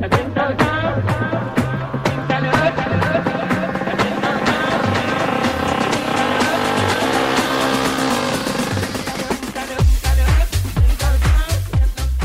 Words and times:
Atenta 0.00 0.52
go. 0.58 1.33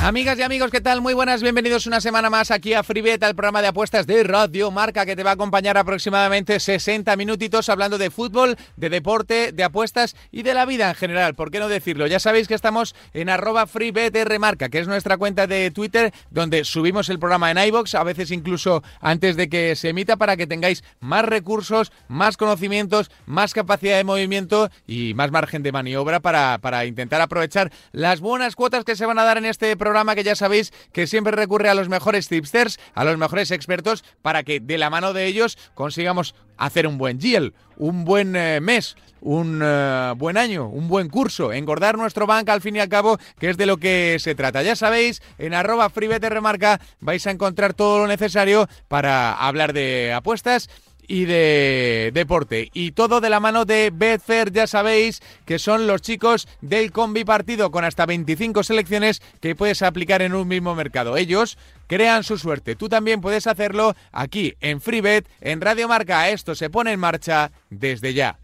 Amigas 0.09 0.39
y 0.39 0.41
amigos, 0.41 0.71
¿qué 0.71 0.81
tal? 0.81 1.01
Muy 1.01 1.13
buenas, 1.13 1.43
bienvenidos 1.43 1.85
una 1.85 2.01
semana 2.01 2.31
más 2.31 2.49
aquí 2.49 2.73
a 2.73 2.81
FreeBet, 2.81 3.21
al 3.21 3.35
programa 3.35 3.61
de 3.61 3.67
apuestas 3.67 4.07
de 4.07 4.23
Radio 4.23 4.71
Marca, 4.71 5.05
que 5.05 5.15
te 5.15 5.21
va 5.21 5.29
a 5.29 5.33
acompañar 5.33 5.77
aproximadamente 5.77 6.59
60 6.59 7.15
minutitos 7.15 7.69
hablando 7.69 7.99
de 7.99 8.09
fútbol, 8.09 8.57
de 8.75 8.89
deporte, 8.89 9.51
de 9.51 9.63
apuestas 9.63 10.15
y 10.31 10.41
de 10.41 10.55
la 10.55 10.65
vida 10.65 10.89
en 10.89 10.95
general. 10.95 11.35
¿Por 11.35 11.51
qué 11.51 11.59
no 11.59 11.67
decirlo? 11.67 12.07
Ya 12.07 12.19
sabéis 12.19 12.47
que 12.47 12.55
estamos 12.55 12.95
en 13.13 13.29
arroba 13.29 13.67
FreeBetRMarca, 13.67 14.69
que 14.69 14.79
es 14.79 14.87
nuestra 14.87 15.17
cuenta 15.17 15.45
de 15.45 15.69
Twitter, 15.69 16.11
donde 16.31 16.63
subimos 16.63 17.09
el 17.09 17.19
programa 17.19 17.51
en 17.51 17.59
iBox, 17.59 17.93
a 17.93 18.03
veces 18.03 18.31
incluso 18.31 18.81
antes 19.01 19.35
de 19.35 19.47
que 19.47 19.75
se 19.75 19.89
emita, 19.89 20.17
para 20.17 20.37
que 20.37 20.47
tengáis 20.47 20.83
más 20.99 21.23
recursos, 21.23 21.91
más 22.07 22.35
conocimientos, 22.35 23.11
más 23.27 23.53
capacidad 23.53 23.97
de 23.97 24.03
movimiento 24.03 24.71
y 24.87 25.13
más 25.13 25.29
margen 25.29 25.61
de 25.61 25.71
maniobra 25.71 26.19
para, 26.19 26.57
para 26.57 26.85
intentar 26.85 27.21
aprovechar 27.21 27.71
las 27.91 28.21
buenas 28.21 28.55
cuotas 28.55 28.83
que 28.83 28.95
se 28.95 29.05
van 29.05 29.19
a 29.19 29.23
dar 29.23 29.37
en 29.37 29.45
este 29.45 29.77
programa 29.77 29.98
que 30.15 30.23
ya 30.23 30.35
sabéis 30.35 30.73
que 30.91 31.07
siempre 31.07 31.31
recurre 31.31 31.69
a 31.69 31.75
los 31.75 31.89
mejores 31.89 32.27
tipsters, 32.27 32.79
a 32.93 33.03
los 33.03 33.17
mejores 33.17 33.51
expertos, 33.51 34.03
para 34.21 34.43
que 34.43 34.59
de 34.59 34.77
la 34.77 34.89
mano 34.89 35.13
de 35.13 35.25
ellos 35.25 35.57
consigamos 35.73 36.35
hacer 36.57 36.87
un 36.87 36.97
buen 36.97 37.19
GIEL, 37.19 37.53
un 37.77 38.03
buen 38.03 38.35
eh, 38.35 38.59
mes, 38.61 38.95
un 39.21 39.61
eh, 39.63 40.13
buen 40.17 40.37
año, 40.37 40.67
un 40.67 40.87
buen 40.87 41.09
curso, 41.09 41.53
engordar 41.53 41.97
nuestro 41.97 42.27
banco 42.27 42.51
al 42.51 42.61
fin 42.61 42.75
y 42.75 42.79
al 42.79 42.89
cabo, 42.89 43.17
que 43.39 43.49
es 43.49 43.57
de 43.57 43.65
lo 43.65 43.77
que 43.77 44.17
se 44.19 44.35
trata. 44.35 44.61
Ya 44.63 44.75
sabéis, 44.75 45.21
en 45.37 45.53
arroba 45.53 45.91
remarca 45.95 46.79
vais 46.99 47.25
a 47.27 47.31
encontrar 47.31 47.73
todo 47.73 47.99
lo 47.99 48.07
necesario 48.07 48.67
para 48.87 49.33
hablar 49.33 49.73
de 49.73 50.13
apuestas 50.13 50.69
y 51.09 51.25
de 51.25 52.11
deporte. 52.13 52.69
Y 52.71 52.91
todo 52.91 53.19
de 53.19 53.29
la 53.29 53.41
mano 53.41 53.65
de 53.65 53.91
Betfair, 53.91 54.53
ya 54.53 54.67
sabéis 54.67 55.21
que 55.43 55.59
son 55.59 55.87
los 55.87 56.01
chicos 56.01 56.47
del 56.61 56.93
combi 56.93 57.25
partido 57.25 57.71
con 57.71 57.83
hasta 57.83 58.05
25 58.05 58.63
selecciones 58.63 59.21
que 59.41 59.55
puedes 59.55 59.81
aplicar 59.81 60.21
en 60.21 60.35
un 60.35 60.47
mismo 60.47 60.75
mercado. 60.75 61.17
Ellos 61.17 61.57
crean 61.87 62.23
su 62.23 62.37
suerte. 62.37 62.75
Tú 62.75 62.87
también 62.87 63.19
puedes 63.19 63.47
hacerlo 63.47 63.95
aquí 64.11 64.53
en 64.61 64.79
FreeBet, 64.79 65.27
en 65.41 65.59
Radio 65.59 65.87
Marca. 65.87 66.29
Esto 66.29 66.53
se 66.53 66.69
pone 66.69 66.93
en 66.93 66.99
marcha 66.99 67.51
desde 67.71 68.13
ya. 68.13 68.37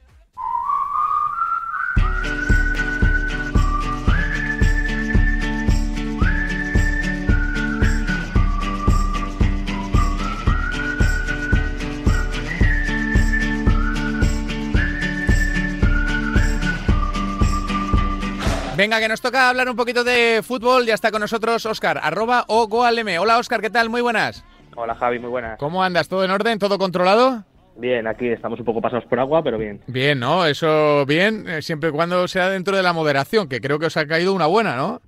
Venga, 18.78 19.00
que 19.00 19.08
nos 19.08 19.22
toca 19.22 19.48
hablar 19.50 19.70
un 19.70 19.78
poquito 19.78 20.04
de 20.04 20.42
fútbol. 20.44 20.86
Ya 20.86 20.96
está 20.96 21.10
con 21.10 21.22
nosotros 21.22 21.66
Oscar, 21.66 21.98
arroba 22.04 22.44
o 22.48 22.68
goalm. 22.68 23.08
Hola 23.20 23.38
Oscar, 23.38 23.62
¿qué 23.62 23.70
tal? 23.70 23.90
Muy 23.90 24.02
buenas. 24.02 24.44
Hola 24.76 24.96
Javi, 24.96 25.18
muy 25.18 25.30
buenas. 25.30 25.58
¿Cómo 25.60 25.82
andas? 25.82 26.10
¿Todo 26.10 26.26
en 26.26 26.32
orden? 26.32 26.60
¿Todo 26.60 26.78
controlado? 26.78 27.46
Bien, 27.78 28.06
aquí 28.06 28.28
estamos 28.28 28.60
un 28.60 28.66
poco 28.66 28.82
pasados 28.82 29.06
por 29.06 29.18
agua, 29.18 29.42
pero 29.44 29.58
bien. 29.58 29.80
Bien, 29.88 30.20
¿no? 30.20 30.46
Eso 30.46 31.06
bien, 31.06 31.48
eh, 31.48 31.62
siempre 31.62 31.90
y 31.90 31.92
cuando 31.94 32.28
sea 32.28 32.50
dentro 32.50 32.76
de 32.76 32.84
la 32.84 32.92
moderación, 32.92 33.48
que 33.48 33.62
creo 33.62 33.80
que 33.80 33.86
os 33.86 33.96
ha 33.96 34.08
caído 34.08 34.34
una 34.34 34.46
buena, 34.46 34.76
¿no? 34.76 35.02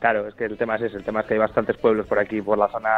Claro, 0.00 0.26
es 0.26 0.34
que 0.34 0.44
el 0.44 0.58
tema 0.58 0.74
es 0.74 0.82
ese, 0.82 0.96
el 0.96 1.04
tema 1.04 1.20
es 1.20 1.26
que 1.26 1.34
hay 1.34 1.40
bastantes 1.40 1.76
pueblos 1.76 2.06
por 2.06 2.18
aquí, 2.18 2.42
por 2.42 2.58
la 2.58 2.68
zona, 2.68 2.90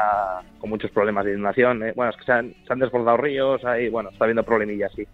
con 0.58 0.70
muchos 0.70 0.90
problemas 0.90 1.26
de 1.26 1.32
inundación. 1.32 1.82
¿eh? 1.82 1.92
Bueno, 1.94 2.12
es 2.12 2.16
que 2.16 2.24
se 2.24 2.32
han, 2.32 2.78
desbordado 2.78 3.18
ríos, 3.18 3.62
ahí, 3.64 3.90
bueno, 3.90 4.08
está 4.08 4.24
habiendo 4.24 4.42
problemillas, 4.42 4.90
sí. 4.96 5.06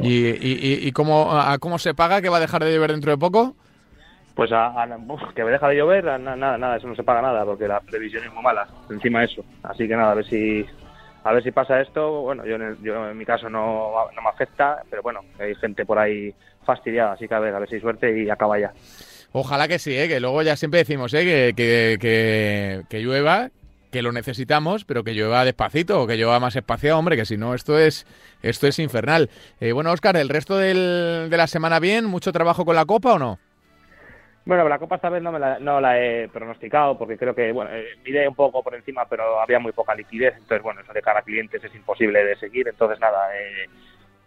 ¿Y, 0.00 0.28
y, 0.28 0.78
y 0.86 0.92
cómo, 0.92 1.28
cómo 1.60 1.78
se 1.78 1.94
paga 1.94 2.22
que 2.22 2.28
va 2.28 2.36
a 2.36 2.40
dejar 2.40 2.62
de 2.64 2.72
llover 2.72 2.92
dentro 2.92 3.10
de 3.10 3.18
poco? 3.18 3.56
Pues 4.34 4.50
a, 4.52 4.86
que 5.34 5.44
me 5.44 5.50
deja 5.50 5.68
de 5.68 5.76
llover, 5.76 6.04
nada, 6.04 6.56
nada, 6.56 6.76
eso 6.76 6.86
no 6.86 6.94
se 6.94 7.02
paga 7.02 7.20
nada, 7.22 7.44
porque 7.44 7.68
la 7.68 7.80
previsión 7.80 8.24
es 8.24 8.32
muy 8.32 8.42
mala, 8.42 8.66
encima 8.88 9.24
eso. 9.24 9.44
Así 9.62 9.86
que 9.86 9.94
nada, 9.94 10.12
a 10.12 10.14
ver 10.14 10.26
si 10.26 10.66
a 11.24 11.32
ver 11.32 11.42
si 11.42 11.52
pasa 11.52 11.80
esto. 11.80 12.22
Bueno, 12.22 12.44
yo 12.44 12.56
en, 12.56 12.82
yo 12.82 13.10
en 13.10 13.16
mi 13.16 13.24
caso 13.24 13.48
no, 13.48 13.92
no 14.14 14.22
me 14.22 14.28
afecta, 14.28 14.82
pero 14.90 15.02
bueno, 15.02 15.20
hay 15.38 15.54
gente 15.56 15.84
por 15.84 15.98
ahí 15.98 16.34
fastidiada, 16.64 17.12
así 17.12 17.28
que 17.28 17.34
a 17.34 17.40
ver, 17.40 17.54
a 17.54 17.58
ver 17.58 17.68
si 17.68 17.76
hay 17.76 17.80
suerte 17.80 18.22
y 18.22 18.30
acaba 18.30 18.58
ya. 18.58 18.72
Ojalá 19.32 19.66
que 19.66 19.78
sí, 19.78 19.96
¿eh? 19.96 20.08
que 20.08 20.20
luego 20.20 20.42
ya 20.42 20.56
siempre 20.56 20.80
decimos 20.80 21.12
¿eh? 21.14 21.24
que, 21.24 21.54
que, 21.56 22.82
que, 22.88 23.00
llueva, 23.00 23.50
que 23.90 24.02
lo 24.02 24.12
necesitamos, 24.12 24.84
pero 24.84 25.04
que 25.04 25.14
llueva 25.14 25.44
despacito 25.44 26.02
o 26.02 26.06
que 26.06 26.16
llueva 26.16 26.38
más 26.38 26.54
espacio, 26.54 26.98
hombre, 26.98 27.16
que 27.16 27.24
si 27.24 27.38
no 27.38 27.54
esto 27.54 27.78
es 27.78 28.06
esto 28.42 28.66
es 28.66 28.78
infernal. 28.78 29.30
Eh, 29.60 29.72
bueno, 29.72 29.90
Oscar, 29.90 30.16
¿el 30.16 30.28
resto 30.28 30.58
de 30.58 31.28
la 31.30 31.46
semana 31.46 31.80
bien? 31.80 32.04
¿Mucho 32.04 32.30
trabajo 32.30 32.64
con 32.66 32.76
la 32.76 32.84
Copa 32.84 33.14
o 33.14 33.18
no? 33.18 33.38
Bueno, 34.44 34.68
la 34.68 34.78
Copa 34.78 34.96
esta 34.96 35.08
vez 35.08 35.22
no, 35.22 35.30
me 35.30 35.38
la, 35.38 35.60
no 35.60 35.80
la 35.80 36.00
he 36.00 36.28
pronosticado 36.28 36.98
porque 36.98 37.16
creo 37.16 37.34
que, 37.34 37.52
bueno, 37.52 37.70
eh, 37.72 37.86
miré 38.04 38.26
un 38.26 38.34
poco 38.34 38.62
por 38.62 38.74
encima, 38.74 39.04
pero 39.08 39.40
había 39.40 39.60
muy 39.60 39.70
poca 39.72 39.94
liquidez, 39.94 40.34
entonces, 40.34 40.62
bueno, 40.62 40.80
eso 40.80 40.92
de 40.92 41.00
cara 41.00 41.20
a 41.20 41.22
clientes 41.22 41.62
es 41.62 41.74
imposible 41.74 42.24
de 42.24 42.36
seguir, 42.36 42.66
entonces, 42.66 42.98
nada, 42.98 43.28
eh, 43.36 43.68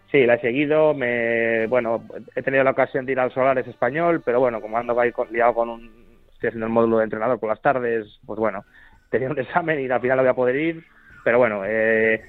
sí, 0.10 0.26
la 0.26 0.36
he 0.36 0.40
seguido, 0.40 0.94
me, 0.94 1.68
bueno, 1.68 2.06
he 2.34 2.42
tenido 2.42 2.64
la 2.64 2.72
ocasión 2.72 3.06
de 3.06 3.12
ir 3.12 3.20
al 3.20 3.34
Solares 3.34 3.68
Español, 3.68 4.22
pero 4.24 4.40
bueno, 4.40 4.62
como 4.62 4.78
ando 4.78 4.98
ahí 4.98 5.12
liado 5.32 5.54
con 5.54 5.70
un, 5.70 6.06
estoy 6.32 6.48
haciendo 6.48 6.68
el 6.68 6.72
módulo 6.72 7.00
de 7.00 7.04
entrenador 7.04 7.38
por 7.38 7.50
las 7.50 7.62
tardes, 7.62 8.08
pues 8.26 8.40
bueno, 8.40 8.64
tenía 9.10 9.30
un 9.30 9.40
examen 9.40 9.82
y 9.82 9.90
al 9.90 10.00
final 10.00 10.18
no 10.18 10.24
voy 10.24 10.32
a 10.32 10.36
poder 10.36 10.56
ir, 10.56 10.86
pero 11.26 11.40
bueno, 11.40 11.64
eh, 11.66 12.22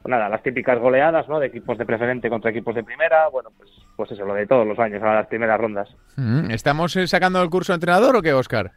pues 0.00 0.10
nada, 0.10 0.28
las 0.28 0.44
típicas 0.44 0.78
goleadas, 0.78 1.28
¿no? 1.28 1.40
De 1.40 1.48
equipos 1.48 1.76
de 1.76 1.86
preferente 1.86 2.28
contra 2.28 2.52
equipos 2.52 2.74
de 2.76 2.84
primera, 2.84 3.28
bueno, 3.28 3.50
pues, 3.56 3.70
pues 3.96 4.10
eso, 4.10 4.24
lo 4.24 4.34
de 4.34 4.46
todos 4.46 4.66
los 4.66 4.78
años, 4.78 5.02
a 5.02 5.14
las 5.14 5.26
primeras 5.26 5.60
rondas. 5.60 5.88
Mm, 6.16 6.50
¿Estamos 6.50 6.96
eh, 6.96 7.06
sacando 7.06 7.42
el 7.42 7.50
curso 7.50 7.72
de 7.72 7.76
entrenador 7.76 8.16
o 8.16 8.22
qué, 8.22 8.32
Oscar? 8.32 8.72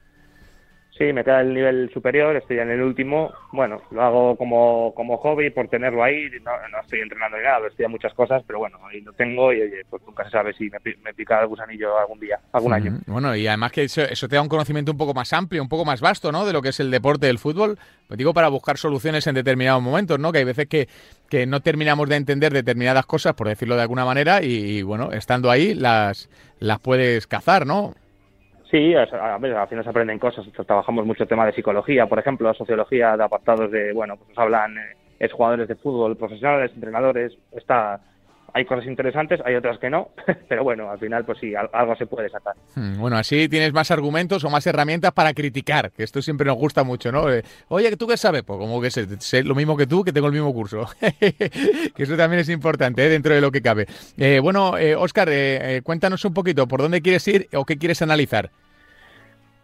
Sí, 0.97 1.11
me 1.11 1.25
queda 1.25 1.41
el 1.41 1.53
nivel 1.53 1.91
superior, 1.93 2.37
estoy 2.37 2.59
en 2.59 2.71
el 2.71 2.81
último. 2.81 3.33
Bueno, 3.51 3.81
lo 3.91 4.01
hago 4.01 4.37
como, 4.37 4.93
como 4.95 5.17
hobby 5.17 5.49
por 5.49 5.67
tenerlo 5.67 6.01
ahí. 6.01 6.29
No, 6.41 6.51
no 6.71 6.79
estoy 6.81 7.01
entrenando 7.01 7.37
ni 7.37 7.43
nada, 7.43 7.67
estoy 7.67 7.85
muchas 7.87 8.13
cosas, 8.13 8.43
pero 8.47 8.59
bueno, 8.59 8.79
ahí 8.89 9.01
lo 9.01 9.11
tengo 9.11 9.51
y 9.51 9.61
oye, 9.61 9.81
pues 9.89 10.01
nunca 10.03 10.23
se 10.23 10.29
sabe 10.29 10.53
si 10.53 10.69
me, 10.69 10.79
me 11.03 11.13
pica 11.13 11.41
el 11.41 11.47
gusanillo 11.47 11.99
algún 11.99 12.17
día, 12.21 12.39
algún 12.53 12.71
año. 12.71 12.99
Bueno, 13.07 13.35
y 13.35 13.45
además 13.45 13.73
que 13.73 13.83
eso, 13.83 14.03
eso, 14.03 14.29
te 14.29 14.37
da 14.37 14.41
un 14.41 14.47
conocimiento 14.47 14.93
un 14.93 14.97
poco 14.97 15.13
más 15.13 15.33
amplio, 15.33 15.61
un 15.61 15.67
poco 15.67 15.83
más 15.83 15.99
vasto, 15.99 16.31
¿no? 16.31 16.45
De 16.45 16.53
lo 16.53 16.61
que 16.61 16.69
es 16.69 16.79
el 16.79 16.89
deporte 16.89 17.27
del 17.27 17.39
fútbol. 17.39 17.77
Pues 18.07 18.17
digo, 18.17 18.33
para 18.33 18.47
buscar 18.47 18.77
soluciones 18.77 19.27
en 19.27 19.35
determinados 19.35 19.83
momentos, 19.83 20.17
¿no? 20.17 20.31
Que 20.31 20.37
hay 20.37 20.45
veces 20.45 20.67
que, 20.67 20.87
que 21.29 21.45
no 21.45 21.59
terminamos 21.59 22.07
de 22.07 22.15
entender 22.15 22.53
determinadas 22.53 23.05
cosas, 23.05 23.33
por 23.33 23.49
decirlo 23.49 23.75
de 23.75 23.81
alguna 23.81 24.05
manera, 24.05 24.41
y, 24.41 24.77
y 24.77 24.81
bueno, 24.81 25.11
estando 25.11 25.51
ahí 25.51 25.73
las, 25.73 26.29
las 26.59 26.79
puedes 26.79 27.27
cazar, 27.27 27.65
¿no? 27.65 27.95
Sí, 28.71 28.95
a, 28.95 29.37
ver, 29.37 29.55
al 29.55 29.67
final 29.67 29.83
se 29.83 29.89
aprenden 29.89 30.19
cosas. 30.19 30.45
Trabajamos 30.65 31.05
mucho 31.05 31.23
el 31.23 31.29
tema 31.29 31.45
de 31.45 31.53
psicología, 31.53 32.07
por 32.07 32.19
ejemplo, 32.19 32.53
sociología 32.53 33.15
de 33.15 33.23
apartados 33.23 33.71
de, 33.71 33.93
bueno, 33.93 34.17
pues 34.17 34.29
nos 34.29 34.37
hablan 34.39 34.75
eh, 35.19 35.29
jugadores 35.29 35.67
de 35.67 35.75
fútbol, 35.75 36.17
profesionales, 36.17 36.71
entrenadores. 36.73 37.37
Está, 37.51 38.01
hay 38.55 38.63
cosas 38.63 38.85
interesantes, 38.85 39.41
hay 39.43 39.55
otras 39.55 39.77
que 39.79 39.89
no, 39.89 40.11
pero 40.47 40.63
bueno, 40.63 40.89
al 40.89 40.97
final, 40.97 41.25
pues 41.25 41.39
sí, 41.39 41.53
algo 41.55 41.93
se 41.97 42.05
puede 42.05 42.29
sacar. 42.29 42.55
Hmm, 42.75 42.97
bueno, 42.97 43.17
así 43.17 43.49
tienes 43.49 43.73
más 43.73 43.91
argumentos 43.91 44.45
o 44.45 44.49
más 44.49 44.65
herramientas 44.65 45.11
para 45.11 45.33
criticar, 45.33 45.91
que 45.91 46.03
esto 46.03 46.21
siempre 46.21 46.47
nos 46.47 46.55
gusta 46.55 46.85
mucho, 46.85 47.11
¿no? 47.11 47.29
Eh, 47.29 47.43
Oye, 47.67 47.97
¿tú 47.97 48.07
qué 48.07 48.15
sabes? 48.15 48.43
Pues 48.43 48.57
como 48.57 48.81
que 48.81 48.91
sé, 48.91 49.43
lo 49.43 49.55
mismo 49.55 49.75
que 49.75 49.87
tú, 49.87 50.05
que 50.05 50.13
tengo 50.13 50.27
el 50.27 50.33
mismo 50.33 50.53
curso. 50.53 50.87
que 51.19 51.91
eso 51.97 52.15
también 52.15 52.39
es 52.39 52.49
importante 52.49 53.05
¿eh? 53.05 53.09
dentro 53.09 53.35
de 53.35 53.41
lo 53.41 53.51
que 53.51 53.61
cabe. 53.61 53.87
Eh, 54.17 54.39
bueno, 54.41 54.77
eh, 54.77 54.95
Oscar, 54.95 55.29
cuéntanos 55.83 56.23
un 56.23 56.33
poquito, 56.33 56.65
¿por 56.65 56.81
dónde 56.81 57.01
quieres 57.01 57.27
ir 57.27 57.49
o 57.53 57.65
qué 57.65 57.77
quieres 57.77 58.01
analizar? 58.01 58.51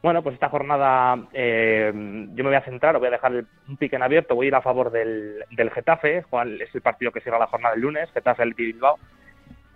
Bueno, 0.01 0.23
pues 0.23 0.33
esta 0.33 0.49
jornada 0.49 1.27
eh, 1.31 1.91
yo 1.93 2.43
me 2.43 2.49
voy 2.49 2.55
a 2.55 2.65
centrar, 2.65 2.97
voy 2.97 3.07
a 3.07 3.11
dejar 3.11 3.45
un 3.67 3.77
pique 3.77 3.95
en 3.95 4.01
abierto, 4.01 4.33
voy 4.33 4.47
a 4.47 4.49
ir 4.49 4.55
a 4.55 4.61
favor 4.61 4.89
del, 4.91 5.43
del 5.51 5.69
Getafe, 5.69 6.25
cual 6.27 6.59
es 6.59 6.73
el 6.73 6.81
partido 6.81 7.11
que 7.11 7.21
cierra 7.21 7.37
la 7.37 7.47
jornada 7.47 7.75
del 7.75 7.83
lunes, 7.83 8.09
Getafe 8.11 8.41
el 8.41 8.55
Bilbao. 8.55 8.97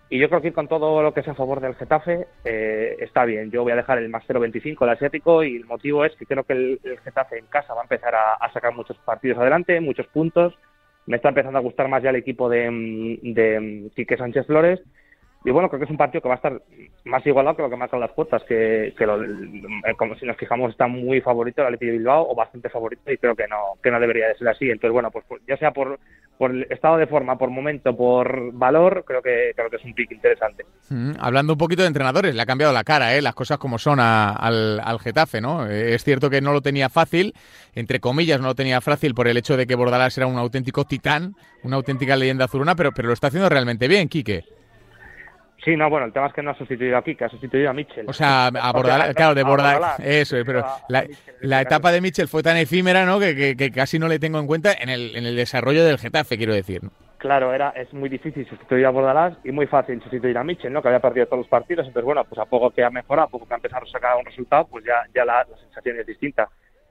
Y 0.10 0.19
yo 0.19 0.27
creo 0.27 0.42
que 0.42 0.48
ir 0.48 0.54
con 0.54 0.68
todo 0.68 1.04
lo 1.04 1.13
que 1.13 1.19
es 1.19 1.27
a 1.27 1.36
favor 1.36 1.62
del 1.62 1.75
Getafe 1.75 2.27
eh, 2.44 2.95
está 3.00 3.25
bien. 3.25 3.51
Yo 3.51 3.63
voy 3.63 3.74
a 3.74 3.75
dejar 3.75 4.00
el 4.00 4.10
más 4.10 4.24
0.25, 4.27 4.83
el 4.83 4.89
asiático, 4.89 5.44
y 5.44 5.57
el 5.57 5.66
motivo 5.66 6.06
es 6.06 6.16
que 6.16 6.25
creo 6.25 6.44
que 6.44 6.54
el, 6.54 6.80
Getafe 7.04 7.38
en 7.38 7.45
casa 7.45 7.75
va 7.75 7.81
a 7.81 7.83
empezar 7.83 8.16
a, 8.16 8.51
sacar 8.51 8.74
muchos 8.74 8.98
partidos 8.98 9.38
adelante, 9.38 9.80
muchos 9.80 10.07
puntos. 10.07 10.57
Me 11.06 11.18
está 11.18 11.30
empezando 11.30 11.60
a 11.60 11.62
gustar 11.62 11.88
más 11.88 12.01
ya 12.01 12.10
el 12.10 12.16
equipo 12.16 12.50
de, 12.50 13.19
de 13.22 13.92
Quique 13.95 14.18
Sánchez 14.18 14.48
Flores 14.48 14.81
y 15.46 15.52
bueno, 15.52 15.70
creo 15.70 15.80
que 15.80 15.86
es 15.86 15.92
un 15.92 15.98
partido 15.98 16.22
que 16.22 16.28
va 16.28 16.36
a 16.36 16.38
estar 16.38 16.60
más 17.04 17.26
igualado 17.26 17.56
que 17.56 17.62
lo 17.62 17.70
que 17.70 17.76
marcan 17.76 18.00
las 18.00 18.12
cuotas, 18.12 18.44
que, 18.46 18.94
lo, 19.00 19.24
eh, 19.24 19.94
como 19.96 20.16
si 20.16 20.26
nos 20.26 20.38
fijamos 20.38 20.72
está 20.72 20.88
muy 20.88 21.22
favorito 21.22 21.62
el 21.62 21.68
Atleti 21.68 21.86
de 21.86 21.92
Bilbao 21.94 22.28
o 22.28 22.34
bastante 22.34 22.68
favorito 22.70 23.12
y 23.12 23.18
creo 23.18 23.36
que 23.36 23.48
no 23.48 23.76
que 23.82 23.92
no 23.92 24.00
debería 24.00 24.28
de 24.28 24.36
ser 24.38 24.48
así. 24.48 24.66
Entonces, 24.66 24.92
bueno, 24.92 25.12
pues, 25.12 25.24
pues 25.28 25.44
ya 25.48 25.56
sea 25.58 25.70
por, 25.70 26.00
por 26.40 26.50
el 26.50 26.64
estado 26.72 26.98
de 26.98 27.06
forma, 27.06 27.38
por 27.38 27.52
momento, 27.52 27.96
por 27.96 28.54
valor, 28.54 29.04
creo 29.06 29.22
que 29.22 29.52
creo 29.56 29.70
que 29.70 29.76
es 29.76 29.86
un 29.86 29.94
pick 29.94 30.12
interesante. 30.12 30.66
Mm, 30.90 31.12
hablando 31.20 31.54
un 31.54 31.60
poquito 31.60 31.84
de 31.84 31.90
entrenadores, 31.90 32.34
le 32.34 32.42
ha 32.42 32.48
cambiado 32.48 32.74
la 32.74 32.84
cara, 32.84 33.16
¿eh? 33.16 33.22
las 33.22 33.36
cosas 33.36 33.60
como 33.60 33.78
son 33.78 34.00
al, 34.00 34.80
al, 34.80 35.00
Getafe, 35.00 35.42
¿no? 35.42 35.68
Eh, 35.68 35.94
es 35.94 36.04
cierto 36.04 36.32
que 36.32 36.42
no 36.42 36.54
lo 36.54 36.62
tenía 36.62 36.90
fácil, 36.90 37.36
entre 37.76 38.00
comillas, 38.00 38.42
no 38.42 38.48
lo 38.48 38.56
tenía 38.56 38.82
fácil 38.82 39.14
por 39.14 39.28
el 39.28 39.38
hecho 39.38 39.58
de 39.58 39.68
que 39.68 39.76
Bordalás 39.76 40.18
era 40.18 40.26
un 40.26 40.38
auténtico 40.38 40.86
titán, 40.86 41.36
una 41.62 41.76
auténtica 41.76 42.16
leyenda 42.16 42.46
azuluna, 42.46 42.76
pero, 42.76 42.92
pero 42.94 43.10
lo 43.10 43.14
está 43.14 43.28
haciendo 43.28 43.48
realmente 43.48 43.88
bien, 43.88 44.10
Quique. 44.10 44.44
Sí, 45.66 45.76
no, 45.76 45.90
bueno, 45.90 46.06
el 46.06 46.14
tema 46.14 46.28
es 46.28 46.34
que 46.34 46.44
no 46.44 46.52
ha 46.52 46.56
sustituido 46.56 46.96
a 46.96 47.04
Kike, 47.04 47.26
ha 47.26 47.30
sustituido 47.30 47.72
a 47.72 47.74
Mitchell. 47.74 48.06
O 48.08 48.14
sea, 48.14 48.46
a 48.62 48.72
Bordalás, 48.72 49.16
claro, 49.16 49.34
de 49.34 49.44
Bordalás, 49.44 50.00
eso, 50.00 50.38
pero 50.46 50.64
la, 51.42 51.62
etapa 51.62 51.92
de 51.92 52.02
Mitchell 52.02 52.28
fue 52.28 52.44
tan 52.44 52.56
efímera, 52.56 53.04
¿no? 53.04 53.20
Que, 53.20 53.56
que, 53.58 53.72
casi 53.72 53.98
no 53.98 54.08
le 54.08 54.20
tengo 54.20 54.38
en 54.38 54.46
cuenta 54.46 54.74
en 54.74 54.90
el, 54.90 55.16
en 55.16 55.26
el 55.26 55.36
desarrollo 55.36 55.84
del 55.84 55.98
Getafe, 55.98 56.38
quiero 56.38 56.54
decir. 56.54 56.82
Claro, 57.18 57.52
era, 57.52 57.70
es 57.70 57.92
muy 57.94 58.10
difícil 58.10 58.48
sustituir 58.48 58.86
a 58.86 58.92
Bordalás 58.92 59.36
y 59.44 59.52
muy 59.52 59.66
fácil 59.66 60.00
sustituir 60.04 60.38
a 60.38 60.44
Mitchell, 60.44 60.72
¿no? 60.72 60.84
Que 60.84 60.90
había 60.90 61.00
perdido 61.00 61.26
todos 61.26 61.40
los 61.40 61.48
partidos, 61.48 61.88
entonces 61.88 62.06
bueno, 62.06 62.24
pues 62.26 62.40
a 62.40 62.46
poco 62.46 62.70
que 62.70 62.84
ha 62.84 62.92
mejorado, 62.92 63.28
a 63.28 63.32
poco 63.32 63.48
que 63.48 63.56
ha 63.56 63.58
empezado 63.58 63.86
a 63.86 63.90
sacar 63.90 64.18
un 64.18 64.26
resultado, 64.26 64.68
pues 64.68 64.86
ya, 64.86 65.02
ya 65.16 65.26
la, 65.26 65.48
la 65.50 65.58
sensación 65.58 66.00
es 66.00 66.06
distinta 66.06 66.48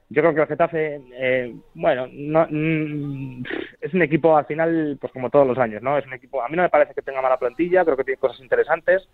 yo 0.09 0.21
creo 0.21 0.35
que 0.35 0.41
el 0.41 0.47
Getafe, 0.47 1.01
eh, 1.13 1.55
bueno, 1.73 2.07
no, 2.11 2.47
mm, 2.49 3.43
es 3.81 3.93
un 3.93 4.01
equipo 4.01 4.37
al 4.37 4.45
final, 4.45 4.97
pues 4.99 5.11
como 5.11 5.29
todos 5.29 5.47
los 5.47 5.57
años, 5.57 5.81
¿no? 5.81 5.97
Es 5.97 6.05
un 6.05 6.13
equipo, 6.13 6.41
a 6.41 6.47
mí 6.47 6.55
no 6.55 6.63
me 6.63 6.69
parece 6.69 6.93
que 6.93 7.01
tenga 7.01 7.21
mala 7.21 7.37
plantilla, 7.39 7.83
creo 7.83 7.97
que 7.97 8.03
tiene 8.03 8.19
cosas 8.19 8.39
interesantes, 8.39 9.07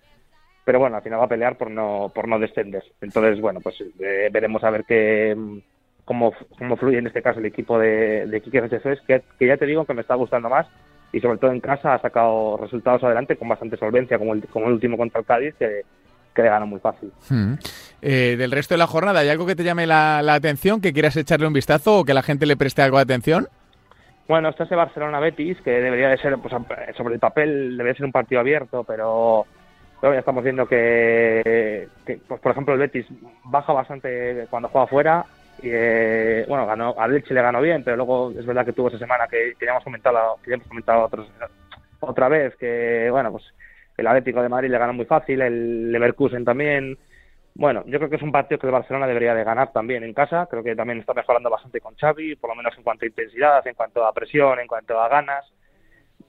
pero 0.65 0.79
bueno, 0.79 0.97
al 0.97 1.03
final 1.03 1.19
va 1.19 1.25
a 1.25 1.29
pelear 1.29 1.57
por 1.57 1.71
no, 1.71 2.11
por 2.13 2.27
no 2.27 2.39
descender. 2.39 2.83
Entonces, 2.99 3.39
bueno, 3.39 3.61
pues 3.61 3.81
eh, 3.99 4.29
veremos 4.31 4.63
a 4.63 4.69
ver 4.69 4.83
qué, 4.85 5.35
cómo, 6.03 6.33
cómo 6.57 6.75
fluye 6.75 6.97
en 6.97 7.07
este 7.07 7.21
caso 7.21 7.39
el 7.39 7.45
equipo 7.45 7.79
de, 7.79 8.27
de 8.27 8.41
Quique 8.41 8.61
que, 9.07 9.21
que 9.39 9.47
ya 9.47 9.57
te 9.57 9.65
digo 9.65 9.85
que 9.85 9.93
me 9.93 10.01
está 10.01 10.15
gustando 10.15 10.49
más 10.49 10.67
y 11.13 11.19
sobre 11.19 11.37
todo 11.37 11.51
en 11.51 11.59
casa 11.59 11.93
ha 11.93 12.01
sacado 12.01 12.57
resultados 12.57 13.03
adelante 13.03 13.35
con 13.37 13.49
bastante 13.49 13.77
solvencia, 13.77 14.17
como 14.17 14.33
el, 14.33 14.45
como 14.47 14.67
el 14.67 14.73
último 14.73 14.97
contra 14.97 15.19
el 15.19 15.25
Cádiz, 15.25 15.55
que 15.55 15.83
que 16.33 16.41
le 16.41 16.49
gana 16.49 16.65
muy 16.65 16.79
fácil. 16.79 17.11
Hmm. 17.29 17.53
Eh, 18.01 18.35
del 18.37 18.51
resto 18.51 18.73
de 18.73 18.79
la 18.79 18.87
jornada, 18.87 19.19
¿hay 19.19 19.29
algo 19.29 19.45
que 19.45 19.55
te 19.55 19.63
llame 19.63 19.85
la, 19.85 20.19
atención, 20.33 20.81
que 20.81 20.93
quieras 20.93 21.15
echarle 21.15 21.47
un 21.47 21.53
vistazo 21.53 21.99
o 21.99 22.05
que 22.05 22.13
la 22.13 22.23
gente 22.23 22.45
le 22.45 22.57
preste 22.57 22.81
algo 22.81 22.97
de 22.97 23.03
atención? 23.03 23.47
Bueno, 24.27 24.49
está 24.49 24.63
ese 24.63 24.75
Barcelona-Betis, 24.75 25.61
que 25.61 25.71
debería 25.71 26.09
de 26.09 26.17
ser, 26.17 26.37
pues, 26.37 26.53
sobre 26.95 27.15
el 27.15 27.19
papel, 27.19 27.77
debería 27.77 27.97
ser 27.97 28.05
un 28.05 28.11
partido 28.11 28.39
abierto, 28.39 28.83
pero, 28.83 29.45
ya 30.01 30.09
estamos 30.15 30.43
viendo 30.43 30.65
que, 30.67 31.87
pues, 32.05 32.39
por 32.39 32.51
ejemplo, 32.51 32.73
el 32.73 32.79
Betis 32.79 33.05
baja 33.43 33.73
bastante 33.73 34.47
cuando 34.49 34.69
juega 34.69 34.87
fuera. 34.87 35.25
Y, 35.61 35.69
eh, 35.71 36.45
bueno, 36.47 36.65
ganó, 36.65 36.95
a 36.97 37.07
Leche 37.07 37.33
le 37.33 37.41
ganó 37.41 37.61
bien, 37.61 37.83
pero 37.83 37.97
luego 37.97 38.31
es 38.31 38.45
verdad 38.45 38.65
que 38.65 38.73
tuvo 38.73 38.87
esa 38.87 38.97
semana 38.97 39.27
que, 39.27 39.53
que 39.59 39.65
ya 39.65 39.71
hemos 39.71 39.83
comentado, 39.83 40.39
que 40.43 40.49
ya 40.49 40.55
hemos 40.55 40.67
comentado 40.67 41.09
otra 41.99 42.29
vez, 42.29 42.55
que, 42.55 43.09
bueno, 43.11 43.31
pues 43.33 43.43
el 43.97 44.07
Atlético 44.07 44.41
de 44.41 44.49
Madrid 44.49 44.69
le 44.69 44.77
gana 44.77 44.93
muy 44.93 45.05
fácil, 45.05 45.41
el 45.41 45.91
Leverkusen 45.91 46.45
también. 46.45 46.97
Bueno, 47.53 47.83
yo 47.85 47.97
creo 47.99 48.09
que 48.09 48.15
es 48.15 48.21
un 48.21 48.31
partido 48.31 48.59
que 48.59 48.67
el 48.67 48.73
Barcelona 48.73 49.07
debería 49.07 49.35
de 49.35 49.43
ganar 49.43 49.73
también 49.73 50.03
en 50.03 50.13
casa. 50.13 50.47
Creo 50.49 50.63
que 50.63 50.75
también 50.75 50.99
está 50.99 51.13
mejorando 51.13 51.49
bastante 51.49 51.81
con 51.81 51.95
Xavi, 51.95 52.35
por 52.35 52.49
lo 52.49 52.55
menos 52.55 52.73
en 52.77 52.83
cuanto 52.83 53.05
a 53.05 53.09
intensidad, 53.09 53.67
en 53.67 53.75
cuanto 53.75 54.05
a 54.05 54.13
presión, 54.13 54.59
en 54.59 54.67
cuanto 54.67 54.99
a 54.99 55.09
ganas. 55.09 55.51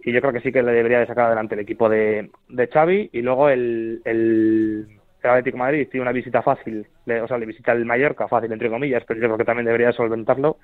Y 0.01 0.13
yo 0.13 0.21
creo 0.21 0.33
que 0.33 0.41
sí 0.41 0.51
que 0.51 0.63
le 0.63 0.73
debería 0.73 0.99
de 0.99 1.07
sacar 1.07 1.27
adelante 1.27 1.55
el 1.55 1.61
equipo 1.61 1.89
de, 1.89 2.31
de 2.49 2.67
Xavi. 2.67 3.11
Y 3.13 3.23
luego 3.23 3.49
el, 3.49 4.03
el, 4.05 4.99
Atlético 5.23 5.57
de 5.57 5.63
Madrid 5.63 5.89
tiene 5.89 6.03
una 6.03 6.13
visita 6.13 6.43
fácil, 6.43 6.85
o 7.07 7.29
sea, 7.29 7.39
le 7.39 7.47
visita 7.47 7.71
el 7.71 7.85
Mallorca, 7.85 8.27
fácil 8.27 8.51
entre 8.51 8.69
comillas, 8.69 9.05
pero 9.07 9.21
yo 9.21 9.29
creo 9.29 9.39
que 9.39 9.45
también 9.45 9.67
debería 9.67 9.93
solventarlo. 9.93 10.57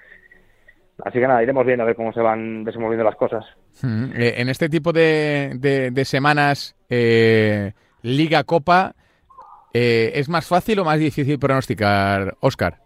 Así 1.05 1.21
que 1.21 1.27
nada, 1.27 1.43
iremos 1.43 1.65
viendo 1.65 1.85
a 1.85 1.87
ver 1.87 1.97
cómo 1.97 2.12
se 2.12 2.21
van 2.21 2.65
desenvolviendo 2.65 3.05
las 3.05 3.17
cosas. 3.17 3.45
Mm, 3.83 4.12
eh, 4.17 4.35
en 4.39 4.49
este 4.49 4.69
tipo 4.69 4.93
de, 4.93 5.91
de, 5.93 6.05
semanas, 6.05 6.77
eh, 6.91 7.73
Liga 8.03 8.43
Copa, 8.45 8.95
eh, 9.73 10.12
¿es 10.15 10.29
más 10.29 10.49
fácil 10.49 10.81
o 10.81 10.85
más 10.85 10.99
difícil 10.99 11.39
pronosticar, 11.39 12.35
Oscar? 12.41 12.79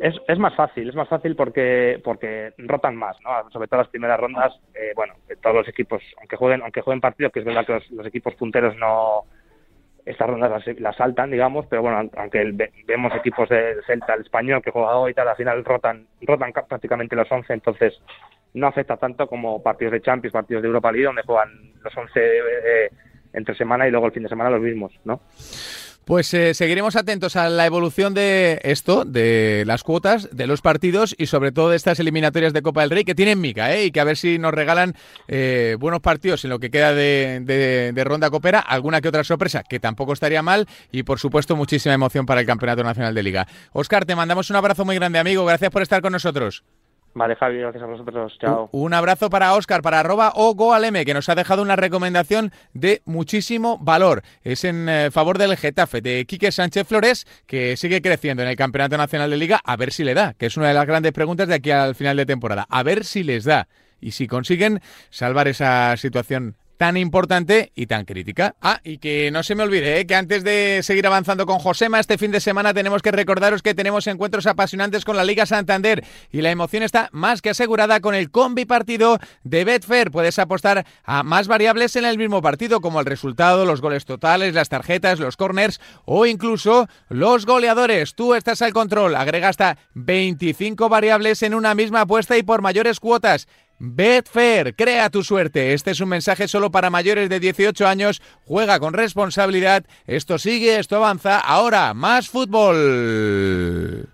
Es, 0.00 0.14
es 0.26 0.38
más 0.38 0.54
fácil, 0.56 0.88
es 0.88 0.94
más 0.96 1.08
fácil 1.08 1.36
porque 1.36 2.00
porque 2.02 2.54
rotan 2.58 2.96
más, 2.96 3.16
¿no? 3.22 3.48
Sobre 3.50 3.68
todo 3.68 3.80
las 3.80 3.88
primeras 3.88 4.18
rondas, 4.18 4.52
bueno, 4.96 5.14
todos 5.40 5.56
los 5.56 5.68
equipos, 5.68 6.02
aunque 6.18 6.36
jueguen 6.36 6.62
aunque 6.62 6.80
jueguen 6.80 7.00
partidos, 7.00 7.32
que 7.32 7.38
es 7.38 7.44
verdad 7.44 7.64
que 7.64 7.94
los 7.94 8.06
equipos 8.06 8.34
punteros 8.34 8.74
no, 8.78 9.26
estas 10.04 10.28
rondas 10.28 10.64
las, 10.78 10.96
saltan, 10.96 11.30
digamos, 11.30 11.66
pero 11.66 11.82
bueno, 11.82 12.10
aunque 12.16 12.52
vemos 12.86 13.14
equipos 13.14 13.48
del 13.48 13.82
Celta, 13.84 14.14
el 14.14 14.22
español 14.22 14.62
que 14.62 14.70
juega 14.70 14.96
hoy 14.96 15.12
y 15.12 15.14
tal, 15.14 15.28
al 15.28 15.36
final 15.36 15.64
rotan, 15.64 16.06
rotan 16.22 16.52
prácticamente 16.68 17.14
los 17.14 17.30
11, 17.30 17.52
entonces 17.52 18.00
no 18.54 18.66
afecta 18.66 18.96
tanto 18.96 19.26
como 19.26 19.62
partidos 19.62 19.92
de 19.92 20.02
Champions, 20.02 20.32
partidos 20.32 20.62
de 20.62 20.68
Europa 20.68 20.92
League, 20.92 21.06
donde 21.06 21.22
juegan 21.22 21.50
los 21.82 21.96
11 21.96 22.20
eh, 22.20 22.90
entre 23.32 23.54
semana 23.54 23.86
y 23.86 23.90
luego 23.90 24.06
el 24.06 24.12
fin 24.12 24.24
de 24.24 24.28
semana 24.28 24.50
los 24.50 24.60
mismos, 24.60 24.92
¿no? 25.04 25.20
Pues 26.04 26.34
eh, 26.34 26.52
seguiremos 26.54 26.96
atentos 26.96 27.36
a 27.36 27.48
la 27.48 27.64
evolución 27.64 28.12
de 28.12 28.60
esto, 28.64 29.04
de 29.04 29.62
las 29.66 29.84
cuotas, 29.84 30.28
de 30.32 30.48
los 30.48 30.60
partidos 30.60 31.14
y 31.16 31.26
sobre 31.26 31.52
todo 31.52 31.70
de 31.70 31.76
estas 31.76 32.00
eliminatorias 32.00 32.52
de 32.52 32.60
Copa 32.60 32.80
del 32.80 32.90
Rey 32.90 33.04
que 33.04 33.14
tienen 33.14 33.40
mica, 33.40 33.72
¿eh? 33.72 33.84
y 33.84 33.92
que 33.92 34.00
a 34.00 34.04
ver 34.04 34.16
si 34.16 34.36
nos 34.38 34.52
regalan 34.52 34.96
eh, 35.28 35.76
buenos 35.78 36.00
partidos 36.00 36.42
en 36.44 36.50
lo 36.50 36.58
que 36.58 36.70
queda 36.70 36.92
de, 36.92 37.40
de, 37.94 38.04
ronda 38.04 38.30
copera, 38.30 38.58
alguna 38.58 39.00
que 39.00 39.08
otra 39.08 39.22
sorpresa, 39.22 39.62
que 39.62 39.78
tampoco 39.78 40.12
estaría 40.12 40.42
mal 40.42 40.66
y 40.90 41.04
por 41.04 41.20
supuesto 41.20 41.54
muchísima 41.54 41.94
emoción 41.94 42.26
para 42.26 42.40
el 42.40 42.46
Campeonato 42.46 42.82
Nacional 42.82 43.14
de 43.14 43.22
Liga. 43.22 43.46
Oscar, 43.72 44.04
te 44.04 44.16
mandamos 44.16 44.50
un 44.50 44.56
abrazo 44.56 44.84
muy 44.84 44.96
grande, 44.96 45.20
amigo. 45.20 45.44
Gracias 45.44 45.70
por 45.70 45.82
estar 45.82 46.02
con 46.02 46.12
nosotros. 46.12 46.64
Vale, 47.14 47.36
Javi, 47.36 47.58
gracias 47.58 47.82
a 47.82 47.86
vosotros. 47.86 48.38
Chao. 48.40 48.68
Un 48.72 48.94
abrazo 48.94 49.28
para 49.28 49.54
Oscar, 49.54 49.82
para 49.82 50.00
arroba 50.00 50.32
o 50.34 50.54
goalm, 50.54 51.04
que 51.04 51.14
nos 51.14 51.28
ha 51.28 51.34
dejado 51.34 51.62
una 51.62 51.76
recomendación 51.76 52.52
de 52.72 53.02
muchísimo 53.04 53.78
valor. 53.78 54.22
Es 54.42 54.64
en 54.64 54.88
eh, 54.88 55.10
favor 55.10 55.36
del 55.36 55.56
Getafe, 55.56 56.00
de 56.00 56.24
Quique 56.24 56.50
Sánchez 56.52 56.86
Flores, 56.86 57.26
que 57.46 57.76
sigue 57.76 58.00
creciendo 58.00 58.42
en 58.42 58.48
el 58.48 58.56
Campeonato 58.56 58.96
Nacional 58.96 59.30
de 59.30 59.36
Liga. 59.36 59.60
A 59.64 59.76
ver 59.76 59.92
si 59.92 60.04
le 60.04 60.14
da, 60.14 60.34
que 60.34 60.46
es 60.46 60.56
una 60.56 60.68
de 60.68 60.74
las 60.74 60.86
grandes 60.86 61.12
preguntas 61.12 61.48
de 61.48 61.54
aquí 61.54 61.70
al 61.70 61.94
final 61.94 62.16
de 62.16 62.26
temporada. 62.26 62.66
A 62.70 62.82
ver 62.82 63.04
si 63.04 63.22
les 63.22 63.44
da. 63.44 63.68
Y 64.00 64.12
si 64.12 64.26
consiguen 64.26 64.80
salvar 65.10 65.48
esa 65.48 65.96
situación 65.96 66.56
tan 66.76 66.96
importante 66.96 67.72
y 67.74 67.86
tan 67.86 68.04
crítica. 68.04 68.54
Ah, 68.60 68.80
y 68.84 68.98
que 68.98 69.30
no 69.30 69.42
se 69.42 69.54
me 69.54 69.62
olvide, 69.62 70.00
¿eh? 70.00 70.06
que 70.06 70.14
antes 70.14 70.44
de 70.44 70.80
seguir 70.82 71.06
avanzando 71.06 71.46
con 71.46 71.58
Josema, 71.58 72.00
este 72.00 72.18
fin 72.18 72.30
de 72.30 72.40
semana 72.40 72.74
tenemos 72.74 73.02
que 73.02 73.10
recordaros 73.10 73.62
que 73.62 73.74
tenemos 73.74 74.06
encuentros 74.06 74.46
apasionantes 74.46 75.04
con 75.04 75.16
la 75.16 75.24
Liga 75.24 75.46
Santander 75.46 76.04
y 76.30 76.42
la 76.42 76.50
emoción 76.50 76.82
está 76.82 77.08
más 77.12 77.42
que 77.42 77.50
asegurada 77.50 78.00
con 78.00 78.14
el 78.14 78.30
combi 78.30 78.64
partido 78.64 79.18
de 79.44 79.64
Betfair. 79.64 80.10
Puedes 80.10 80.38
apostar 80.38 80.86
a 81.04 81.22
más 81.22 81.48
variables 81.48 81.96
en 81.96 82.04
el 82.04 82.18
mismo 82.18 82.42
partido, 82.42 82.80
como 82.80 83.00
el 83.00 83.06
resultado, 83.06 83.64
los 83.64 83.80
goles 83.80 84.04
totales, 84.04 84.54
las 84.54 84.68
tarjetas, 84.68 85.20
los 85.20 85.36
corners 85.36 85.80
o 86.04 86.26
incluso 86.26 86.88
los 87.08 87.46
goleadores. 87.46 88.14
Tú 88.14 88.34
estás 88.34 88.62
al 88.62 88.72
control, 88.72 89.14
agrega 89.14 89.48
hasta 89.48 89.78
25 89.94 90.88
variables 90.88 91.42
en 91.42 91.54
una 91.54 91.74
misma 91.74 92.02
apuesta 92.02 92.36
y 92.36 92.42
por 92.42 92.62
mayores 92.62 93.00
cuotas. 93.00 93.46
Betfair, 93.84 94.76
crea 94.76 95.10
tu 95.10 95.24
suerte. 95.24 95.72
Este 95.72 95.90
es 95.90 95.98
un 95.98 96.08
mensaje 96.08 96.46
solo 96.46 96.70
para 96.70 96.88
mayores 96.88 97.28
de 97.28 97.40
18 97.40 97.84
años. 97.88 98.22
Juega 98.44 98.78
con 98.78 98.94
responsabilidad. 98.94 99.84
Esto 100.06 100.38
sigue, 100.38 100.78
esto 100.78 100.94
avanza. 100.94 101.40
Ahora, 101.40 101.92
más 101.92 102.28
fútbol. 102.28 104.08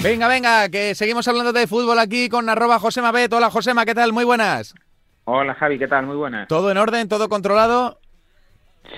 Venga, 0.00 0.28
venga, 0.28 0.68
que 0.68 0.94
seguimos 0.94 1.26
hablando 1.26 1.52
de 1.52 1.66
fútbol 1.66 1.98
aquí 1.98 2.28
con 2.28 2.48
arroba 2.48 2.78
Josema 2.78 3.10
Bet. 3.10 3.32
Hola 3.32 3.50
Josema, 3.50 3.84
¿qué 3.84 3.96
tal? 3.96 4.12
Muy 4.12 4.24
buenas. 4.24 4.76
Hola 5.24 5.54
Javi, 5.54 5.76
¿qué 5.76 5.88
tal? 5.88 6.06
Muy 6.06 6.14
buenas. 6.14 6.46
¿Todo 6.46 6.70
en 6.70 6.78
orden? 6.78 7.08
¿Todo 7.08 7.28
controlado? 7.28 7.98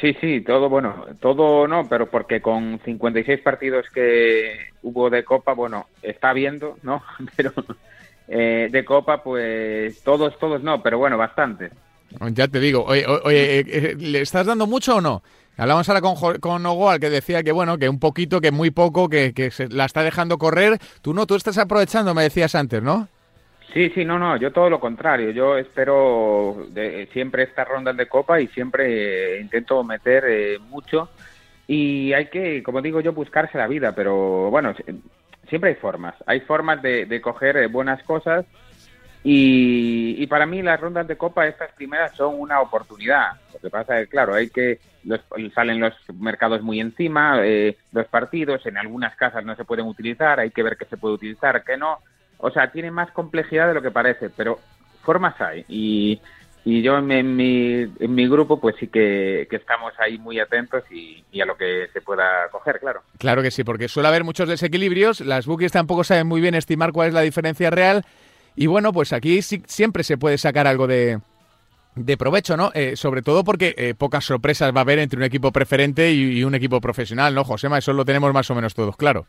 Sí, 0.01 0.17
sí, 0.21 0.41
todo 0.41 0.69
bueno, 0.69 1.07
todo 1.21 1.69
no, 1.69 1.89
pero 1.89 2.07
porque 2.07 2.41
con 2.41 2.81
56 2.85 3.41
partidos 3.41 3.87
que 3.91 4.71
hubo 4.83 5.11
de 5.11 5.25
Copa, 5.25 5.53
bueno, 5.53 5.87
está 6.03 6.33
viendo, 6.33 6.77
¿no? 6.83 7.03
Pero 7.37 7.53
eh, 8.29 8.69
de 8.71 8.85
Copa, 8.85 9.23
pues 9.23 10.03
todos, 10.03 10.39
todos 10.39 10.63
no, 10.63 10.83
pero 10.83 10.99
bueno, 10.99 11.19
bastante. 11.19 11.71
Ya 12.33 12.49
te 12.49 12.61
digo, 12.61 12.85
oye, 12.85 13.07
oye 13.07 13.61
eh, 13.61 13.65
eh, 13.67 13.97
¿le 13.99 14.21
estás 14.21 14.47
dando 14.47 14.67
mucho 14.67 14.97
o 14.97 15.01
no? 15.01 15.23
Hablamos 15.57 15.89
ahora 15.89 16.01
con, 16.01 16.17
con 16.41 16.65
Ogoal 16.67 16.99
que 16.99 17.11
decía 17.11 17.43
que 17.43 17.53
bueno, 17.53 17.79
que 17.79 17.89
un 17.89 17.99
poquito, 17.99 18.41
que 18.41 18.51
muy 18.51 18.71
poco, 18.71 19.09
que, 19.09 19.33
que 19.35 19.51
se 19.51 19.69
la 19.69 19.85
está 19.85 20.03
dejando 20.03 20.39
correr. 20.39 20.79
Tú 21.03 21.15
no, 21.15 21.27
tú 21.27 21.35
estás 21.35 21.59
aprovechando, 21.59 22.15
me 22.15 22.23
decías 22.23 22.55
antes, 22.55 22.83
¿no? 22.83 23.09
Sí, 23.73 23.91
sí, 23.91 24.05
no, 24.05 24.19
no, 24.19 24.37
yo 24.37 24.53
todo 24.53 24.69
lo 24.69 24.79
contrario. 24.79 25.31
Yo 25.31 25.57
espero 25.57 26.67
siempre 27.13 27.45
estas 27.45 27.67
rondas 27.67 27.97
de 27.97 28.07
copa 28.07 28.41
y 28.41 28.49
siempre 28.49 29.37
eh, 29.37 29.41
intento 29.41 29.83
meter 29.83 30.25
eh, 30.29 30.59
mucho. 30.59 31.09
Y 31.67 32.13
hay 32.13 32.27
que, 32.27 32.63
como 32.63 32.83
digo 32.83 33.01
yo, 33.01 33.13
buscarse 33.13 33.57
la 33.57 33.67
vida, 33.67 33.95
pero 33.95 34.51
bueno, 34.51 34.75
siempre 35.49 35.71
hay 35.71 35.77
formas. 35.77 36.15
Hay 36.27 36.41
formas 36.41 36.83
de, 36.83 37.21
coger 37.23 37.57
eh, 37.57 37.67
buenas 37.67 38.03
cosas 38.03 38.45
Y, 39.25 40.27
para 40.27 40.47
mí 40.47 40.63
las 40.63 40.81
rondas 40.81 41.07
de 41.07 41.17
Copa, 41.17 41.47
estas 41.47 41.73
primeras, 41.73 42.15
son 42.17 42.39
una 42.39 42.61
oportunidad. 42.61 43.33
Lo 43.55 43.61
que 43.61 43.71
pasa 43.71 44.01
es, 44.01 44.09
claro, 44.09 44.35
hay 44.35 44.51
que 44.51 44.81
salen 45.55 45.81
los 45.81 45.95
mercados 46.15 46.63
muy 46.63 46.81
encima, 46.81 47.41
eh, 47.43 47.77
los 47.93 48.07
partidos, 48.07 48.65
en 48.67 48.77
algunas 48.77 49.17
casas 49.17 49.45
no 49.45 49.57
se 49.57 49.65
pueden 49.65 49.87
utilizar, 49.87 50.41
hay 50.41 50.51
que 50.51 50.63
ver 50.63 50.77
qué 50.77 50.85
se 50.87 50.97
puede 50.97 51.15
utilizar, 51.15 51.65
qué 51.65 51.77
no. 51.77 51.99
O 52.43 52.51
sea, 52.51 52.71
tiene 52.71 52.91
más 52.91 53.11
complejidad 53.13 53.69
de 53.69 53.75
lo 53.75 53.83
que 53.83 53.91
parece, 53.91 54.29
pero 54.29 54.59
formas 55.03 55.41
hay. 55.41 55.65
Y, 55.69 56.21
y 56.65 56.83
yo 56.83 56.99
en 56.99 57.37
mi, 57.37 57.83
en 57.83 58.15
mi 58.15 58.29
grupo 58.29 58.61
pues 58.61 58.77
sí 58.79 58.89
que, 58.89 59.49
estamos 59.51 59.93
ahí 59.99 60.19
muy 60.19 60.39
atentos 60.39 60.85
y, 60.91 61.25
y, 61.33 61.41
a 61.41 61.47
lo 61.47 61.57
que 61.57 61.89
se 61.93 62.01
pueda 62.01 62.49
coger, 62.51 62.79
claro. 62.81 63.03
Claro 63.19 63.43
que 63.43 63.51
sí, 63.51 63.65
porque 63.65 63.89
suele 63.89 64.09
haber 64.09 64.25
muchos 64.25 64.49
desequilibrios, 64.49 65.21
las 65.21 65.47
bookies 65.47 65.73
tampoco 65.73 66.05
saben 66.05 66.27
muy 66.27 66.41
bien 66.41 66.55
estimar 66.55 66.93
cuál 66.93 67.09
es 67.09 67.15
la 67.15 67.23
diferencia 67.23 67.71
real 67.71 68.05
y 68.55 68.67
bueno, 68.67 68.93
pues 68.93 69.13
aquí 69.13 69.41
sí, 69.41 69.63
siempre 69.67 70.05
se 70.05 70.19
puede 70.19 70.37
sacar 70.37 70.67
algo 70.67 70.87
de, 70.87 71.21
de 71.95 72.17
provecho, 72.17 72.57
¿no? 72.57 72.71
Eh, 72.75 72.97
sobre 72.97 73.23
todo 73.23 73.45
porque 73.45 73.75
eh, 73.77 73.95
pocas 73.95 74.25
sorpresas 74.25 74.75
va 74.75 74.81
a 74.81 74.83
haber 74.83 74.99
entre 74.99 75.19
un 75.19 75.25
equipo 75.25 75.53
preferente 75.53 76.13
y, 76.13 76.43
un 76.45 76.55
equipo 76.55 76.81
profesional, 76.81 77.35
¿no, 77.35 77.45
Josema? 77.45 77.79
Eso 77.79 77.93
lo 77.93 78.05
tenemos 78.05 78.33
más 78.33 78.51
o 78.51 78.55
menos 78.55 78.75
todos 78.75 78.97
claro. 78.97 79.27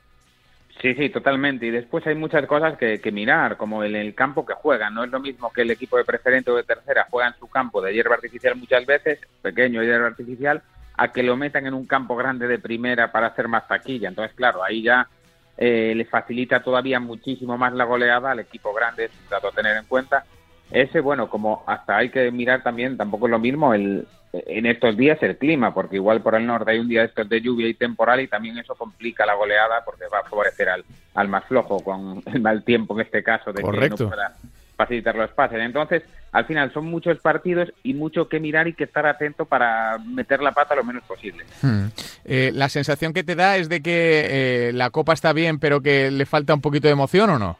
Sí, 0.83 0.93
sí, 0.95 1.09
totalmente. 1.09 1.65
Y 1.65 1.71
después 1.71 2.05
hay 2.07 2.15
muchas 2.15 2.45
cosas 2.45 2.77
que, 2.77 2.99
mirar, 3.13 3.55
como 3.55 3.85
en 3.85 3.95
el 3.95 4.13
campo 4.13 4.45
que 4.45 4.53
juegan. 4.53 4.93
No 4.93 5.05
es 5.05 5.11
lo 5.11 5.21
mismo 5.21 5.49
que 5.49 5.61
el 5.61 5.71
equipo 5.71 5.95
de 5.95 6.03
preferente 6.03 6.51
o 6.51 6.57
de 6.57 6.63
tercera 6.63 7.07
juega 7.09 7.29
en 7.29 7.39
su 7.39 7.47
campo 7.47 7.81
de 7.81 7.93
hierba 7.93 8.15
artificial 8.15 8.57
muchas 8.57 8.85
veces, 8.85 9.17
pequeño 9.41 9.81
hierba 9.81 10.07
artificial, 10.07 10.61
a 10.97 11.07
que 11.13 11.23
lo 11.23 11.37
metan 11.37 11.67
en 11.67 11.73
un 11.73 11.85
campo 11.85 12.17
grande 12.17 12.47
de 12.47 12.59
primera 12.59 13.13
para 13.13 13.27
hacer 13.27 13.47
más 13.47 13.65
taquilla. 13.65 14.09
Entonces, 14.09 14.35
claro, 14.35 14.61
ahí 14.61 14.83
ya 14.83 15.07
eh, 15.55 15.93
le 15.95 16.03
facilita 16.03 16.61
todavía 16.61 16.99
muchísimo 16.99 17.57
más 17.57 17.71
la 17.71 17.85
goleada 17.85 18.31
al 18.31 18.41
equipo 18.41 18.73
grande, 18.73 19.05
es 19.05 19.11
un 19.23 19.29
dato 19.29 19.47
a 19.47 19.51
tener 19.53 19.77
en 19.77 19.85
cuenta. 19.85 20.25
Ese, 20.73 20.99
bueno, 20.99 21.29
como 21.29 21.63
hasta 21.67 21.97
hay 21.97 22.09
que 22.09 22.31
mirar 22.31 22.63
también, 22.63 22.97
tampoco 22.97 23.27
es 23.27 23.31
lo 23.31 23.39
mismo 23.39 23.73
el, 23.73 24.07
en 24.33 24.65
estos 24.65 24.97
días 24.97 25.21
el 25.21 25.37
clima, 25.37 25.73
porque 25.73 25.97
igual 25.97 26.21
por 26.21 26.35
el 26.35 26.45
norte 26.45 26.71
hay 26.71 26.79
un 26.79 26.89
día 26.89 27.03
estos 27.03 27.29
de 27.29 27.41
lluvia 27.41 27.67
y 27.67 27.75
temporal 27.75 28.19
y 28.21 28.27
también 28.27 28.57
eso 28.57 28.73
complica 28.73 29.25
la 29.25 29.35
goleada 29.35 29.85
porque 29.85 30.05
va 30.11 30.19
a 30.19 30.29
favorecer 30.29 30.69
al, 30.69 30.83
al 31.13 31.27
más 31.27 31.45
flojo 31.45 31.79
con 31.83 32.23
el 32.33 32.41
mal 32.41 32.63
tiempo 32.63 32.95
en 32.95 33.05
este 33.05 33.23
caso 33.23 33.53
de 33.53 33.61
que 33.61 33.89
no 33.89 33.95
pueda 33.95 34.33
facilitar 34.75 35.15
los 35.15 35.29
pases. 35.31 35.59
Entonces, 35.59 36.01
al 36.31 36.45
final 36.45 36.73
son 36.73 36.85
muchos 36.85 37.19
partidos 37.19 37.71
y 37.83 37.93
mucho 37.93 38.27
que 38.27 38.39
mirar 38.39 38.67
y 38.67 38.73
que 38.73 38.85
estar 38.85 39.05
atento 39.05 39.45
para 39.45 39.99
meter 39.99 40.41
la 40.41 40.51
pata 40.51 40.73
lo 40.73 40.83
menos 40.83 41.03
posible. 41.03 41.45
Hmm. 41.61 41.85
Eh, 42.25 42.51
¿La 42.53 42.69
sensación 42.69 43.13
que 43.13 43.23
te 43.23 43.35
da 43.35 43.57
es 43.57 43.69
de 43.69 43.81
que 43.81 44.69
eh, 44.69 44.73
la 44.73 44.89
Copa 44.89 45.13
está 45.13 45.31
bien, 45.33 45.59
pero 45.59 45.81
que 45.81 46.09
le 46.09 46.25
falta 46.25 46.55
un 46.55 46.61
poquito 46.61 46.87
de 46.87 46.93
emoción 46.93 47.29
o 47.29 47.37
no? 47.37 47.57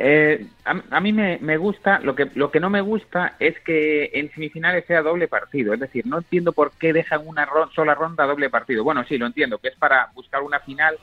Eh, 0.00 0.46
a, 0.64 1.00
mí 1.00 1.12
me, 1.12 1.38
me, 1.40 1.56
gusta, 1.56 1.98
lo 1.98 2.14
que, 2.14 2.30
lo 2.36 2.52
que 2.52 2.60
no 2.60 2.70
me 2.70 2.80
gusta 2.80 3.34
es 3.40 3.58
que 3.60 4.12
en 4.14 4.30
semifinales 4.30 4.84
sea 4.86 5.02
doble 5.02 5.26
partido. 5.26 5.74
Es 5.74 5.80
decir, 5.80 6.06
no 6.06 6.18
entiendo 6.18 6.52
por 6.52 6.70
qué 6.70 6.92
dejan 6.92 7.26
una 7.26 7.48
sola 7.74 7.96
ronda 7.96 8.24
doble 8.24 8.48
partido. 8.48 8.84
Bueno, 8.84 9.04
sí, 9.08 9.18
lo 9.18 9.26
entiendo, 9.26 9.58
que 9.58 9.68
es 9.68 9.76
para 9.76 10.10
buscar 10.14 10.42
una 10.42 10.60
final 10.60 10.96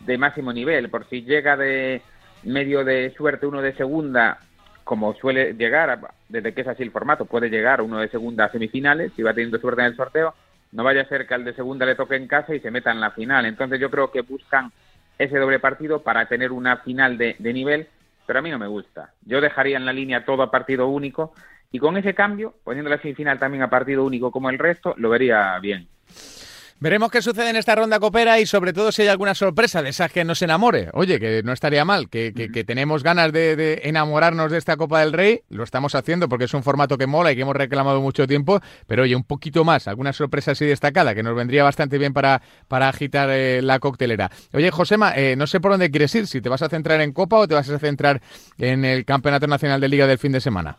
de 0.00 0.18
máximo 0.18 0.52
nivel. 0.52 0.90
Por 0.90 1.08
si 1.08 1.22
llega 1.22 1.56
de 1.56 2.02
medio 2.42 2.84
de 2.84 3.14
suerte 3.16 3.46
uno 3.46 3.62
de 3.62 3.72
segunda, 3.74 4.40
como 4.82 5.14
suele 5.14 5.54
llegar, 5.54 6.00
desde 6.28 6.52
que 6.52 6.62
es 6.62 6.66
así 6.66 6.82
el 6.82 6.90
formato, 6.90 7.26
puede 7.26 7.50
llegar 7.50 7.80
uno 7.80 8.00
de 8.00 8.08
segunda 8.08 8.46
a 8.46 8.50
semifinales, 8.50 9.12
si 9.14 9.22
va 9.22 9.32
teniendo 9.32 9.60
suerte 9.60 9.82
en 9.82 9.88
el 9.88 9.96
sorteo, 9.96 10.34
no 10.72 10.82
vaya 10.82 11.02
a 11.02 11.08
ser 11.08 11.28
que 11.28 11.34
al 11.34 11.44
de 11.44 11.54
segunda 11.54 11.86
le 11.86 11.94
toque 11.94 12.16
en 12.16 12.26
casa 12.26 12.52
y 12.52 12.58
se 12.58 12.72
meta 12.72 12.90
en 12.90 13.00
la 13.00 13.12
final. 13.12 13.46
Entonces 13.46 13.78
yo 13.78 13.90
creo 13.90 14.10
que 14.10 14.22
buscan 14.22 14.72
ese 15.18 15.38
doble 15.38 15.60
partido 15.60 16.02
para 16.02 16.26
tener 16.26 16.50
una 16.50 16.78
final 16.78 17.16
de 17.16 17.52
nivel, 17.52 17.86
pero 18.30 18.38
a 18.38 18.42
mí 18.42 18.50
no 18.52 18.60
me 18.60 18.68
gusta. 18.68 19.12
Yo 19.22 19.40
dejaría 19.40 19.76
en 19.76 19.84
la 19.84 19.92
línea 19.92 20.24
todo 20.24 20.44
a 20.44 20.52
partido 20.52 20.86
único 20.86 21.34
y 21.72 21.80
con 21.80 21.96
ese 21.96 22.14
cambio, 22.14 22.54
poniendo 22.62 22.88
la 22.88 23.02
semifinal 23.02 23.40
también 23.40 23.64
a 23.64 23.68
partido 23.68 24.04
único 24.04 24.30
como 24.30 24.50
el 24.50 24.56
resto, 24.56 24.94
lo 24.98 25.10
vería 25.10 25.58
bien. 25.58 25.88
Veremos 26.82 27.10
qué 27.10 27.20
sucede 27.20 27.50
en 27.50 27.56
esta 27.56 27.74
ronda 27.74 28.00
copera 28.00 28.40
y 28.40 28.46
sobre 28.46 28.72
todo 28.72 28.90
si 28.90 29.02
hay 29.02 29.08
alguna 29.08 29.34
sorpresa 29.34 29.82
de 29.82 29.90
esas 29.90 30.10
que 30.10 30.24
nos 30.24 30.40
enamore. 30.40 30.88
Oye, 30.94 31.20
que 31.20 31.42
no 31.42 31.52
estaría 31.52 31.84
mal, 31.84 32.08
que, 32.08 32.32
tenemos 32.66 33.02
ganas 33.02 33.32
de, 33.32 33.82
enamorarnos 33.84 34.50
de 34.50 34.56
esta 34.56 34.78
Copa 34.78 35.00
del 35.00 35.12
Rey, 35.12 35.42
lo 35.50 35.62
estamos 35.62 35.94
haciendo 35.94 36.26
porque 36.30 36.46
es 36.46 36.54
un 36.54 36.62
formato 36.62 36.96
que 36.96 37.06
mola 37.06 37.32
y 37.32 37.36
que 37.36 37.42
hemos 37.42 37.54
reclamado 37.54 38.00
mucho 38.00 38.26
tiempo, 38.26 38.62
pero 38.86 39.02
oye, 39.02 39.14
un 39.14 39.24
poquito 39.24 39.62
más, 39.62 39.88
alguna 39.88 40.14
sorpresa 40.14 40.52
así 40.52 40.64
destacada 40.64 41.14
que 41.14 41.22
nos 41.22 41.36
vendría 41.36 41.64
bastante 41.64 41.98
bien 41.98 42.14
para, 42.14 42.40
para 42.66 42.88
agitar 42.88 43.28
eh, 43.30 43.60
la 43.60 43.78
coctelera. 43.78 44.30
Oye, 44.54 44.70
Josema, 44.70 45.12
eh, 45.14 45.36
no 45.36 45.46
sé 45.46 45.60
por 45.60 45.72
dónde 45.72 45.90
quieres 45.90 46.14
ir, 46.14 46.26
si 46.26 46.40
te 46.40 46.48
vas 46.48 46.62
a 46.62 46.70
centrar 46.70 47.02
en 47.02 47.12
Copa 47.12 47.36
o 47.36 47.46
te 47.46 47.54
vas 47.54 47.68
a 47.68 47.78
centrar 47.78 48.22
en 48.56 48.86
el 48.86 49.04
Campeonato 49.04 49.46
Nacional 49.46 49.82
de 49.82 49.88
Liga 49.88 50.06
del 50.06 50.16
fin 50.16 50.32
de 50.32 50.40
semana. 50.40 50.78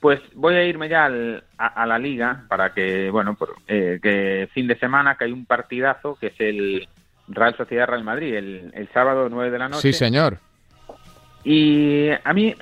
Pues 0.00 0.20
voy 0.34 0.54
a 0.54 0.64
irme 0.64 0.88
ya 0.88 1.10
a, 1.58 1.86
la 1.86 1.98
liga 1.98 2.44
para 2.48 2.72
que, 2.72 3.10
bueno, 3.10 3.36
eh, 3.68 3.98
que 4.02 4.48
fin 4.52 4.66
de 4.66 4.78
semana 4.78 5.16
que 5.16 5.24
hay 5.24 5.32
un 5.32 5.44
partidazo 5.44 6.16
que 6.18 6.28
es 6.28 6.40
el 6.40 6.88
Real 7.28 7.54
Sociedad 7.56 7.86
Real 7.86 8.02
Madrid, 8.02 8.34
el, 8.34 8.70
el 8.74 8.88
sábado 8.92 9.28
9 9.28 9.50
de 9.50 9.58
la 9.58 9.68
noche. 9.68 9.82
Sí, 9.82 9.92
señor. 9.92 10.38
Y 11.42 12.10
a 12.22 12.32
mí 12.34 12.54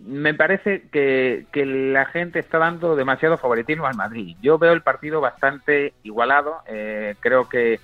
me 0.00 0.34
parece 0.34 0.88
que, 0.90 1.46
que, 1.52 1.64
la 1.64 2.06
gente 2.06 2.40
está 2.40 2.58
dando 2.58 2.96
demasiado 2.96 3.36
favoritismo 3.36 3.86
al 3.86 3.94
Madrid. 3.94 4.36
Yo 4.42 4.58
veo 4.58 4.72
el 4.72 4.82
partido 4.82 5.20
bastante 5.20 5.92
igualado. 6.02 6.56
Eh, 6.66 7.14
creo 7.20 7.48
que 7.48 7.78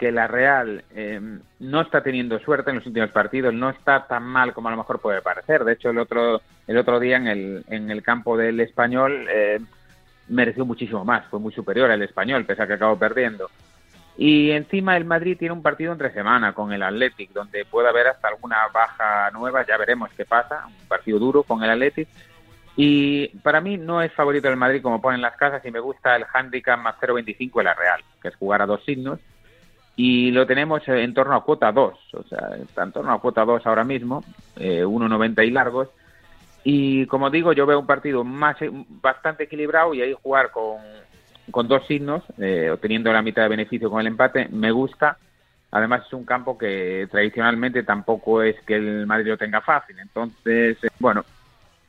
que 0.00 0.10
la 0.10 0.26
Real 0.26 0.82
eh, 0.94 1.20
no 1.58 1.80
está 1.82 2.02
teniendo 2.02 2.38
suerte 2.38 2.70
en 2.70 2.76
los 2.76 2.86
últimos 2.86 3.10
partidos, 3.10 3.52
no 3.52 3.68
está 3.68 4.06
tan 4.06 4.22
mal 4.22 4.54
como 4.54 4.68
a 4.68 4.70
lo 4.70 4.78
mejor 4.78 4.98
puede 4.98 5.20
parecer. 5.20 5.62
De 5.62 5.74
hecho, 5.74 5.90
el 5.90 5.98
otro, 5.98 6.40
el 6.66 6.78
otro 6.78 6.98
día 6.98 7.18
en 7.18 7.26
el, 7.26 7.64
en 7.68 7.90
el 7.90 8.02
campo 8.02 8.34
del 8.38 8.60
español 8.60 9.26
eh, 9.30 9.60
mereció 10.28 10.64
muchísimo 10.64 11.04
más, 11.04 11.26
fue 11.26 11.38
muy 11.38 11.52
superior 11.52 11.90
al 11.90 12.00
español, 12.00 12.46
pese 12.46 12.62
a 12.62 12.66
que 12.66 12.72
acabó 12.72 12.98
perdiendo. 12.98 13.50
Y 14.16 14.52
encima 14.52 14.96
el 14.96 15.04
Madrid 15.04 15.36
tiene 15.38 15.52
un 15.52 15.62
partido 15.62 15.92
entre 15.92 16.14
semana 16.14 16.54
con 16.54 16.72
el 16.72 16.82
Athletic, 16.82 17.32
donde 17.34 17.66
puede 17.66 17.90
haber 17.90 18.06
hasta 18.06 18.28
alguna 18.28 18.56
baja 18.72 19.30
nueva, 19.32 19.66
ya 19.66 19.76
veremos 19.76 20.08
qué 20.16 20.24
pasa, 20.24 20.64
un 20.66 20.88
partido 20.88 21.18
duro 21.18 21.42
con 21.42 21.62
el 21.62 21.68
Athletic. 21.68 22.08
Y 22.74 23.28
para 23.42 23.60
mí 23.60 23.76
no 23.76 24.00
es 24.00 24.14
favorito 24.14 24.48
el 24.48 24.56
Madrid 24.56 24.80
como 24.80 25.02
ponen 25.02 25.20
las 25.20 25.36
casas 25.36 25.62
y 25.66 25.70
me 25.70 25.80
gusta 25.80 26.16
el 26.16 26.24
handicap 26.32 26.78
más 26.80 26.96
0.25 26.98 27.58
de 27.58 27.64
la 27.64 27.74
Real, 27.74 28.00
que 28.22 28.28
es 28.28 28.36
jugar 28.36 28.62
a 28.62 28.66
dos 28.66 28.82
signos 28.86 29.20
y 30.02 30.30
lo 30.30 30.46
tenemos 30.46 30.80
en 30.88 31.12
torno 31.12 31.34
a 31.34 31.44
cuota 31.44 31.70
2, 31.70 31.94
o 32.14 32.22
sea, 32.22 32.56
está 32.56 32.84
en 32.84 32.92
torno 32.92 33.12
a 33.12 33.20
cuota 33.20 33.44
2 33.44 33.66
ahora 33.66 33.84
mismo, 33.84 34.24
eh, 34.56 34.82
1,90 34.82 35.46
y 35.46 35.50
largos. 35.50 35.88
Y 36.64 37.04
como 37.04 37.28
digo, 37.28 37.52
yo 37.52 37.66
veo 37.66 37.78
un 37.78 37.86
partido 37.86 38.24
más 38.24 38.56
bastante 38.88 39.44
equilibrado 39.44 39.92
y 39.92 40.00
ahí 40.00 40.14
jugar 40.22 40.52
con, 40.52 40.78
con 41.50 41.68
dos 41.68 41.86
signos, 41.86 42.24
eh, 42.38 42.70
obteniendo 42.70 43.12
la 43.12 43.20
mitad 43.20 43.42
de 43.42 43.50
beneficio 43.50 43.90
con 43.90 44.00
el 44.00 44.06
empate, 44.06 44.48
me 44.48 44.70
gusta. 44.70 45.18
Además 45.70 46.06
es 46.06 46.14
un 46.14 46.24
campo 46.24 46.56
que 46.56 47.06
tradicionalmente 47.10 47.82
tampoco 47.82 48.42
es 48.42 48.56
que 48.62 48.76
el 48.76 49.06
Madrid 49.06 49.32
lo 49.32 49.36
tenga 49.36 49.60
fácil. 49.60 49.98
Entonces, 49.98 50.82
eh, 50.82 50.88
bueno, 50.98 51.26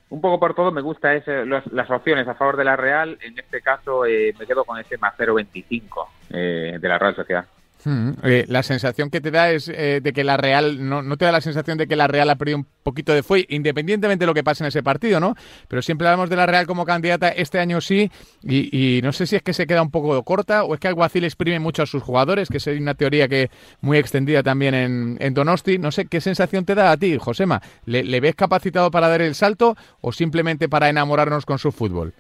un 0.10 0.20
poco 0.20 0.38
por 0.38 0.54
todo 0.54 0.74
me 0.74 0.82
gusta 0.82 1.14
ese, 1.16 1.46
las 1.46 1.90
opciones 1.90 2.28
a 2.28 2.36
favor 2.36 2.58
de 2.58 2.66
la 2.66 2.76
Real. 2.76 3.18
En 3.22 3.40
este 3.40 3.62
caso 3.62 4.06
eh, 4.06 4.36
me 4.38 4.46
quedo 4.46 4.66
con 4.66 4.78
ese 4.78 4.98
más 4.98 5.16
0.25 5.18 6.08
de 6.28 6.88
la 6.90 7.00
Real 7.00 7.16
Sociedad. 7.16 7.46
Hmm, 7.84 8.12
eh, 8.24 8.46
la 8.48 8.62
sensación 8.62 9.10
que 9.10 9.22
te 9.22 9.32
da 9.32 9.52
es 9.52 9.68
eh, 9.68 10.02
de 10.04 10.14
que 10.14 10.24
la 10.24 10.38
Real, 10.38 10.88
no, 10.88 11.02
no, 11.02 11.18
te 11.18 11.26
da 11.26 11.32
la 11.32 11.42
sensación 11.42 11.78
de 11.78 11.88
que 11.88 11.96
la 11.96 12.08
Real 12.08 12.30
ha 12.30 12.36
perdido 12.36 12.60
un 12.60 12.68
poquito 12.84 13.14
de 13.14 13.24
fuelle, 13.24 13.48
independientemente 13.50 14.24
de 14.24 14.28
lo 14.28 14.34
que 14.34 14.44
pase 14.44 14.64
en 14.64 14.68
ese 14.68 14.84
partido, 14.84 15.20
¿no? 15.20 15.36
Pero 15.68 15.82
siempre 15.82 16.08
hablamos 16.08 16.30
de 16.30 16.36
la 16.36 16.46
Real 16.46 16.68
como 16.68 16.86
candidata, 16.86 17.30
este 17.30 17.60
año 17.60 17.82
sí, 17.82 18.12
y, 18.44 19.02
no 19.04 19.12
sé 19.14 19.26
si 19.26 19.36
es 19.36 19.42
que 19.42 19.54
se 19.54 19.66
queda 19.66 19.82
un 19.82 19.90
poco 19.90 20.22
corta 20.24 20.64
o 20.64 20.76
es 20.76 20.80
que 20.80 20.88
Alguacil 20.88 21.24
exprime 21.24 21.60
mucho 21.60 21.82
a 21.82 21.86
sus 21.86 22.04
jugadores, 22.04 22.50
que 22.50 22.58
es 22.58 22.68
una 22.68 22.94
teoría 22.94 23.28
que 23.28 23.50
muy 23.82 23.98
extendida 23.98 24.44
también 24.44 24.76
en, 24.76 25.34
Donosti. 25.34 25.78
No 25.78 25.92
sé 25.92 26.06
qué 26.06 26.22
sensación 26.22 26.66
te 26.66 26.76
da 26.76 26.92
a 26.92 26.98
ti, 26.98 27.18
Josema. 27.18 27.62
¿Le, 27.86 28.04
¿Le 28.04 28.20
ves 28.20 28.36
capacitado 28.36 28.92
para 28.92 29.08
dar 29.08 29.22
el 29.22 29.34
salto 29.34 29.78
o 30.02 30.12
simplemente 30.12 30.68
para 30.68 30.90
enamorarnos 30.90 31.46
con 31.46 31.58
su 31.58 31.72
fútbol? 31.72 32.14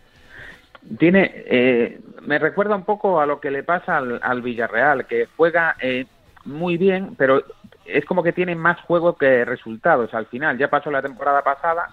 Tiene, 0.97 1.31
eh, 1.33 1.99
me 2.21 2.39
recuerda 2.39 2.75
un 2.75 2.83
poco 2.83 3.21
a 3.21 3.25
lo 3.25 3.39
que 3.39 3.51
le 3.51 3.63
pasa 3.63 3.97
al, 3.97 4.41
Villarreal, 4.41 5.05
que 5.05 5.27
juega 5.37 5.75
eh, 5.79 6.05
muy 6.45 6.77
bien, 6.77 7.15
pero 7.17 7.43
es 7.85 8.05
como 8.05 8.23
que 8.23 8.33
tiene 8.33 8.55
más 8.55 8.79
juego 8.81 9.15
que 9.15 9.45
resultados 9.45 10.13
al 10.13 10.25
final. 10.27 10.57
Ya 10.57 10.69
pasó 10.69 10.89
la 10.91 11.01
temporada 11.01 11.43
pasada 11.43 11.89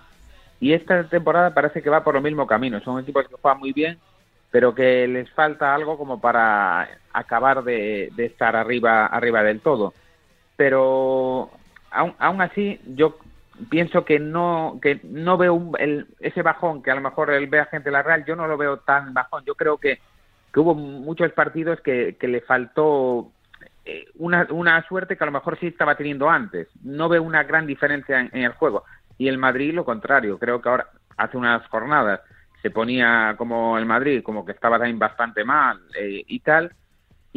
y 0.61 0.73
esta 0.73 1.04
temporada 1.04 1.54
parece 1.54 1.83
que 1.83 1.90
va 1.90 2.04
por 2.04 2.14
lo 2.14 2.23
mismo 2.23 2.47
camino. 2.47 2.80
Son 2.80 3.00
equipos 3.00 3.28
que 3.28 3.37
juegan 3.40 3.61
muy 3.61 3.73
bien, 3.73 3.99
pero 4.50 4.75
que 4.75 5.07
les 5.07 5.30
falta 5.30 5.75
algo 5.75 5.99
como 5.99 6.21
para 6.21 6.88
acabar 7.12 7.62
de, 7.62 8.11
estar 8.16 8.57
arriba, 8.57 9.07
arriba 9.07 9.42
del 9.42 9.61
todo. 9.61 9.92
Pero 10.57 11.50
aún, 11.90 12.14
aún 12.18 12.40
así, 12.40 12.80
yo 12.87 13.18
pienso 13.70 14.04
que 14.04 14.18
no 14.18 14.78
que 14.80 15.00
no 15.04 15.36
veo 15.36 15.72
ese 16.20 16.42
bajón 16.42 16.82
que 16.82 16.90
a 16.90 16.94
lo 16.94 17.00
mejor 17.00 17.30
él 17.30 17.46
ve 17.46 17.60
a 17.60 17.66
gente 17.66 17.90
la 17.90 18.02
Real, 18.02 18.24
yo 18.24 18.36
no 18.36 18.46
lo 18.46 18.56
veo 18.56 18.78
tan 18.78 19.14
bajón. 19.14 19.44
Yo 19.44 19.54
creo 19.54 19.78
que, 19.78 20.00
que 20.52 20.60
hubo 20.60 20.74
muchos 20.74 21.32
partidos 21.32 21.80
que, 21.80 22.16
que 22.18 22.28
le 22.28 22.40
faltó 22.40 23.32
eh, 23.84 24.06
una, 24.16 24.46
una 24.50 24.86
suerte 24.86 25.16
que 25.16 25.24
a 25.24 25.26
lo 25.26 25.32
mejor 25.32 25.58
sí 25.58 25.68
estaba 25.68 25.96
teniendo 25.96 26.28
antes. 26.28 26.68
No 26.82 27.08
veo 27.08 27.22
una 27.22 27.44
gran 27.44 27.66
diferencia 27.66 28.20
en, 28.20 28.42
el 28.42 28.52
juego. 28.52 28.84
Y 29.16 29.28
el 29.28 29.38
Madrid 29.38 29.72
lo 29.72 29.84
contrario, 29.84 30.38
creo 30.38 30.60
que 30.60 30.68
ahora 30.68 30.88
hace 31.16 31.36
unas 31.36 31.66
jornadas 31.68 32.20
se 32.60 32.70
ponía 32.70 33.34
como 33.38 33.78
el 33.78 33.86
Madrid, 33.86 34.22
como 34.22 34.44
que 34.44 34.52
estaba 34.52 34.78
también 34.78 34.98
bastante 34.98 35.42
mal 35.42 35.80
eh, 35.98 36.22
y 36.26 36.40
tal, 36.40 36.72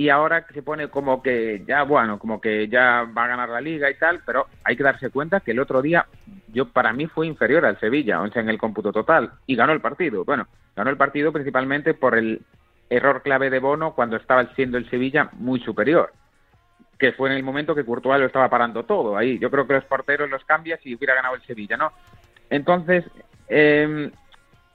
y 0.02 0.10
ahora 0.10 0.48
se 0.52 0.64
pone 0.64 0.88
como 0.88 1.22
que 1.22 1.64
ya, 1.68 1.84
bueno, 1.84 2.18
como 2.18 2.42
que 2.42 2.68
ya 2.68 3.04
va 3.16 3.26
a 3.26 3.28
ganar 3.28 3.50
la 3.50 3.62
liga 3.62 3.88
y 3.88 3.94
tal, 3.94 4.22
pero 4.26 4.48
hay 4.64 4.76
que 4.76 4.82
darse 4.82 5.12
cuenta 5.12 5.42
que 5.42 5.52
el 5.52 5.60
otro 5.60 5.80
día 5.80 6.08
yo 6.48 6.70
para 6.70 6.92
mí 6.92 7.06
fue 7.06 7.28
inferior 7.28 7.64
al 7.68 7.80
Sevilla, 7.80 8.20
o 8.20 8.28
sea, 8.30 8.42
en 8.42 8.50
el 8.50 8.58
cómputo 8.58 8.92
total, 8.92 9.34
y 9.46 9.56
ganó 9.56 9.74
el 9.74 9.80
partido. 9.80 10.26
Bueno, 10.26 10.48
ganó 10.76 10.90
el 10.90 10.98
partido 10.98 11.32
principalmente 11.32 11.94
por 11.94 12.18
el 12.18 12.42
error 12.90 13.22
clave 13.22 13.52
de 13.52 13.60
Bono 13.60 13.94
cuando 13.94 14.16
estaba 14.16 14.52
siendo 14.56 14.80
el 14.80 14.90
Sevilla 14.90 15.30
muy 15.34 15.60
superior, 15.60 16.12
que 16.98 17.12
fue 17.12 17.30
en 17.30 17.36
el 17.36 17.44
momento 17.44 17.76
que 17.76 17.86
Courtois 17.86 18.20
lo 18.20 18.26
estaba 18.26 18.50
parando 18.50 18.84
todo 18.86 19.16
ahí. 19.16 19.38
Yo 19.38 19.52
creo 19.52 19.68
que 19.68 19.74
los 19.74 19.86
porteros 19.86 20.32
los 20.32 20.44
cambias 20.46 20.84
y 20.84 20.96
hubiera 20.96 21.14
ganado 21.14 21.36
el 21.36 21.44
Sevilla, 21.44 21.78
¿no? 21.78 21.92
Entonces, 22.50 23.06
eh, 23.50 24.10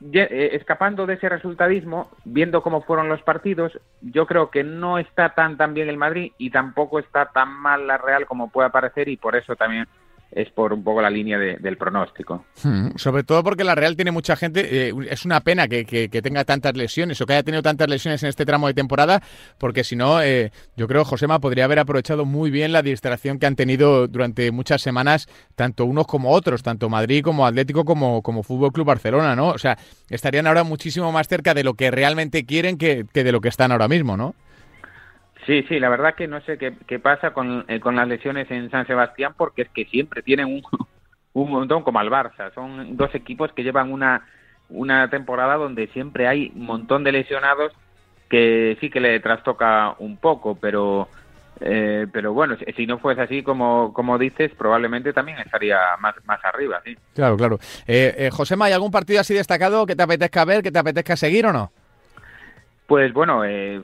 escapando 0.01 1.07
de 1.07 1.15
ese 1.15 1.29
resultadismo, 1.29 2.11
viendo 2.25 2.63
cómo 2.63 2.83
fueron 2.83 3.09
los 3.09 3.23
partidos, 3.23 3.79
yo 4.03 4.27
creo 4.27 4.51
que 4.51 4.63
no 4.63 4.99
está 4.99 5.31
tan 5.31 5.57
tan 5.57 5.73
bien 5.75 5.89
el 5.89 5.97
Madrid 5.97 6.33
y 6.39 6.51
tampoco 6.51 6.99
está 6.99 7.27
tan 7.27 7.51
mal 7.51 7.87
la 7.87 7.97
Real 7.97 8.27
como 8.27 8.51
puede 8.51 8.71
parecer 8.71 9.09
y 9.09 9.17
por 9.17 9.37
eso 9.37 9.57
también 9.57 9.87
es 10.31 10.51
por 10.51 10.73
un 10.73 10.83
poco 10.83 11.01
la 11.01 11.11
línea 11.11 11.39
del 11.39 11.77
pronóstico. 11.77 12.45
Hmm, 12.63 12.89
sobre 12.97 13.23
todo 13.23 13.43
porque 13.43 13.65
la 13.65 13.75
Real 13.75 13.97
tiene 13.97 14.11
mucha 14.11 14.37
gente, 14.37 14.89
eh, 14.89 14.95
es 15.09 15.25
una 15.25 15.41
pena 15.41 15.69
que, 15.69 15.85
tenga 16.23 16.45
tantas 16.45 16.77
lesiones 16.77 17.21
o 17.21 17.27
que 17.27 17.35
haya 17.35 17.43
tenido 17.43 17.63
tantas 17.63 17.89
lesiones 17.89 18.23
en 18.23 18.29
este 18.29 18.45
tramo 18.45 18.67
de 18.67 18.75
temporada, 18.75 19.23
porque 19.59 19.85
si 19.85 19.97
no, 19.97 20.23
eh, 20.23 20.51
yo 20.77 20.89
creo 20.89 21.05
que 21.05 21.11
Josema 21.11 21.39
podría 21.39 21.65
haber 21.65 21.79
aprovechado 21.79 22.25
muy 22.25 22.51
bien 22.51 22.73
la 22.73 22.83
distracción 22.83 23.39
que 23.39 23.47
han 23.47 23.57
tenido 23.57 24.09
durante 24.09 24.51
muchas 24.51 24.83
semanas, 24.83 25.29
tanto 25.55 25.85
unos 25.85 26.07
como 26.07 26.31
otros, 26.31 26.63
tanto 26.63 26.89
Madrid 26.89 27.23
como 27.23 27.47
Atlético 27.47 27.85
como, 27.85 28.23
como 28.23 28.43
Fútbol 28.43 28.73
Club 28.73 28.87
Barcelona, 28.87 29.37
¿no? 29.37 29.49
O 29.49 29.59
sea, 29.59 29.79
estarían 30.11 30.47
ahora 30.47 30.65
muchísimo 30.65 31.13
más 31.13 31.29
cerca 31.29 31.55
de 31.55 31.65
lo 31.65 31.75
que 31.75 31.91
realmente 31.91 32.45
quieren 32.45 32.79
que, 32.79 33.05
que 33.13 33.25
de 33.25 33.33
lo 33.33 33.41
que 33.41 33.49
están 33.49 33.73
ahora 33.73 33.89
mismo, 33.89 34.17
¿no? 34.17 34.35
Sí, 35.47 35.65
sí, 35.69 35.79
la 35.79 35.89
verdad 35.89 36.15
que 36.15 36.27
no 36.27 36.41
sé 36.41 36.59
qué, 36.59 36.99
pasa 36.99 37.33
con, 37.33 37.65
eh, 37.69 37.79
con, 37.79 37.95
las 37.95 38.09
lesiones 38.09 38.51
en 38.51 38.71
San 38.71 38.87
Sebastián 38.87 39.35
porque 39.37 39.63
es 39.63 39.69
que 39.69 39.85
siempre 39.85 40.23
tienen 40.23 40.47
un, 40.47 40.63
un 41.33 41.51
montón 41.51 41.83
como 41.83 42.01
al 42.01 42.11
Barça. 42.11 42.53
Son 42.55 42.97
dos 42.97 43.15
equipos 43.15 43.53
que 43.53 43.63
llevan 43.63 43.93
una, 43.93 44.27
una 44.69 45.09
temporada 45.09 45.55
donde 45.55 45.87
siempre 45.89 46.27
hay 46.27 46.53
un 46.55 46.67
montón 46.67 47.05
de 47.05 47.13
lesionados 47.13 47.73
que 48.29 48.77
sí 48.81 48.91
que 48.91 49.01
le 49.01 49.21
trastoca 49.21 49.95
un 50.01 50.17
poco, 50.17 50.57
pero 50.57 51.09
eh, 51.61 52.07
pero 52.13 52.33
bueno, 52.33 52.57
si, 52.77 52.87
no 52.87 52.99
fuese 52.99 53.23
así 53.23 53.43
como, 53.43 53.93
como 53.95 54.19
dices, 54.19 54.53
probablemente 54.59 55.13
también 55.13 55.39
estaría 55.39 55.79
más, 56.01 56.15
más 56.25 56.45
arriba, 56.45 56.83
sí. 56.85 56.97
Claro, 57.15 57.37
claro. 57.37 57.59
Eh, 57.87 58.15
eh, 58.19 58.31
Josema, 58.31 58.67
¿hay 58.67 58.73
algún 58.73 58.91
partido 58.91 59.21
así 59.21 59.33
destacado 59.33 59.87
que 59.87 59.97
te 59.97 60.03
apetezca 60.03 60.45
ver, 60.45 60.63
que 60.63 60.71
te 60.71 60.79
apetezca 60.79 61.17
seguir 61.17 61.47
o 61.47 61.53
no? 61.53 61.73
Pues 62.87 63.13
bueno, 63.13 63.45
eh, 63.45 63.83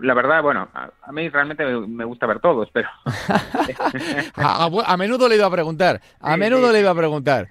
la 0.00 0.14
verdad, 0.14 0.40
bueno, 0.42 0.68
a, 0.72 1.12
mí 1.12 1.28
realmente 1.28 1.64
me, 1.64 2.04
gusta 2.04 2.26
ver 2.26 2.38
todos, 2.38 2.68
pero... 2.72 2.88
a, 4.36 4.96
menudo 4.96 5.28
le 5.28 5.36
iba 5.36 5.46
a 5.46 5.50
preguntar, 5.50 6.00
a 6.20 6.36
menudo 6.36 6.70
le 6.70 6.80
iba 6.80 6.90
a 6.90 6.94
preguntar. 6.94 7.48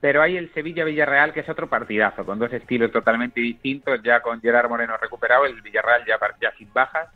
Pero 0.00 0.20
hay 0.20 0.36
el 0.36 0.52
Sevilla-Villarreal, 0.52 1.32
que 1.32 1.40
es 1.40 1.48
otro 1.48 1.70
partidazo, 1.70 2.26
con 2.26 2.38
dos 2.38 2.52
estilos 2.52 2.92
totalmente 2.92 3.40
distintos, 3.40 4.02
ya 4.02 4.20
con 4.20 4.42
Gerard 4.42 4.68
Moreno 4.68 4.96
recuperado, 4.98 5.46
el 5.46 5.62
Villarreal 5.62 6.04
ya, 6.06 6.18
ya 6.40 6.52
sin 6.58 6.70
bajas, 6.72 7.08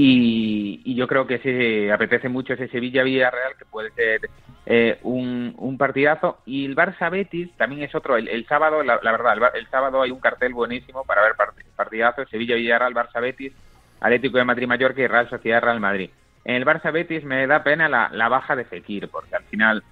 y, 0.00 0.94
yo 0.94 1.08
creo 1.08 1.26
que 1.26 1.38
se 1.38 1.92
apetece 1.92 2.28
mucho 2.28 2.52
ese 2.52 2.68
Sevilla-Villarreal, 2.68 3.56
que 3.56 3.64
puede 3.64 3.90
ser 3.92 4.30
eh, 4.66 4.98
un, 5.02 5.54
un, 5.58 5.76
partidazo. 5.76 6.38
Y 6.46 6.66
el 6.66 6.76
Barça-Betis 6.76 7.56
también 7.56 7.82
es 7.82 7.94
otro. 7.96 8.16
El, 8.16 8.46
sábado, 8.46 8.84
la, 8.84 8.98
verdad, 8.98 9.52
el, 9.54 9.66
sábado 9.68 10.02
hay 10.02 10.12
un 10.12 10.20
cartel 10.20 10.54
buenísimo 10.54 11.04
para 11.04 11.22
ver 11.22 11.34
partidazos. 11.78 12.28
Sevilla-Villarreal, 12.28 12.92
Barça-Betis, 12.92 13.52
Atlético 14.00 14.38
de 14.38 14.44
Madrid-Mallorca 14.44 15.00
y 15.00 15.06
Real 15.06 15.30
Sociedad-Real 15.30 15.80
Madrid. 15.80 16.10
En 16.44 16.56
el 16.56 16.66
Barça-Betis 16.66 17.22
me 17.22 17.46
da 17.46 17.62
pena 17.62 17.88
la, 17.88 18.10
la 18.12 18.28
baja 18.28 18.56
de 18.56 18.64
Fekir, 18.64 19.08
porque 19.08 19.36
al 19.36 19.44
final 19.44 19.84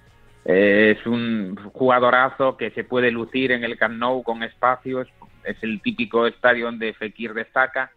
eh, 0.45 0.95
es 0.97 1.05
un 1.07 1.55
jugadorazo 1.73 2.57
que 2.57 2.71
se 2.71 2.83
puede 2.83 3.11
lucir 3.11 3.51
en 3.51 3.63
el 3.63 3.77
Camp 3.77 3.97
Nou 3.97 4.23
con 4.23 4.43
espacios. 4.43 5.07
Es 5.43 5.57
el 5.63 5.81
típico 5.81 6.27
estadio 6.27 6.65
donde 6.65 6.93
Fekir 6.93 7.33
destaca 7.33 7.91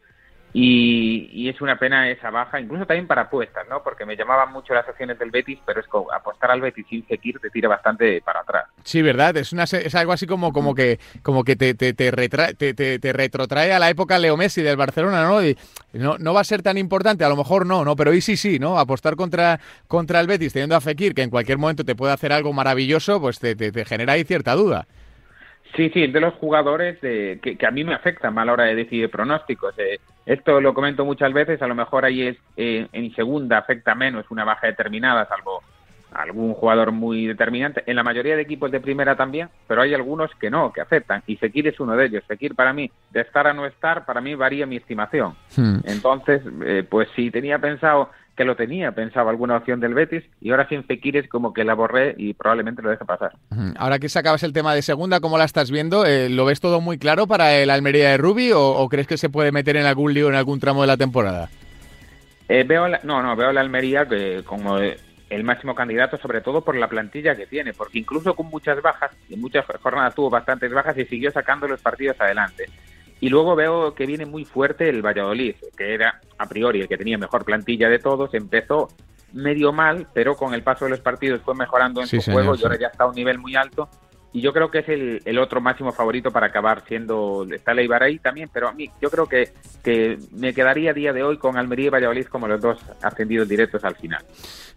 y, 0.52 1.48
es 1.48 1.60
una 1.60 1.78
pena 1.78 2.08
esa 2.10 2.30
baja, 2.30 2.60
incluso 2.60 2.86
también 2.86 3.06
para 3.06 3.22
apuestas, 3.22 3.66
¿no? 3.68 3.82
Porque 3.82 4.04
me 4.04 4.16
llamaban 4.16 4.52
mucho 4.52 4.74
las 4.74 4.88
acciones 4.88 5.18
del 5.18 5.30
Betis, 5.30 5.58
pero 5.64 5.80
es 5.80 5.86
que 5.86 5.98
apostar 6.12 6.50
al 6.50 6.60
Betis 6.60 6.86
sin 6.88 7.04
Fekir 7.04 7.38
te 7.40 7.50
tira 7.50 7.68
bastante 7.68 8.20
para 8.22 8.40
atrás. 8.40 8.64
Sí, 8.82 9.02
verdad, 9.02 9.36
es, 9.36 9.52
una, 9.52 9.64
es 9.64 9.94
algo 9.94 10.12
así 10.12 10.26
como, 10.26 10.52
como 10.52 10.74
que, 10.74 10.98
como 11.22 11.44
que 11.44 11.56
te, 11.56 11.74
te, 11.74 11.92
te, 11.92 12.98
te, 12.98 13.12
retrotrae 13.12 13.72
a 13.72 13.78
la 13.78 13.90
época 13.90 14.18
Leo 14.18 14.36
Messi 14.36 14.62
del 14.62 14.76
Barcelona, 14.76 15.24
¿no? 15.24 15.44
Y 15.44 15.56
no, 15.92 16.18
no 16.18 16.34
va 16.34 16.40
a 16.40 16.44
ser 16.44 16.62
tan 16.62 16.78
importante, 16.78 17.24
a 17.24 17.28
lo 17.28 17.36
mejor 17.36 17.66
no, 17.66 17.84
¿no? 17.84 17.94
Pero 17.96 18.12
y 18.12 18.20
sí, 18.20 18.36
sí, 18.36 18.58
¿no? 18.58 18.78
Apostar 18.78 19.16
contra, 19.16 19.60
contra 19.86 20.20
el 20.20 20.26
Betis 20.26 20.52
teniendo 20.52 20.76
a 20.76 20.80
Fekir, 20.80 21.14
que 21.14 21.22
en 21.22 21.30
cualquier 21.30 21.58
momento 21.58 21.84
te 21.84 21.94
puede 21.94 22.12
hacer 22.12 22.32
algo 22.32 22.52
maravilloso, 22.52 23.20
pues 23.20 23.38
te, 23.38 23.54
te 23.54 23.84
genera 23.84 24.14
ahí 24.14 24.24
cierta 24.24 24.54
duda. 24.54 24.86
Sí, 25.76 25.90
sí, 25.90 26.06
de 26.06 26.20
los 26.20 26.34
jugadores 26.34 27.00
de, 27.00 27.38
que, 27.42 27.66
a 27.66 27.70
mí 27.70 27.84
me 27.84 27.94
afectan 27.94 28.38
a 28.38 28.44
la 28.44 28.52
hora 28.52 28.64
de 28.64 28.74
decidir 28.74 29.10
pronósticos. 29.10 29.74
Eh, 29.78 30.00
esto 30.26 30.60
lo 30.60 30.74
comento 30.74 31.04
muchas 31.04 31.32
veces, 31.32 31.62
a 31.62 31.66
lo 31.66 31.74
mejor 31.74 32.04
ahí 32.04 32.22
es 32.22 32.36
eh, 32.56 32.88
en 32.92 33.14
segunda 33.14 33.58
afecta 33.58 33.94
menos 33.94 34.26
una 34.30 34.44
baja 34.44 34.66
determinada, 34.66 35.26
salvo 35.28 35.62
algún 36.12 36.54
jugador 36.54 36.92
muy 36.92 37.26
determinante. 37.26 37.82
En 37.86 37.96
la 37.96 38.02
mayoría 38.02 38.36
de 38.36 38.42
equipos 38.42 38.70
de 38.70 38.80
primera 38.80 39.16
también, 39.16 39.48
pero 39.66 39.82
hay 39.82 39.94
algunos 39.94 40.30
que 40.36 40.50
no, 40.50 40.72
que 40.72 40.80
aceptan. 40.80 41.22
Y 41.26 41.36
Fekir 41.36 41.68
es 41.68 41.78
uno 41.80 41.96
de 41.96 42.06
ellos. 42.06 42.24
Fekir 42.26 42.54
para 42.54 42.72
mí, 42.72 42.90
de 43.10 43.20
estar 43.20 43.46
a 43.46 43.52
no 43.52 43.66
estar, 43.66 44.04
para 44.04 44.20
mí 44.20 44.34
varía 44.34 44.66
mi 44.66 44.76
estimación. 44.76 45.34
Hmm. 45.56 45.78
Entonces, 45.84 46.42
eh, 46.64 46.84
pues 46.88 47.08
si 47.14 47.30
tenía 47.30 47.58
pensado 47.58 48.10
que 48.40 48.44
lo 48.46 48.56
tenía, 48.56 48.92
pensaba 48.92 49.30
alguna 49.30 49.58
opción 49.58 49.80
del 49.80 49.92
Betis 49.92 50.24
y 50.40 50.50
ahora 50.50 50.66
sin 50.66 50.82
Fekir 50.84 51.28
como 51.28 51.52
que 51.52 51.62
la 51.62 51.74
borré 51.74 52.14
y 52.16 52.32
probablemente 52.32 52.80
lo 52.80 52.88
deje 52.88 53.04
pasar. 53.04 53.32
Ahora 53.76 53.98
que 53.98 54.08
sacabas 54.08 54.42
el 54.44 54.54
tema 54.54 54.74
de 54.74 54.80
segunda, 54.80 55.20
¿cómo 55.20 55.36
la 55.36 55.44
estás 55.44 55.70
viendo? 55.70 56.06
Eh, 56.06 56.30
¿Lo 56.30 56.46
ves 56.46 56.58
todo 56.58 56.80
muy 56.80 56.96
claro 56.96 57.26
para 57.26 57.52
el 57.56 57.68
Almería 57.68 58.08
de 58.08 58.16
Rubi 58.16 58.52
o, 58.54 58.88
crees 58.88 59.06
que 59.06 59.18
se 59.18 59.28
puede 59.28 59.52
meter 59.52 59.76
en 59.76 59.84
algún 59.84 60.14
lío 60.14 60.30
en 60.30 60.36
algún 60.36 60.58
tramo 60.58 60.80
de 60.80 60.86
la 60.86 60.96
temporada? 60.96 61.50
Eh, 62.48 62.64
veo 62.66 62.88
no, 63.02 63.22
no, 63.22 63.36
veo 63.36 63.52
la 63.52 63.60
Almería 63.60 64.06
que 64.06 64.42
como 64.46 64.78
el 64.78 65.44
máximo 65.44 65.74
candidato, 65.74 66.16
sobre 66.16 66.40
todo 66.40 66.62
por 66.62 66.74
la 66.76 66.88
plantilla 66.88 67.36
que 67.36 67.44
tiene, 67.44 67.74
porque 67.74 67.98
incluso 67.98 68.34
con 68.34 68.46
muchas 68.46 68.80
bajas, 68.80 69.10
y 69.28 69.36
muchas 69.36 69.66
jornadas 69.82 70.14
tuvo 70.14 70.30
bastantes 70.30 70.72
bajas 70.72 70.96
y 70.96 71.04
siguió 71.04 71.30
sacando 71.30 71.68
los 71.68 71.82
partidos 71.82 72.18
adelante. 72.18 72.70
Y 73.20 73.28
luego 73.28 73.54
veo 73.54 73.94
que 73.94 74.06
viene 74.06 74.26
muy 74.26 74.44
fuerte 74.44 74.88
el 74.88 75.02
Valladolid, 75.02 75.54
que 75.76 75.94
era 75.94 76.20
a 76.38 76.46
priori 76.46 76.80
el 76.80 76.88
que 76.88 76.96
tenía 76.96 77.18
mejor 77.18 77.44
plantilla 77.44 77.88
de 77.88 77.98
todos. 77.98 78.32
Empezó 78.34 78.88
medio 79.32 79.72
mal, 79.72 80.06
pero 80.12 80.36
con 80.36 80.54
el 80.54 80.62
paso 80.62 80.86
de 80.86 80.92
los 80.92 81.00
partidos 81.00 81.40
fue 81.42 81.54
mejorando 81.54 82.00
en 82.00 82.06
su 82.06 82.20
juego 82.20 82.54
y 82.54 82.62
ahora 82.62 82.78
ya 82.78 82.88
está 82.88 83.04
a 83.04 83.08
un 83.08 83.14
nivel 83.14 83.38
muy 83.38 83.56
alto 83.56 83.88
y 84.32 84.40
yo 84.40 84.52
creo 84.52 84.70
que 84.70 84.78
es 84.78 84.88
el, 84.88 85.38
otro 85.38 85.60
máximo 85.60 85.92
favorito 85.92 86.30
para 86.30 86.46
acabar 86.46 86.84
siendo 86.86 87.46
está 87.50 87.74
Leibar 87.74 88.02
también, 88.22 88.48
pero 88.52 88.68
a 88.68 88.72
mí 88.72 88.88
yo 89.00 89.10
creo 89.10 89.26
que, 89.26 89.52
que 89.82 90.18
me 90.32 90.54
quedaría 90.54 90.90
a 90.90 90.94
día 90.94 91.12
de 91.12 91.22
hoy 91.22 91.36
con 91.38 91.56
Almería 91.56 91.86
y 91.86 91.90
Valladolid 91.90 92.26
como 92.26 92.46
los 92.46 92.60
dos 92.60 92.78
ascendidos 93.02 93.48
directos 93.48 93.84
al 93.84 93.96
final. 93.96 94.24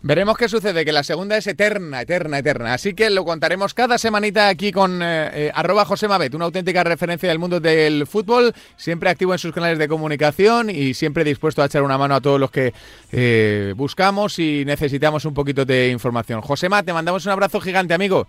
Veremos 0.02 0.38
qué 0.38 0.50
sucede, 0.50 0.84
que 0.84 0.92
la 0.92 1.04
segunda 1.04 1.38
es 1.38 1.48
eterna, 1.48 2.02
eterna, 2.02 2.39
eterna. 2.39 2.74
Así 2.74 2.94
que 2.94 3.10
lo 3.10 3.24
contaremos 3.24 3.74
cada 3.74 3.98
semanita 3.98 4.50
aquí 4.50 4.72
con 4.72 5.02
eh, 5.02 5.30
eh, 5.34 5.52
arroba 5.54 5.86
José 5.86 6.08
Mabet, 6.08 6.34
una 6.34 6.46
auténtica 6.46 6.84
referencia 6.84 7.30
del 7.30 7.39
mundo 7.39 7.60
del 7.60 8.08
fútbol, 8.08 8.54
siempre 8.76 9.10
activo 9.10 9.34
en 9.34 9.39
sus 9.39 9.54
canales 9.54 9.78
de 9.78 9.88
comunicación 9.88 10.70
y 10.70 10.94
siempre 10.94 11.24
dispuesto 11.24 11.62
a 11.62 11.68
echar 11.68 11.84
una 11.84 11.98
mano 11.98 12.16
a 12.16 12.22
todos 12.22 12.39
los 12.39 12.52
que 12.52 12.74
eh, 13.12 13.74
buscamos 13.78 14.39
y 14.39 14.66
necesitamos 14.66 15.26
un 15.26 15.34
poquito 15.34 15.63
de 15.63 15.89
información. 15.89 16.42
Josema, 16.42 16.84
te 16.84 16.92
mandamos 16.92 17.26
un 17.26 17.32
abrazo 17.32 17.62
gigante, 17.62 17.94
amigo. 17.94 18.28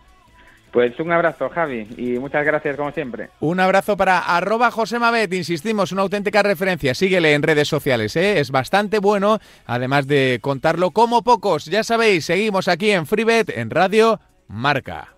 Pues 0.74 0.98
un 0.98 1.12
abrazo, 1.12 1.48
Javi, 1.50 1.86
y 1.96 2.18
muchas 2.18 2.44
gracias 2.44 2.76
como 2.76 2.90
siempre. 2.90 3.30
Un 3.38 3.60
abrazo 3.60 3.96
para 3.96 4.18
arroba 4.18 4.72
José 4.72 4.98
Mabet, 4.98 5.32
insistimos, 5.32 5.92
una 5.92 6.02
auténtica 6.02 6.42
referencia. 6.42 6.94
Síguele 6.94 7.34
en 7.34 7.44
redes 7.44 7.68
sociales, 7.68 8.16
¿eh? 8.16 8.40
es 8.40 8.50
bastante 8.50 8.98
bueno, 8.98 9.38
además 9.66 10.08
de 10.08 10.40
contarlo 10.42 10.90
como 10.90 11.22
pocos. 11.22 11.66
Ya 11.66 11.84
sabéis, 11.84 12.24
seguimos 12.24 12.66
aquí 12.66 12.90
en 12.90 13.06
FreeBet, 13.06 13.50
en 13.56 13.70
Radio 13.70 14.18
Marca. 14.48 15.13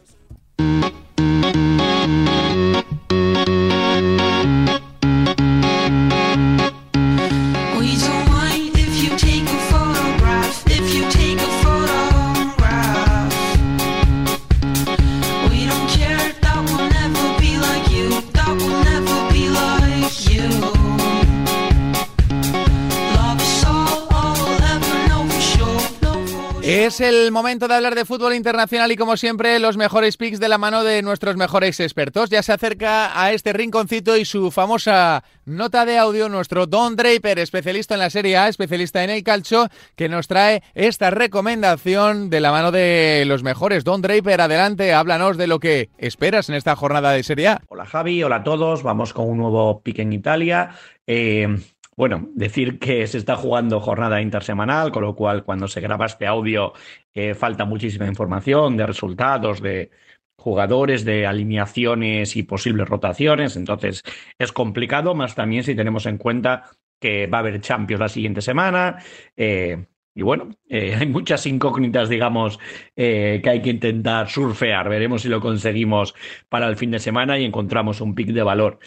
Es 26.86 27.00
el 27.00 27.32
momento 27.32 27.66
de 27.66 27.74
hablar 27.74 27.96
de 27.96 28.04
fútbol 28.04 28.32
internacional 28.32 28.92
y 28.92 28.96
como 28.96 29.16
siempre 29.16 29.58
los 29.58 29.76
mejores 29.76 30.16
picks 30.16 30.38
de 30.38 30.48
la 30.48 30.56
mano 30.56 30.84
de 30.84 31.02
nuestros 31.02 31.36
mejores 31.36 31.80
expertos. 31.80 32.30
Ya 32.30 32.44
se 32.44 32.52
acerca 32.52 33.20
a 33.20 33.32
este 33.32 33.52
rinconcito 33.52 34.16
y 34.16 34.24
su 34.24 34.52
famosa 34.52 35.24
nota 35.46 35.84
de 35.84 35.98
audio 35.98 36.28
nuestro 36.28 36.68
Don 36.68 36.94
Draper, 36.94 37.40
especialista 37.40 37.94
en 37.94 38.00
la 38.00 38.08
Serie 38.08 38.36
A, 38.36 38.46
especialista 38.46 39.02
en 39.02 39.10
el 39.10 39.24
calcio, 39.24 39.68
que 39.96 40.08
nos 40.08 40.28
trae 40.28 40.62
esta 40.74 41.10
recomendación 41.10 42.30
de 42.30 42.38
la 42.38 42.52
mano 42.52 42.70
de 42.70 43.24
los 43.26 43.42
mejores. 43.42 43.82
Don 43.82 44.00
Draper, 44.00 44.42
adelante, 44.42 44.94
háblanos 44.94 45.36
de 45.38 45.48
lo 45.48 45.58
que 45.58 45.90
esperas 45.98 46.48
en 46.50 46.54
esta 46.54 46.76
jornada 46.76 47.10
de 47.10 47.24
Serie 47.24 47.48
A. 47.48 47.62
Hola 47.66 47.86
Javi, 47.86 48.22
hola 48.22 48.36
a 48.36 48.44
todos, 48.44 48.84
vamos 48.84 49.12
con 49.12 49.28
un 49.28 49.38
nuevo 49.38 49.80
pick 49.80 49.98
en 49.98 50.12
Italia. 50.12 50.70
Eh, 51.04 51.48
bueno, 51.96 52.28
decir 52.34 52.78
que 52.78 53.06
se 53.06 53.16
está 53.18 53.36
jugando 53.36 53.80
jornada 53.80 54.20
intersemanal, 54.20 54.92
con 54.92 55.02
lo 55.02 55.14
cual 55.14 55.44
cuando 55.44 55.66
se 55.66 55.80
graba 55.80 56.06
este 56.06 56.26
audio 56.26 56.74
eh, 57.14 57.34
falta 57.34 57.64
muchísima 57.64 58.06
información 58.06 58.76
de 58.76 58.86
resultados, 58.86 59.62
de 59.62 59.90
jugadores, 60.36 61.04
de 61.06 61.26
alineaciones 61.26 62.36
y 62.36 62.42
posibles 62.42 62.88
rotaciones. 62.88 63.56
Entonces 63.56 64.02
es 64.38 64.52
complicado, 64.52 65.14
más 65.14 65.34
también 65.34 65.64
si 65.64 65.74
tenemos 65.74 66.04
en 66.06 66.18
cuenta 66.18 66.64
que 67.00 67.26
va 67.28 67.38
a 67.38 67.40
haber 67.40 67.60
Champions 67.62 68.00
la 68.00 68.08
siguiente 68.10 68.42
semana. 68.42 68.98
Eh, 69.34 69.86
y 70.14 70.22
bueno, 70.22 70.50
eh, 70.68 70.96
hay 71.00 71.06
muchas 71.06 71.46
incógnitas, 71.46 72.10
digamos, 72.10 72.58
que 72.94 73.42
hay 73.44 73.62
que 73.62 73.70
intentar 73.70 74.28
surfear. 74.28 74.88
Veremos 74.90 75.22
si 75.22 75.28
lo 75.28 75.40
conseguimos 75.40 76.14
para 76.50 76.68
el 76.68 76.76
fin 76.76 76.90
de 76.90 76.98
semana 76.98 77.38
y 77.38 77.44
encontramos 77.46 78.02
un 78.02 78.14
pic 78.14 78.28
de 78.28 78.42
valor. 78.42 78.80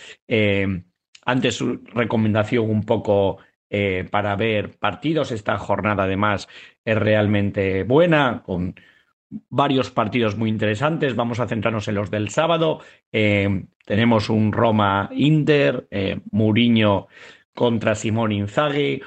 Antes 1.26 1.56
su 1.56 1.82
recomendación 1.94 2.70
un 2.70 2.84
poco 2.84 3.40
eh, 3.72 4.08
para 4.10 4.36
ver 4.36 4.80
partidos. 4.80 5.32
Esta 5.32 5.58
jornada 5.60 6.04
además 6.04 6.48
es 6.84 6.98
realmente 6.98 7.84
buena, 7.84 8.42
con 8.44 8.74
varios 9.50 9.92
partidos 9.92 10.36
muy 10.36 10.50
interesantes. 10.50 11.16
Vamos 11.16 11.40
a 11.40 11.48
centrarnos 11.48 11.88
en 11.88 11.96
los 11.96 12.10
del 12.10 12.30
sábado. 12.30 12.80
Eh, 13.12 13.66
tenemos 13.86 14.30
un 14.32 14.52
Roma-Inter, 14.52 15.88
eh, 15.92 16.20
Mourinho 16.32 17.08
contra 17.54 17.94
Simón 17.94 18.32
Inzaghi. 18.32 19.02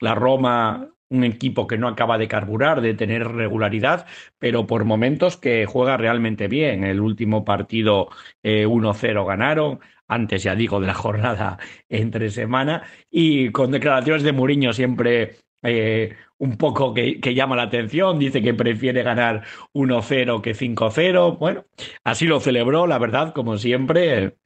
la 0.00 0.14
Roma 0.14 0.88
un 1.08 1.24
equipo 1.24 1.66
que 1.66 1.78
no 1.78 1.88
acaba 1.88 2.18
de 2.18 2.28
carburar, 2.28 2.80
de 2.80 2.94
tener 2.94 3.28
regularidad, 3.28 4.06
pero 4.38 4.66
por 4.66 4.84
momentos 4.84 5.36
que 5.36 5.66
juega 5.66 5.96
realmente 5.96 6.48
bien. 6.48 6.84
El 6.84 7.00
último 7.00 7.44
partido 7.44 8.08
1-0 8.42 9.26
ganaron 9.26 9.80
antes 10.08 10.42
ya 10.42 10.54
digo 10.54 10.80
de 10.80 10.86
la 10.86 10.94
jornada 10.94 11.58
entre 11.88 12.30
semana, 12.30 12.84
y 13.10 13.50
con 13.50 13.70
declaraciones 13.70 14.22
de 14.22 14.32
Mourinho 14.32 14.72
siempre 14.72 15.36
eh, 15.62 16.14
un 16.38 16.56
poco 16.58 16.92
que, 16.94 17.18
llama 17.34 17.56
la 17.56 17.62
atención, 17.62 18.18
dice 18.18 18.42
que 18.42 18.54
prefiere 18.54 19.02
ganar 19.02 19.44
1-0 19.72 20.42
que 20.42 20.54
5-0, 20.54 21.38
bueno, 21.38 21.64
así 22.04 22.26
lo 22.26 22.40
celebró, 22.40 22.86
la 22.86 22.98
verdad, 22.98 23.32
como 23.34 23.56
siempre. 23.58 24.36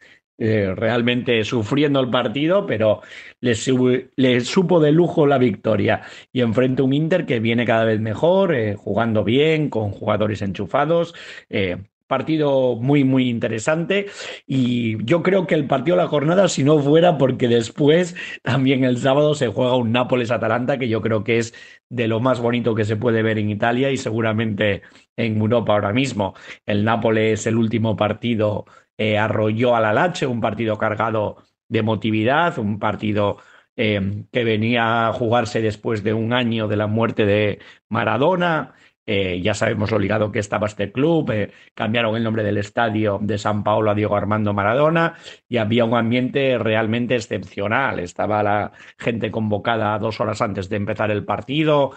Eh, 0.43 0.75
realmente 0.75 1.45
sufriendo 1.45 2.01
el 2.01 2.09
partido, 2.09 2.65
pero 2.65 3.03
le, 3.41 3.55
supo 4.41 4.81
de 4.81 4.91
lujo 4.91 5.27
la 5.27 5.37
victoria. 5.37 6.01
Y 6.33 6.41
enfrente 6.41 6.81
un 6.81 6.95
Inter 6.95 7.27
que 7.27 7.41
viene 7.41 7.67
cada 7.67 7.85
vez 7.85 8.01
mejor, 8.01 8.55
eh, 8.55 8.75
jugando 8.75 9.23
bien, 9.23 9.69
con 9.69 9.91
jugadores 9.91 10.41
enchufados 10.41 11.13
partido 12.11 12.75
muy, 12.77 13.05
muy 13.05 13.31
interesante. 13.31 14.07
Y 14.47 15.03
yo 15.05 15.23
creo 15.23 15.47
que 15.47 15.55
el 15.55 15.67
partido 15.67 15.97
de 15.97 16.03
la 16.03 16.09
jornada, 16.09 16.49
si 16.49 16.65
no 16.65 16.79
fuera 16.81 17.17
porque 17.17 17.49
después 17.49 18.17
también 18.43 18.85
el 18.85 18.99
sábado 18.99 19.35
se 19.35 19.47
juega 19.49 19.77
un 19.77 19.93
Nápoles-Atalanta, 19.93 20.79
que 20.79 20.89
yo 20.89 21.01
creo 21.01 21.25
que 21.25 21.39
es 21.39 21.55
de 21.89 22.09
lo 22.09 22.21
más 22.21 22.41
bonito 22.41 22.75
que 22.75 22.85
se 22.85 22.97
puede 22.97 23.23
ver 23.23 23.39
en 23.39 23.49
Italia 23.49 23.91
y 23.91 23.97
seguramente 23.97 24.83
en 25.17 25.39
Europa 25.39 25.73
ahora 25.73 25.93
mismo. 25.93 26.35
El 26.67 26.85
Nápoles, 26.85 27.47
el 27.47 27.57
último 27.57 27.97
partido, 27.97 28.67
eh, 29.01 29.17
arrolló 29.17 29.75
al 29.75 29.87
Alache, 29.87 30.27
un 30.27 30.43
partido 30.43 30.77
cargado 30.77 31.39
de 31.69 31.79
emotividad, 31.79 32.59
un 32.59 32.79
partido 32.79 33.39
eh, 33.75 34.25
que 34.31 34.45
venía 34.45 35.09
a 35.09 35.13
jugarse 35.15 35.63
después 35.63 36.05
de 36.05 36.13
un 36.13 36.35
año 36.35 36.69
de 36.69 36.77
la 36.77 36.87
muerte 36.87 37.25
de 37.25 37.61
Maradona. 37.89 38.75
Eh, 39.07 39.41
ya 39.41 39.55
sabemos 39.55 39.91
lo 39.91 39.99
ligado 39.99 40.31
que 40.31 40.39
estaba 40.39 40.67
este 40.67 40.93
club, 40.93 41.31
eh, 41.31 41.51
cambiaron 41.75 42.15
el 42.15 42.23
nombre 42.23 42.43
del 42.43 42.59
estadio 42.59 43.19
de 43.23 43.39
San 43.39 43.65
Paolo 43.65 43.91
a 43.91 43.95
Diego 43.95 44.17
Armando 44.17 44.53
Maradona 44.53 45.15
y 45.49 45.57
había 45.57 45.87
un 45.87 45.95
ambiente 45.97 46.59
realmente 46.59 47.15
excepcional. 47.17 48.01
Estaba 48.01 48.43
la 48.43 48.73
gente 48.99 49.31
convocada 49.31 49.99
dos 49.99 50.21
horas 50.21 50.43
antes 50.43 50.69
de 50.69 50.77
empezar 50.77 51.11
el 51.11 51.25
partido, 51.25 51.93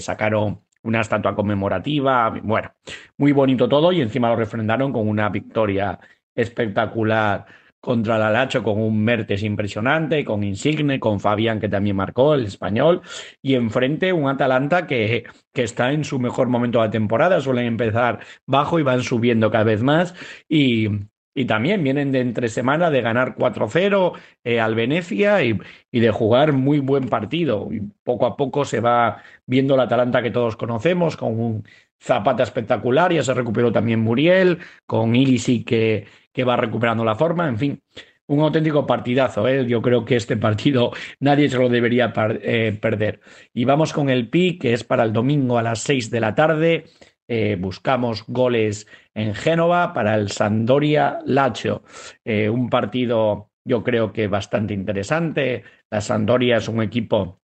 sacaron 0.00 0.62
una 0.82 1.00
estatua 1.00 1.34
conmemorativa, 1.34 2.30
bueno, 2.42 2.72
muy 3.16 3.32
bonito 3.32 3.68
todo 3.68 3.92
y 3.92 4.00
encima 4.00 4.28
lo 4.28 4.36
refrendaron 4.36 4.92
con 4.92 5.08
una 5.08 5.28
victoria 5.28 5.98
espectacular 6.38 7.46
contra 7.80 8.18
la 8.18 8.30
Lacho 8.30 8.62
con 8.62 8.80
un 8.80 9.02
Mertes 9.04 9.42
impresionante, 9.42 10.24
con 10.24 10.42
Insigne, 10.42 10.98
con 11.00 11.20
Fabián 11.20 11.60
que 11.60 11.68
también 11.68 11.96
marcó, 11.96 12.34
el 12.34 12.46
español, 12.46 13.02
y 13.42 13.54
enfrente 13.54 14.12
un 14.12 14.28
Atalanta 14.28 14.86
que, 14.86 15.24
que 15.52 15.62
está 15.62 15.92
en 15.92 16.04
su 16.04 16.18
mejor 16.18 16.48
momento 16.48 16.80
de 16.80 16.86
la 16.86 16.90
temporada, 16.90 17.40
suelen 17.40 17.66
empezar 17.66 18.20
bajo 18.46 18.78
y 18.78 18.82
van 18.82 19.02
subiendo 19.02 19.50
cada 19.50 19.64
vez 19.64 19.82
más, 19.82 20.14
y, 20.48 20.88
y 21.34 21.44
también 21.44 21.84
vienen 21.84 22.10
de 22.10 22.20
entre 22.20 22.48
semana 22.48 22.90
de 22.90 23.00
ganar 23.00 23.36
4-0 23.36 24.12
eh, 24.44 24.60
al 24.60 24.74
Venecia 24.74 25.44
y, 25.44 25.58
y, 25.92 26.00
de 26.00 26.10
jugar 26.10 26.52
muy 26.52 26.80
buen 26.80 27.08
partido. 27.08 27.68
Y 27.70 27.80
poco 28.02 28.26
a 28.26 28.36
poco 28.36 28.64
se 28.64 28.80
va 28.80 29.22
viendo 29.46 29.76
la 29.76 29.84
Atalanta 29.84 30.22
que 30.22 30.32
todos 30.32 30.56
conocemos, 30.56 31.16
con 31.16 31.38
un 31.40 31.64
Zapata 32.00 32.44
espectacular, 32.44 33.12
ya 33.12 33.24
se 33.24 33.34
recuperó 33.34 33.72
también 33.72 34.00
Muriel, 34.00 34.58
con 34.86 35.16
Ilisi 35.16 35.64
que, 35.64 36.06
que 36.38 36.44
va 36.44 36.56
recuperando 36.56 37.04
la 37.04 37.16
forma, 37.16 37.48
en 37.48 37.58
fin, 37.58 37.82
un 38.28 38.38
auténtico 38.38 38.86
partidazo. 38.86 39.48
¿eh? 39.48 39.66
Yo 39.66 39.82
creo 39.82 40.04
que 40.04 40.14
este 40.14 40.36
partido 40.36 40.92
nadie 41.18 41.50
se 41.50 41.58
lo 41.58 41.68
debería 41.68 42.12
eh, 42.16 42.78
perder. 42.80 43.18
Y 43.52 43.64
vamos 43.64 43.92
con 43.92 44.08
el 44.08 44.28
PI, 44.28 44.60
que 44.60 44.72
es 44.72 44.84
para 44.84 45.02
el 45.02 45.12
domingo 45.12 45.58
a 45.58 45.64
las 45.64 45.80
6 45.80 46.12
de 46.12 46.20
la 46.20 46.36
tarde. 46.36 46.84
Eh, 47.26 47.56
buscamos 47.58 48.24
goles 48.28 48.86
en 49.14 49.34
Génova 49.34 49.92
para 49.92 50.14
el 50.14 50.30
Sandoria 50.30 51.18
Lacho. 51.26 51.82
un 52.24 52.70
partido, 52.70 53.50
yo 53.64 53.82
creo 53.82 54.12
que 54.12 54.28
bastante 54.28 54.74
interesante. 54.74 55.64
La 55.90 56.00
Sandoria 56.00 56.58
es 56.58 56.68
un 56.68 56.84
equipo 56.84 57.40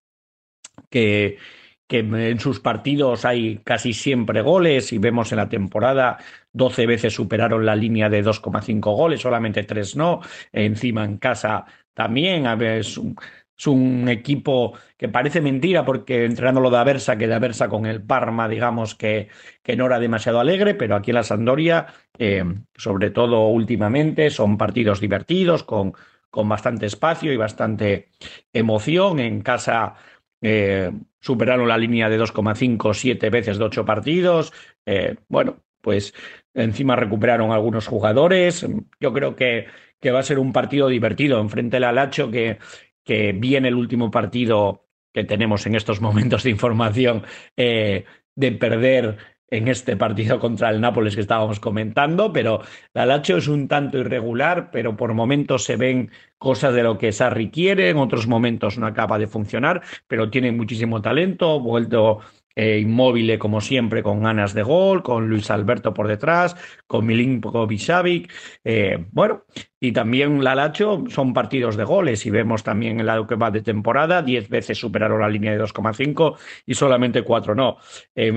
que 0.89 1.39
que 1.87 1.99
en 1.99 2.41
sus 2.41 2.61
partidos 2.61 3.25
hay 3.25 3.59
casi 3.59 3.93
siempre 3.93 4.41
goles 4.43 4.93
y 4.93 4.99
vemos 4.99 5.33
en 5.33 5.39
la 5.39 5.49
temporada 5.49 6.19
12 6.53 6.87
veces 6.87 7.15
superaron 7.15 7.67
la 7.67 7.77
línea 7.77 8.09
de 8.09 8.25
2,5 8.25 8.81
goles, 8.97 9.21
solamente 9.21 9.65
3 9.65 9.97
no, 9.97 10.21
encima 10.53 11.05
en 11.05 11.19
casa 11.19 11.67
también, 11.93 12.47
es 12.63 12.97
un, 12.97 13.17
es 13.57 13.67
un 13.67 14.09
equipo 14.09 14.77
que 14.97 15.09
parece 15.09 15.41
mentira 15.41 15.85
porque 15.85 16.25
entrenando 16.25 16.61
lo 16.61 16.71
de 16.71 16.79
Aversa, 16.79 17.17
que 17.17 17.29
de 17.29 17.35
Aversa 17.35 17.69
con 17.69 17.87
el 17.87 18.03
Parma, 18.03 18.49
digamos 18.49 18.95
que, 18.95 19.29
que 19.63 19.77
no 19.77 19.87
era 19.87 20.01
demasiado 20.01 20.41
alegre, 20.41 20.75
pero 20.75 20.97
aquí 20.97 21.11
en 21.11 21.17
la 21.17 21.23
Sandoria, 21.23 21.87
eh, 22.19 22.45
sobre 22.75 23.11
todo 23.11 23.49
últimamente, 23.49 24.31
son 24.31 24.59
partidos 24.59 25.01
divertidos, 25.01 25.63
con, 25.63 25.93
con 26.31 26.49
bastante 26.49 26.87
espacio 26.87 27.33
y 27.33 27.37
bastante 27.37 28.09
emoción. 28.53 29.21
En 29.21 29.41
casa 29.43 29.95
eh, 30.41 30.91
superaron 31.25 31.67
la 31.67 31.79
línea 31.79 32.11
de 32.11 32.21
2,5 32.21 32.93
siete 32.93 33.31
veces 33.31 33.57
de 33.57 33.65
ocho 33.65 33.87
partidos. 33.87 34.53
Eh, 34.85 35.17
bueno, 35.27 35.57
pues 35.81 36.13
encima 36.53 36.97
recuperaron 36.97 37.51
algunos 37.51 37.87
jugadores. 37.87 38.67
Yo 39.01 39.13
creo 39.15 39.35
que, 39.35 39.65
que 39.99 40.11
va 40.11 40.21
a 40.21 40.25
ser 40.25 40.39
un 40.39 40.53
partido 40.53 40.87
divertido. 40.89 41.41
Enfrente 41.41 41.77
del 41.77 41.85
Alacho, 41.85 42.31
que, 42.31 42.59
que 43.03 43.33
viene 43.33 43.69
el 43.69 43.75
último 43.75 44.11
partido 44.11 44.85
que 45.15 45.25
tenemos 45.25 45.65
en 45.65 45.77
estos 45.77 46.01
momentos 46.03 46.43
de 46.43 46.51
información 46.51 47.23
eh, 47.57 48.05
de 48.35 48.53
perder 48.53 49.17
en 49.57 49.69
este 49.69 49.97
partido 49.97 50.41
contra 50.41 50.71
el 50.71 50.81
Nápoles 50.81 51.15
que 51.15 51.21
estábamos 51.21 51.61
comentando, 51.61 52.33
pero 52.33 52.61
la 52.93 53.07
Lazio 53.07 53.37
es 53.37 53.47
un 53.47 53.69
tanto 53.69 53.99
irregular, 53.99 54.71
pero 54.73 54.97
por 54.97 55.15
momentos 55.15 55.65
se 55.65 55.77
ven 55.77 56.11
cosas 56.39 56.75
de 56.75 56.83
lo 56.83 56.99
que 56.99 57.13
Sarri 57.13 57.51
quiere, 57.51 57.89
en 57.89 57.99
otros 57.99 58.27
momentos 58.27 58.79
no 58.79 58.87
acaba 58.87 59.19
de 59.19 59.29
funcionar, 59.29 59.83
pero 60.09 60.29
tiene 60.29 60.51
muchísimo 60.51 61.01
talento, 61.01 61.61
vuelto 61.61 62.21
eh, 62.57 62.79
inmóvil 62.79 63.37
como 63.39 63.61
siempre 63.61 64.03
con 64.03 64.23
ganas 64.23 64.55
de 64.55 64.63
gol, 64.63 65.03
con 65.03 65.29
Luis 65.29 65.51
Alberto 65.51 65.93
por 65.93 66.07
detrás, 66.07 66.55
con 66.87 67.05
Milinkovic 67.05 67.81
Savic, 67.81 68.33
eh, 68.63 69.07
bueno, 69.11 69.45
y 69.81 69.91
también 69.91 70.43
la 70.45 70.55
Lacho 70.55 71.03
son 71.09 71.33
partidos 71.33 71.77
de 71.77 71.83
goles 71.83 72.25
y 72.27 72.31
vemos 72.31 72.63
también 72.63 73.01
el 73.01 73.07
lado 73.07 73.27
que 73.27 73.35
va 73.35 73.51
de 73.51 73.63
temporada, 73.63 74.23
10 74.23 74.49
veces 74.49 74.79
superaron 74.79 75.21
la 75.21 75.29
línea 75.29 75.51
de 75.51 75.61
2,5 75.61 76.37
y 76.65 76.75
solamente 76.75 77.23
4 77.23 77.57
no. 77.57 77.79
Eh, 78.15 78.33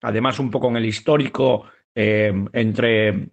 además, 0.00 0.38
un 0.38 0.50
poco 0.50 0.68
en 0.68 0.76
el 0.76 0.86
histórico 0.86 1.64
entre 1.94 3.30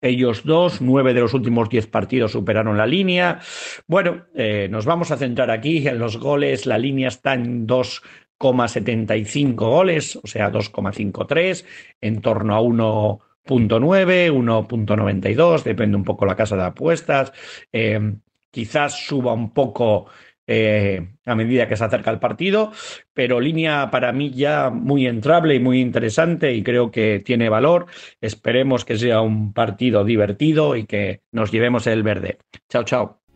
ellos 0.00 0.42
dos, 0.42 0.80
nueve 0.80 1.14
de 1.14 1.20
los 1.20 1.34
últimos 1.34 1.68
diez 1.68 1.86
partidos 1.86 2.32
superaron 2.32 2.76
la 2.76 2.84
línea. 2.84 3.38
Bueno, 3.86 4.26
nos 4.70 4.86
vamos 4.86 5.12
a 5.12 5.16
centrar 5.16 5.52
aquí 5.52 5.86
en 5.86 6.00
los 6.00 6.16
goles. 6.16 6.66
La 6.66 6.78
línea 6.78 7.08
está 7.08 7.34
en 7.34 7.64
dos 7.64 8.02
2,75 8.38 9.54
goles, 9.54 10.16
o 10.16 10.26
sea, 10.26 10.50
2,53, 10.50 11.64
en 12.00 12.20
torno 12.20 12.54
a 12.54 12.60
1.9, 12.60 14.32
1.92, 14.32 15.62
depende 15.62 15.96
un 15.96 16.04
poco 16.04 16.26
la 16.26 16.36
casa 16.36 16.56
de 16.56 16.64
apuestas. 16.64 17.32
Eh, 17.72 18.16
quizás 18.50 19.06
suba 19.06 19.32
un 19.32 19.52
poco 19.52 20.06
eh, 20.50 21.06
a 21.26 21.34
medida 21.34 21.68
que 21.68 21.76
se 21.76 21.84
acerca 21.84 22.10
el 22.10 22.18
partido, 22.18 22.72
pero 23.12 23.38
línea 23.38 23.90
para 23.90 24.12
mí 24.12 24.30
ya 24.30 24.70
muy 24.70 25.06
entrable 25.06 25.54
y 25.54 25.60
muy 25.60 25.78
interesante 25.78 26.54
y 26.54 26.62
creo 26.62 26.90
que 26.90 27.20
tiene 27.22 27.50
valor. 27.50 27.86
Esperemos 28.22 28.86
que 28.86 28.96
sea 28.96 29.20
un 29.20 29.52
partido 29.52 30.04
divertido 30.04 30.74
y 30.74 30.86
que 30.86 31.20
nos 31.32 31.52
llevemos 31.52 31.86
el 31.86 32.02
verde. 32.02 32.38
Chao, 32.70 32.84
chao. 32.84 33.27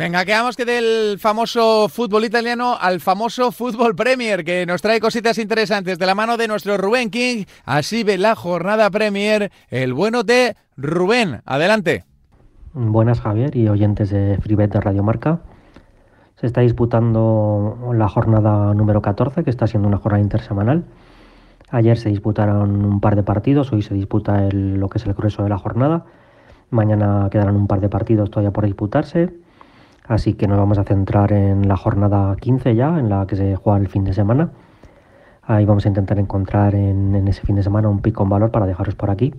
Venga, 0.00 0.24
quedamos 0.24 0.56
que 0.56 0.64
del 0.64 1.18
famoso 1.18 1.86
fútbol 1.90 2.24
italiano 2.24 2.74
al 2.80 3.00
famoso 3.00 3.52
fútbol 3.52 3.94
Premier, 3.94 4.46
que 4.46 4.64
nos 4.64 4.80
trae 4.80 4.98
cositas 4.98 5.36
interesantes 5.36 5.98
de 5.98 6.06
la 6.06 6.14
mano 6.14 6.38
de 6.38 6.48
nuestro 6.48 6.78
Rubén 6.78 7.10
King. 7.10 7.44
Así 7.66 8.02
ve 8.02 8.16
la 8.16 8.34
jornada 8.34 8.88
Premier, 8.88 9.52
el 9.68 9.92
bueno 9.92 10.22
de 10.22 10.56
Rubén. 10.78 11.42
Adelante. 11.44 12.06
Buenas 12.72 13.20
Javier 13.20 13.54
y 13.54 13.68
oyentes 13.68 14.08
de 14.08 14.38
Freebet 14.40 14.72
de 14.72 14.80
Radio 14.80 15.02
Marca. 15.02 15.40
Se 16.36 16.46
está 16.46 16.62
disputando 16.62 17.92
la 17.92 18.08
jornada 18.08 18.72
número 18.72 19.02
14, 19.02 19.44
que 19.44 19.50
está 19.50 19.66
siendo 19.66 19.86
una 19.86 19.98
jornada 19.98 20.22
intersemanal. 20.22 20.86
Ayer 21.68 21.98
se 21.98 22.08
disputaron 22.08 22.86
un 22.86 23.00
par 23.00 23.16
de 23.16 23.22
partidos, 23.22 23.70
hoy 23.70 23.82
se 23.82 23.92
disputa 23.92 24.48
lo 24.50 24.88
que 24.88 24.96
es 24.96 25.04
el 25.04 25.12
grueso 25.12 25.42
de 25.42 25.50
la 25.50 25.58
jornada. 25.58 26.06
Mañana 26.70 27.28
quedarán 27.30 27.54
un 27.54 27.66
par 27.66 27.82
de 27.82 27.90
partidos 27.90 28.30
todavía 28.30 28.50
por 28.50 28.64
disputarse. 28.64 29.28
Así 30.10 30.34
que 30.34 30.48
nos 30.48 30.58
vamos 30.58 30.76
a 30.76 30.82
centrar 30.82 31.32
en 31.32 31.68
la 31.68 31.76
jornada 31.76 32.34
15 32.34 32.74
ya, 32.74 32.98
en 32.98 33.08
la 33.08 33.28
que 33.28 33.36
se 33.36 33.54
juega 33.54 33.78
el 33.78 33.86
fin 33.86 34.02
de 34.02 34.12
semana. 34.12 34.50
Ahí 35.40 35.64
vamos 35.64 35.84
a 35.84 35.88
intentar 35.88 36.18
encontrar 36.18 36.74
en, 36.74 37.28
ese 37.28 37.42
fin 37.42 37.54
de 37.54 37.62
semana 37.62 37.88
un 37.88 38.00
pico 38.00 38.24
en 38.24 38.28
valor 38.28 38.50
para 38.50 38.66
dejaros 38.66 38.96
por 38.96 39.08
aquí. 39.08 39.32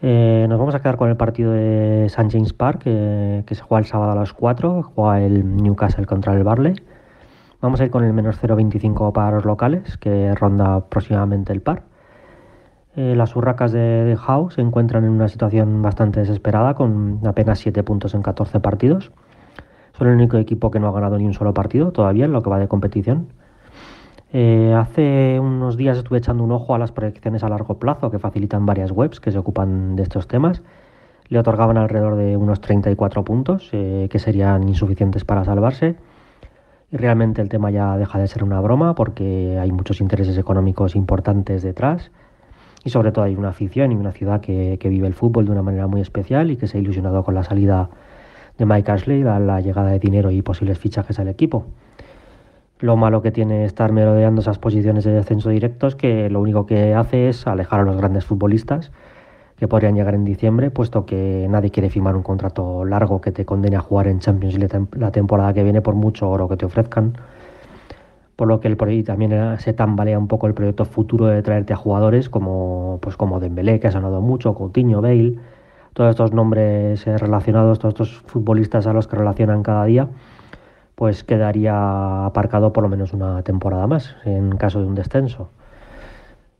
Eh, 0.00 0.46
nos 0.48 0.60
vamos 0.60 0.76
a 0.76 0.78
quedar 0.78 0.96
con 0.96 1.08
el 1.08 1.16
partido 1.16 1.50
de 1.50 2.04
St. 2.04 2.28
James 2.30 2.52
Park, 2.52 2.84
que 2.84 3.44
se 3.50 3.62
juega 3.62 3.80
el 3.80 3.86
sábado 3.86 4.12
a 4.12 4.14
las 4.14 4.32
4, 4.32 4.92
juega 4.94 5.20
el 5.22 5.56
Newcastle 5.56 6.06
contra 6.06 6.34
el 6.34 6.44
Barley. 6.44 6.74
Vamos 7.60 7.80
a 7.80 7.84
ir 7.84 7.90
con 7.90 8.04
el 8.04 8.12
menos 8.12 8.40
0,25 8.40 9.12
para 9.12 9.32
los 9.32 9.44
locales, 9.44 9.98
que 9.98 10.36
ronda 10.36 10.76
aproximadamente 10.76 11.52
el 11.52 11.62
par. 11.62 11.82
Eh, 12.94 13.16
las 13.16 13.34
urracas 13.34 13.72
de, 13.72 14.04
de 14.04 14.16
se 14.50 14.60
encuentran 14.60 15.02
en 15.02 15.10
una 15.10 15.26
situación 15.26 15.82
bastante 15.82 16.20
desesperada, 16.20 16.74
con 16.74 17.18
apenas 17.26 17.58
7 17.58 17.82
puntos 17.82 18.14
en 18.14 18.22
14 18.22 18.60
partidos. 18.60 19.10
Son 19.98 20.06
el 20.06 20.14
único 20.14 20.36
equipo 20.36 20.70
que 20.70 20.78
no 20.78 20.86
ha 20.86 20.92
ganado 20.92 21.18
ni 21.18 21.26
un 21.26 21.34
solo 21.34 21.52
partido 21.52 21.90
todavía 21.90 22.26
en 22.26 22.32
lo 22.32 22.40
que 22.40 22.50
va 22.50 22.60
de 22.60 22.68
competición. 22.68 23.26
Eh, 24.32 24.72
hace 24.78 25.40
unos 25.40 25.76
días 25.76 25.98
estuve 25.98 26.18
echando 26.18 26.44
un 26.44 26.52
ojo 26.52 26.74
a 26.74 26.78
las 26.78 26.92
proyecciones 26.92 27.42
a 27.42 27.48
largo 27.48 27.78
plazo 27.78 28.10
que 28.10 28.20
facilitan 28.20 28.64
varias 28.64 28.92
webs 28.92 29.18
que 29.18 29.32
se 29.32 29.38
ocupan 29.38 29.96
de 29.96 30.04
estos 30.04 30.28
temas. 30.28 30.62
Le 31.28 31.40
otorgaban 31.40 31.78
alrededor 31.78 32.14
de 32.14 32.36
unos 32.36 32.60
34 32.60 33.24
puntos, 33.24 33.70
eh, 33.72 34.06
que 34.08 34.20
serían 34.20 34.68
insuficientes 34.68 35.24
para 35.24 35.44
salvarse. 35.44 35.96
Y 36.92 36.96
realmente 36.96 37.42
el 37.42 37.48
tema 37.48 37.70
ya 37.72 37.96
deja 37.96 38.20
de 38.20 38.28
ser 38.28 38.44
una 38.44 38.60
broma 38.60 38.94
porque 38.94 39.58
hay 39.60 39.72
muchos 39.72 40.00
intereses 40.00 40.38
económicos 40.38 40.94
importantes 40.94 41.62
detrás. 41.62 42.12
Y 42.84 42.90
sobre 42.90 43.10
todo 43.10 43.24
hay 43.24 43.34
una 43.34 43.48
afición 43.48 43.90
y 43.90 43.96
una 43.96 44.12
ciudad 44.12 44.40
que, 44.40 44.78
que 44.80 44.88
vive 44.88 45.08
el 45.08 45.14
fútbol 45.14 45.46
de 45.46 45.50
una 45.50 45.62
manera 45.62 45.88
muy 45.88 46.00
especial 46.00 46.52
y 46.52 46.56
que 46.56 46.68
se 46.68 46.78
ha 46.78 46.80
ilusionado 46.80 47.24
con 47.24 47.34
la 47.34 47.42
salida 47.42 47.90
de 48.58 48.66
Mike 48.66 48.90
Ashley, 48.90 49.22
la, 49.22 49.60
llegada 49.60 49.90
de 49.90 49.98
dinero 49.98 50.30
y 50.30 50.42
posibles 50.42 50.78
fichajes 50.78 51.18
al 51.18 51.28
equipo. 51.28 51.66
Lo 52.80 52.96
malo 52.96 53.22
que 53.22 53.30
tiene 53.30 53.64
estar 53.64 53.92
merodeando 53.92 54.40
esas 54.40 54.58
posiciones 54.58 55.04
de 55.04 55.12
descenso 55.12 55.48
directo 55.48 55.86
es 55.86 55.94
que 55.94 56.28
lo 56.28 56.40
único 56.40 56.66
que 56.66 56.94
hace 56.94 57.28
es 57.28 57.46
alejar 57.46 57.80
a 57.80 57.84
los 57.84 57.96
grandes 57.96 58.24
futbolistas 58.24 58.92
que 59.56 59.66
podrían 59.66 59.96
llegar 59.96 60.14
en 60.14 60.24
diciembre, 60.24 60.70
puesto 60.70 61.04
que 61.04 61.46
nadie 61.50 61.70
quiere 61.70 61.90
firmar 61.90 62.14
un 62.14 62.22
contrato 62.22 62.84
largo 62.84 63.20
que 63.20 63.32
te 63.32 63.44
condene 63.44 63.76
a 63.76 63.80
jugar 63.80 64.06
en 64.06 64.20
Champions 64.20 64.56
League 64.56 64.86
la 64.92 65.10
temporada 65.10 65.52
que 65.52 65.64
viene 65.64 65.80
por 65.80 65.94
mucho 65.94 66.30
oro 66.30 66.48
que 66.48 66.56
te 66.56 66.64
ofrezcan. 66.64 67.14
Por 68.36 68.46
lo 68.46 68.60
que 68.60 68.68
el 68.68 68.76
proyecto 68.76 69.12
también 69.12 69.58
se 69.58 69.72
tambalea 69.72 70.16
un 70.16 70.28
poco 70.28 70.46
el 70.46 70.54
proyecto 70.54 70.84
futuro 70.84 71.26
de 71.26 71.42
traerte 71.42 71.72
a 71.72 71.76
jugadores 71.76 72.28
como, 72.28 73.00
pues 73.02 73.16
como 73.16 73.40
Dembélé, 73.40 73.80
que 73.80 73.88
ha 73.88 73.90
sonado 73.90 74.20
mucho, 74.20 74.54
Coutinho, 74.54 75.00
Bale, 75.00 75.38
todos 75.98 76.10
estos 76.10 76.32
nombres 76.32 77.04
eh, 77.08 77.18
relacionados, 77.18 77.80
todos 77.80 77.94
estos 77.94 78.10
futbolistas 78.20 78.86
a 78.86 78.92
los 78.92 79.08
que 79.08 79.16
relacionan 79.16 79.64
cada 79.64 79.84
día, 79.84 80.06
pues 80.94 81.24
quedaría 81.24 82.24
aparcado 82.24 82.72
por 82.72 82.84
lo 82.84 82.88
menos 82.88 83.12
una 83.12 83.42
temporada 83.42 83.88
más 83.88 84.14
en 84.24 84.56
caso 84.58 84.80
de 84.80 84.86
un 84.86 84.94
descenso. 84.94 85.50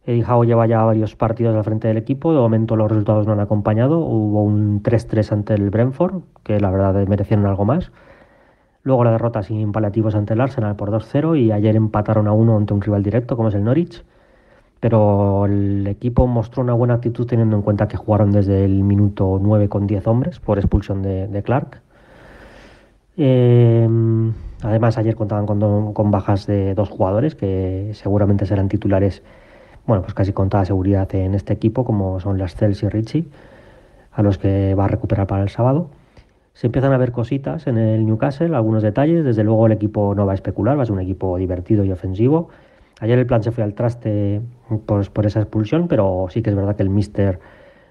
Eddie 0.04 0.24
Howe 0.24 0.44
lleva 0.44 0.66
ya 0.66 0.82
varios 0.82 1.14
partidos 1.14 1.54
al 1.54 1.62
frente 1.62 1.86
del 1.86 1.98
equipo, 1.98 2.32
de 2.32 2.40
momento 2.40 2.74
los 2.74 2.90
resultados 2.90 3.28
no 3.28 3.32
han 3.34 3.38
acompañado, 3.38 4.00
hubo 4.00 4.42
un 4.42 4.82
3-3 4.82 5.30
ante 5.30 5.54
el 5.54 5.70
Brentford, 5.70 6.20
que 6.42 6.58
la 6.58 6.72
verdad 6.72 7.06
merecieron 7.06 7.46
algo 7.46 7.64
más. 7.64 7.92
Luego 8.82 9.04
la 9.04 9.12
derrota 9.12 9.44
sin 9.44 9.70
paliativos 9.70 10.16
ante 10.16 10.34
el 10.34 10.40
Arsenal 10.40 10.74
por 10.74 10.90
2-0 10.90 11.38
y 11.38 11.52
ayer 11.52 11.76
empataron 11.76 12.26
a 12.26 12.32
uno 12.32 12.56
ante 12.56 12.74
un 12.74 12.80
rival 12.80 13.04
directo 13.04 13.36
como 13.36 13.50
es 13.50 13.54
el 13.54 13.62
Norwich 13.62 14.02
pero 14.80 15.46
el 15.46 15.86
equipo 15.86 16.26
mostró 16.26 16.62
una 16.62 16.74
buena 16.74 16.94
actitud 16.94 17.26
teniendo 17.26 17.56
en 17.56 17.62
cuenta 17.62 17.88
que 17.88 17.96
jugaron 17.96 18.30
desde 18.30 18.64
el 18.64 18.84
minuto 18.84 19.38
9 19.42 19.68
con 19.68 19.86
10 19.86 20.06
hombres 20.06 20.38
por 20.38 20.58
expulsión 20.58 21.02
de, 21.02 21.42
Clark. 21.44 21.80
Em, 23.16 24.32
además, 24.62 24.96
ayer 24.98 25.16
contaban 25.16 25.46
con, 25.46 26.10
bajas 26.10 26.46
de 26.46 26.74
dos 26.74 26.88
jugadores 26.88 27.34
que 27.34 27.90
seguramente 27.94 28.46
serán 28.46 28.68
titulares, 28.68 29.22
bueno, 29.86 30.02
pues 30.02 30.14
casi 30.14 30.32
con 30.32 30.48
toda 30.48 30.64
seguridad 30.64 31.12
en 31.14 31.34
este 31.34 31.52
equipo, 31.52 31.84
como 31.84 32.20
son 32.20 32.38
las 32.38 32.54
Cels 32.54 32.82
y 32.84 32.88
Richie, 32.88 33.26
a 34.12 34.22
los 34.22 34.38
que 34.38 34.74
va 34.76 34.84
a 34.84 34.88
recuperar 34.88 35.26
para 35.26 35.42
el 35.42 35.48
sábado. 35.48 35.90
Se 36.54 36.66
empiezan 36.68 36.92
a 36.92 36.98
ver 36.98 37.12
cositas 37.12 37.66
en 37.66 37.78
el 37.78 38.06
Newcastle, 38.06 38.54
algunos 38.54 38.82
detalles. 38.82 39.24
Desde 39.24 39.44
luego, 39.44 39.66
el 39.66 39.72
equipo 39.72 40.14
no 40.14 40.26
va 40.26 40.32
a 40.32 40.34
especular, 40.34 40.78
va 40.78 40.82
a 40.82 40.86
ser 40.86 40.94
un 40.94 41.00
equipo 41.00 41.36
divertido 41.38 41.84
y 41.84 41.92
ofensivo 41.92 42.48
Ayer 43.00 43.18
el 43.18 43.26
plan 43.26 43.42
se 43.42 43.52
fue 43.52 43.64
al 43.64 43.74
traste 43.74 44.40
pues, 44.86 45.08
por 45.08 45.26
esa 45.26 45.40
expulsión, 45.40 45.88
pero 45.88 46.26
sí 46.30 46.42
que 46.42 46.50
es 46.50 46.56
verdad 46.56 46.76
que 46.76 46.82
el 46.82 46.90
Mister 46.90 47.38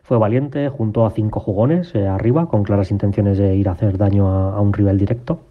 fue 0.04 0.18
valiente, 0.18 0.70
juntó 0.70 1.06
a 1.06 1.12
cinco 1.12 1.40
jugones 1.40 1.94
eh, 1.96 2.08
arriba 2.08 2.48
con 2.48 2.64
claras 2.64 2.92
intenciones 2.92 3.38
de 3.38 3.56
ir 3.56 3.68
a 3.70 3.74
hacer 3.74 3.98
daño 3.98 4.30
a, 4.30 4.62
un 4.62 4.74
rival 4.74 4.98
directo. 4.98 5.42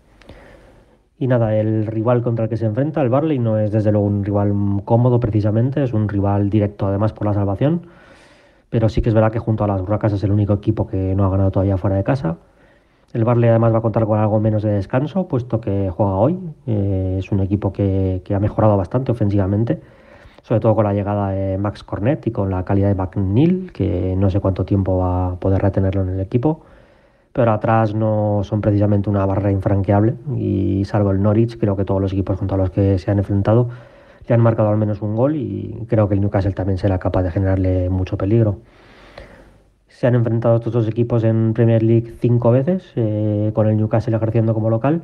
Y 1.19 1.27
nada, 1.27 1.57
el 1.57 1.87
rival 1.87 2.23
contra 2.23 2.45
el 2.45 2.51
que 2.51 2.57
se 2.57 2.67
enfrenta, 2.67 3.01
el 3.01 3.09
Barley, 3.09 3.39
no 3.39 3.59
es 3.59 3.71
desde 3.71 3.93
luego 3.93 4.07
un 4.07 4.25
rival 4.25 4.53
cómodo 4.85 5.21
precisamente, 5.21 5.83
es 5.83 5.95
un 5.95 6.09
rival 6.09 6.51
directo 6.51 6.87
además 6.87 7.15
por 7.15 7.27
la 7.27 7.33
salvación, 7.33 7.87
pero 8.69 8.89
sí 8.89 9.01
que 9.01 9.09
es 9.09 9.15
verdad 9.15 9.33
que 9.33 9.39
junto 9.39 9.65
a 9.65 9.67
las 9.67 9.81
Burracas 9.81 10.13
es 10.13 10.25
el 10.25 10.33
único 10.33 10.53
equipo 10.53 10.87
que 10.87 11.15
no 11.15 11.25
ha 11.25 11.31
ganado 11.31 11.51
todavía 11.51 11.79
fuera 11.79 11.97
de 11.97 12.05
casa. 12.05 12.37
El 13.13 13.25
Barley 13.25 13.49
además 13.49 13.73
va 13.73 13.79
a 13.79 13.81
contar 13.83 14.05
con 14.05 14.19
algo 14.19 14.41
menos 14.41 14.63
de 14.63 14.71
descanso, 14.71 15.29
puesto 15.29 15.61
que 15.61 15.91
juega 15.91 16.15
hoy. 16.15 16.39
Eh, 16.67 17.17
es 17.19 17.31
un 17.33 17.41
equipo 17.41 17.73
que, 17.73 18.23
ha 18.35 18.41
mejorado 18.41 18.77
bastante 18.77 19.13
ofensivamente, 19.13 19.81
sobre 20.43 20.61
todo 20.61 20.75
con 20.75 20.85
la 20.85 20.93
llegada 20.93 21.31
de 21.31 21.57
Max 21.59 21.83
Cornet 21.85 22.27
y 22.27 22.31
con 22.31 22.51
la 22.51 22.65
calidad 22.65 22.89
de 22.89 22.95
McNeil, 22.95 23.73
que 23.73 24.15
no 24.17 24.29
sé 24.31 24.41
cuánto 24.41 24.65
tiempo 24.65 24.99
va 24.99 25.29
a 25.29 25.37
poder 25.37 25.63
retenerlo 25.63 26.03
en 26.03 26.11
el 26.11 26.21
equipo. 26.21 26.63
Pero 27.33 27.53
atrás 27.53 27.95
no 27.95 28.41
son 28.45 28.61
precisamente 28.61 29.11
una 29.11 29.25
barrera 29.27 29.51
infranqueable 29.53 30.15
y 30.37 30.85
salvo 30.87 31.11
el 31.11 31.23
Norwich, 31.23 31.59
creo 31.59 31.77
que 31.77 31.85
todos 31.85 32.01
los 32.01 32.13
equipos 32.13 32.39
contra 32.39 32.57
los 32.57 32.71
que 32.71 32.99
se 32.99 33.11
han 33.11 33.19
enfrentado 33.19 33.69
le 34.27 34.35
han 34.35 34.41
marcado 34.41 34.71
al 34.71 34.79
menos 34.79 35.03
un 35.03 35.15
gol 35.15 35.37
y 35.37 35.85
creo 35.89 36.09
que 36.09 36.15
el 36.15 36.21
Newcastle 36.21 36.53
también 36.53 36.79
será 36.79 36.99
capaz 36.99 37.23
de 37.23 37.31
generarle 37.31 37.91
mucho 37.91 38.17
peligro. 38.17 38.59
Se 39.97 40.07
han 40.07 40.15
enfrentado 40.15 40.57
estos 40.57 40.75
dos 40.75 40.89
equipos 40.89 41.25
en 41.25 41.55
Premier 41.55 41.83
League 41.83 42.17
cinco 42.21 42.51
veces, 42.51 42.93
eh, 42.97 43.51
con 43.55 43.67
el 43.67 43.79
Newcastle 43.79 44.15
ejerciendo 44.15 44.53
como 44.53 44.69
local. 44.69 45.01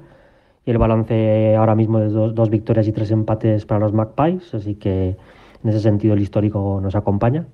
Y 0.66 0.70
el 0.70 0.76
balance 0.76 1.56
ahora 1.56 1.74
mismo 1.74 1.98
es 2.00 2.12
dos, 2.12 2.50
victorias 2.50 2.86
y 2.86 2.92
tres 2.92 3.10
empates 3.10 3.64
para 3.64 3.80
los 3.80 3.94
Magpies, 3.94 4.52
así 4.52 4.74
que 4.74 5.16
en 5.64 5.70
ese 5.70 5.80
sentido 5.80 6.12
el 6.12 6.20
histórico 6.20 6.78
nos 6.82 6.94
acompaña. 6.94 7.46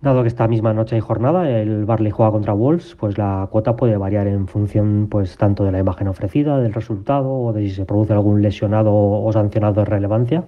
Dado 0.00 0.22
que 0.22 0.28
esta 0.28 0.46
misma 0.46 0.72
noche 0.72 0.94
hay 0.94 1.00
jornada, 1.00 1.50
el 1.50 1.84
Barley 1.84 2.12
juega 2.12 2.30
contra 2.30 2.52
Wolves, 2.52 2.94
pues 2.94 3.18
la 3.18 3.48
cuota 3.50 3.74
puede 3.74 3.96
variar 3.96 4.28
en 4.28 4.46
función 4.46 5.08
pues 5.10 5.36
tanto 5.36 5.64
de 5.64 5.72
la 5.72 5.80
imagen 5.80 6.06
ofrecida, 6.06 6.60
del 6.60 6.74
resultado 6.74 7.28
o 7.28 7.52
de 7.52 7.62
si 7.62 7.74
se 7.74 7.84
produce 7.84 8.12
algún 8.12 8.40
lesionado 8.40 8.94
o 8.94 9.32
sancionado 9.32 9.80
de 9.80 9.84
relevancia 9.84 10.44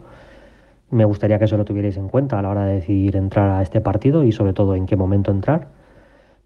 me 0.91 1.05
gustaría 1.05 1.39
que 1.39 1.45
eso 1.45 1.57
lo 1.57 1.65
tuvierais 1.65 1.97
en 1.97 2.09
cuenta 2.09 2.39
a 2.39 2.43
la 2.43 2.51
hora 2.51 2.65
de 2.65 2.75
decidir 2.75 3.17
entrar 3.17 3.51
a 3.51 3.63
este 3.63 3.81
partido 3.81 4.25
y 4.25 4.33
sobre 4.33 4.53
todo 4.53 4.75
en 4.75 4.87
qué 4.87 4.97
momento 4.97 5.31
entrar. 5.31 5.69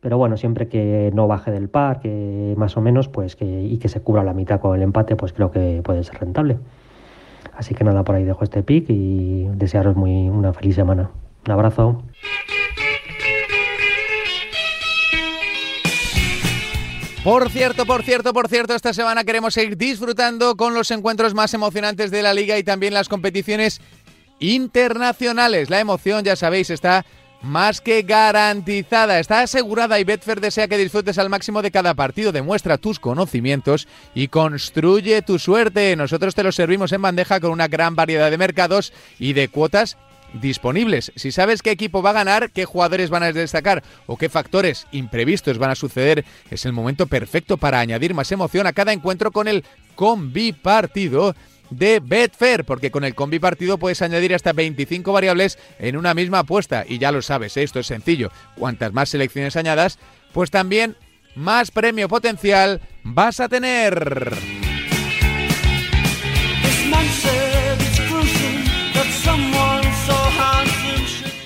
Pero 0.00 0.18
bueno, 0.18 0.36
siempre 0.36 0.68
que 0.68 1.10
no 1.14 1.26
baje 1.26 1.50
del 1.50 1.70
par, 1.70 2.00
que 2.00 2.54
más 2.58 2.76
o 2.76 2.82
menos, 2.82 3.08
pues 3.08 3.36
que, 3.36 3.62
y 3.62 3.78
que 3.78 3.88
se 3.88 4.00
cubra 4.02 4.22
la 4.22 4.34
mitad 4.34 4.60
con 4.60 4.76
el 4.76 4.82
empate, 4.82 5.16
pues 5.16 5.32
creo 5.32 5.50
que 5.50 5.80
puede 5.82 6.04
ser 6.04 6.20
rentable. 6.20 6.58
Así 7.56 7.74
que 7.74 7.84
nada, 7.84 8.04
por 8.04 8.14
ahí 8.14 8.24
dejo 8.24 8.44
este 8.44 8.62
pick 8.62 8.90
y 8.90 9.46
desearos 9.54 9.96
muy 9.96 10.28
una 10.28 10.52
feliz 10.52 10.74
semana. 10.74 11.10
Un 11.46 11.52
abrazo. 11.52 12.02
Por 17.24 17.48
cierto, 17.48 17.86
por 17.86 18.02
cierto, 18.02 18.34
por 18.34 18.48
cierto, 18.48 18.74
esta 18.74 18.92
semana 18.92 19.24
queremos 19.24 19.54
seguir 19.54 19.78
disfrutando 19.78 20.56
con 20.56 20.74
los 20.74 20.90
encuentros 20.90 21.32
más 21.32 21.54
emocionantes 21.54 22.10
de 22.10 22.20
la 22.20 22.34
liga 22.34 22.58
y 22.58 22.62
también 22.62 22.92
las 22.92 23.08
competiciones 23.08 23.80
internacionales. 24.38 25.70
La 25.70 25.80
emoción, 25.80 26.24
ya 26.24 26.36
sabéis, 26.36 26.70
está 26.70 27.04
más 27.44 27.82
que 27.82 28.02
garantizada, 28.02 29.20
está 29.20 29.40
asegurada 29.40 30.00
y 30.00 30.04
Betfair 30.04 30.40
desea 30.40 30.66
que 30.66 30.78
disfrutes 30.78 31.18
al 31.18 31.28
máximo 31.28 31.60
de 31.60 31.70
cada 31.70 31.94
partido, 31.94 32.32
demuestra 32.32 32.78
tus 32.78 32.98
conocimientos 32.98 33.86
y 34.14 34.28
construye 34.28 35.20
tu 35.22 35.38
suerte. 35.38 35.94
Nosotros 35.94 36.34
te 36.34 36.42
lo 36.42 36.52
servimos 36.52 36.92
en 36.92 37.02
bandeja 37.02 37.40
con 37.40 37.50
una 37.50 37.68
gran 37.68 37.94
variedad 37.94 38.30
de 38.30 38.38
mercados 38.38 38.92
y 39.18 39.34
de 39.34 39.48
cuotas 39.48 39.98
disponibles. 40.40 41.12
Si 41.16 41.32
sabes 41.32 41.62
qué 41.62 41.70
equipo 41.70 42.02
va 42.02 42.10
a 42.10 42.14
ganar, 42.14 42.50
qué 42.50 42.64
jugadores 42.64 43.10
van 43.10 43.22
a 43.22 43.32
destacar 43.32 43.82
o 44.06 44.16
qué 44.16 44.28
factores 44.28 44.86
imprevistos 44.90 45.58
van 45.58 45.70
a 45.70 45.76
suceder, 45.76 46.24
es 46.50 46.64
el 46.64 46.72
momento 46.72 47.06
perfecto 47.06 47.56
para 47.56 47.78
añadir 47.78 48.14
más 48.14 48.32
emoción 48.32 48.66
a 48.66 48.72
cada 48.72 48.92
encuentro 48.92 49.30
con 49.30 49.48
el 49.48 49.64
combi 49.94 50.52
partido 50.52 51.34
de 51.70 52.00
Betfair, 52.00 52.64
porque 52.64 52.90
con 52.90 53.04
el 53.04 53.14
combi 53.14 53.38
partido 53.38 53.78
puedes 53.78 54.02
añadir 54.02 54.34
hasta 54.34 54.52
25 54.52 55.12
variables 55.12 55.58
en 55.78 55.96
una 55.96 56.14
misma 56.14 56.40
apuesta. 56.40 56.84
Y 56.86 56.98
ya 56.98 57.12
lo 57.12 57.22
sabes, 57.22 57.56
esto 57.56 57.80
es 57.80 57.86
sencillo. 57.86 58.30
Cuantas 58.56 58.92
más 58.92 59.08
selecciones 59.08 59.56
añadas, 59.56 59.98
pues 60.32 60.50
también 60.50 60.96
más 61.34 61.70
premio 61.70 62.08
potencial 62.08 62.80
vas 63.02 63.40
a 63.40 63.48
tener. 63.48 64.63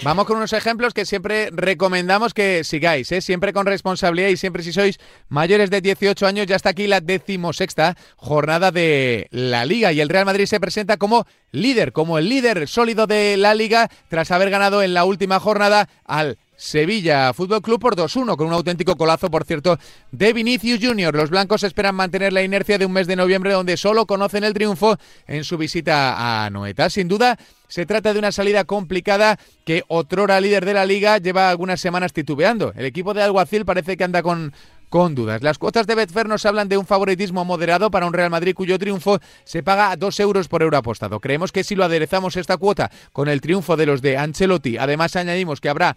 Vamos 0.08 0.24
con 0.24 0.38
unos 0.38 0.54
ejemplos 0.54 0.94
que 0.94 1.04
siempre 1.04 1.50
recomendamos 1.52 2.32
que 2.32 2.64
sigáis, 2.64 3.12
¿eh? 3.12 3.20
siempre 3.20 3.52
con 3.52 3.66
responsabilidad 3.66 4.30
y 4.30 4.38
siempre 4.38 4.62
si 4.62 4.72
sois 4.72 4.98
mayores 5.28 5.68
de 5.68 5.82
18 5.82 6.26
años. 6.26 6.46
Ya 6.46 6.56
está 6.56 6.70
aquí 6.70 6.86
la 6.86 7.02
decimosexta 7.02 7.94
jornada 8.16 8.70
de 8.70 9.28
la 9.30 9.66
Liga 9.66 9.92
y 9.92 10.00
el 10.00 10.08
Real 10.08 10.24
Madrid 10.24 10.46
se 10.46 10.60
presenta 10.60 10.96
como 10.96 11.26
líder, 11.52 11.92
como 11.92 12.16
el 12.16 12.30
líder 12.30 12.68
sólido 12.68 13.06
de 13.06 13.36
la 13.36 13.54
Liga 13.54 13.90
tras 14.08 14.30
haber 14.30 14.48
ganado 14.48 14.82
en 14.82 14.94
la 14.94 15.04
última 15.04 15.40
jornada 15.40 15.90
al 16.06 16.38
Sevilla 16.58 17.32
Fútbol 17.32 17.62
Club 17.62 17.80
por 17.80 17.94
2-1, 17.94 18.36
con 18.36 18.48
un 18.48 18.52
auténtico 18.52 18.96
colazo, 18.96 19.30
por 19.30 19.44
cierto, 19.44 19.78
de 20.10 20.32
Vinicius 20.32 20.80
Junior. 20.82 21.14
Los 21.14 21.30
blancos 21.30 21.62
esperan 21.62 21.94
mantener 21.94 22.32
la 22.32 22.42
inercia 22.42 22.78
de 22.78 22.84
un 22.84 22.92
mes 22.92 23.06
de 23.06 23.14
noviembre 23.14 23.52
donde 23.52 23.76
solo 23.76 24.06
conocen 24.06 24.42
el 24.42 24.54
triunfo 24.54 24.98
en 25.28 25.44
su 25.44 25.56
visita 25.56 26.44
a 26.44 26.50
Noeta. 26.50 26.90
Sin 26.90 27.06
duda, 27.06 27.38
se 27.68 27.86
trata 27.86 28.12
de 28.12 28.18
una 28.18 28.32
salida 28.32 28.64
complicada 28.64 29.38
que 29.64 29.84
otrora 29.86 30.40
líder 30.40 30.64
de 30.64 30.74
la 30.74 30.84
liga 30.84 31.18
lleva 31.18 31.48
algunas 31.48 31.80
semanas 31.80 32.12
titubeando. 32.12 32.72
El 32.74 32.86
equipo 32.86 33.14
de 33.14 33.22
Alguacil 33.22 33.64
parece 33.64 33.96
que 33.96 34.02
anda 34.02 34.22
con 34.22 34.52
con 34.88 35.14
dudas. 35.14 35.42
Las 35.42 35.58
cuotas 35.58 35.86
de 35.86 35.94
Betfair 35.94 36.28
nos 36.28 36.46
hablan 36.46 36.68
de 36.68 36.78
un 36.78 36.86
favoritismo 36.86 37.44
moderado 37.44 37.90
para 37.90 38.06
un 38.06 38.12
Real 38.12 38.30
Madrid 38.30 38.54
cuyo 38.54 38.78
triunfo 38.78 39.20
se 39.44 39.62
paga 39.62 39.90
a 39.90 39.96
2 39.96 40.20
euros 40.20 40.48
por 40.48 40.62
euro 40.62 40.76
apostado. 40.76 41.20
Creemos 41.20 41.52
que 41.52 41.64
si 41.64 41.74
lo 41.74 41.84
aderezamos 41.84 42.36
esta 42.36 42.56
cuota 42.56 42.90
con 43.12 43.28
el 43.28 43.40
triunfo 43.40 43.76
de 43.76 43.86
los 43.86 44.02
de 44.02 44.16
Ancelotti, 44.16 44.78
además 44.78 45.16
añadimos 45.16 45.60
que 45.60 45.68
habrá 45.68 45.96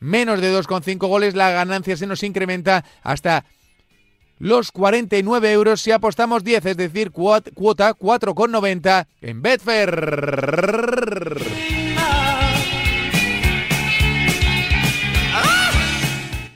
menos 0.00 0.40
de 0.40 0.56
2,5 0.56 1.06
goles, 1.06 1.34
la 1.34 1.50
ganancia 1.50 1.96
se 1.96 2.06
nos 2.06 2.22
incrementa 2.22 2.84
hasta 3.02 3.44
los 4.38 4.72
49 4.72 5.52
euros 5.52 5.80
si 5.80 5.92
apostamos 5.92 6.44
10, 6.44 6.66
es 6.66 6.76
decir, 6.76 7.10
cuota 7.10 7.50
4,90 7.52 9.06
en 9.20 9.42
Betfair. 9.42 9.94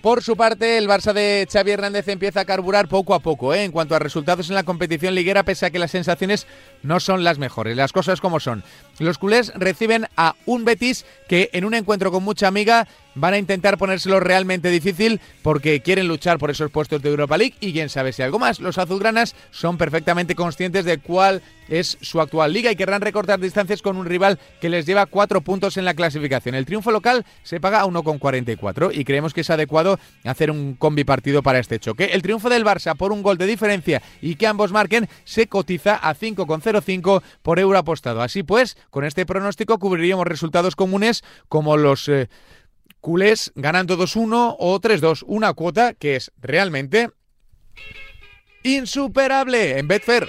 Por 0.02 0.22
su 0.22 0.36
parte, 0.36 0.78
el 0.78 0.88
Barça 0.88 1.12
de 1.12 1.46
Xavi 1.52 1.72
Hernández 1.72 2.06
empieza 2.08 2.40
a 2.40 2.44
carburar 2.44 2.88
poco 2.88 3.14
a 3.14 3.18
poco 3.18 3.52
¿eh? 3.52 3.64
en 3.64 3.72
cuanto 3.72 3.96
a 3.96 3.98
resultados 3.98 4.48
en 4.48 4.54
la 4.54 4.62
competición 4.62 5.14
liguera, 5.14 5.42
pese 5.42 5.66
a 5.66 5.70
que 5.70 5.80
las 5.80 5.90
sensaciones 5.90 6.46
no 6.82 7.00
son 7.00 7.24
las 7.24 7.38
mejores. 7.38 7.76
Las 7.76 7.92
cosas 7.92 8.20
como 8.20 8.38
son. 8.38 8.62
Los 9.00 9.18
culés 9.18 9.52
reciben 9.56 10.06
a 10.16 10.36
un 10.46 10.64
Betis 10.64 11.04
que 11.28 11.50
en 11.52 11.64
un 11.64 11.74
encuentro 11.74 12.12
con 12.12 12.22
mucha 12.22 12.46
amiga 12.46 12.86
van 13.18 13.34
a 13.34 13.38
intentar 13.38 13.78
ponérselo 13.78 14.20
realmente 14.20 14.70
difícil 14.70 15.20
porque 15.42 15.80
quieren 15.80 16.08
luchar 16.08 16.38
por 16.38 16.50
esos 16.50 16.70
puestos 16.70 17.02
de 17.02 17.10
Europa 17.10 17.36
League 17.36 17.54
y 17.60 17.72
quién 17.72 17.88
sabe 17.88 18.12
si 18.12 18.22
algo 18.22 18.38
más. 18.38 18.60
Los 18.60 18.78
azulgranas 18.78 19.34
son 19.50 19.78
perfectamente 19.78 20.34
conscientes 20.34 20.84
de 20.84 20.98
cuál 20.98 21.42
es 21.68 21.98
su 22.00 22.20
actual 22.20 22.52
liga 22.52 22.70
y 22.70 22.76
querrán 22.76 23.02
recortar 23.02 23.38
distancias 23.40 23.82
con 23.82 23.96
un 23.96 24.06
rival 24.06 24.38
que 24.60 24.68
les 24.68 24.86
lleva 24.86 25.06
cuatro 25.06 25.40
puntos 25.42 25.76
en 25.76 25.84
la 25.84 25.94
clasificación. 25.94 26.54
El 26.54 26.64
triunfo 26.64 26.90
local 26.90 27.24
se 27.42 27.60
paga 27.60 27.82
a 27.82 27.86
1,44 27.86 28.90
y 28.94 29.04
creemos 29.04 29.34
que 29.34 29.42
es 29.42 29.50
adecuado 29.50 29.98
hacer 30.24 30.50
un 30.50 30.74
combi 30.74 31.04
partido 31.04 31.42
para 31.42 31.58
este 31.58 31.78
choque. 31.78 32.06
El 32.12 32.22
triunfo 32.22 32.48
del 32.48 32.64
Barça 32.64 32.96
por 32.96 33.12
un 33.12 33.22
gol 33.22 33.38
de 33.38 33.46
diferencia 33.46 34.02
y 34.20 34.36
que 34.36 34.46
ambos 34.46 34.72
marquen 34.72 35.08
se 35.24 35.46
cotiza 35.46 35.96
a 35.96 36.14
5,05 36.14 37.22
por 37.42 37.58
euro 37.58 37.78
apostado. 37.78 38.22
Así 38.22 38.42
pues, 38.42 38.76
con 38.90 39.04
este 39.04 39.26
pronóstico 39.26 39.78
cubriríamos 39.78 40.26
resultados 40.26 40.76
comunes 40.76 41.22
como 41.48 41.76
los... 41.76 42.08
Eh, 42.08 42.28
culés 43.00 43.52
ganando 43.54 43.96
2-1 43.96 44.56
o 44.58 44.80
3-2. 44.80 45.24
Una 45.26 45.52
cuota 45.54 45.94
que 45.94 46.16
es 46.16 46.32
realmente 46.40 47.10
insuperable 48.62 49.78
en 49.78 49.88
Betfair. 49.88 50.28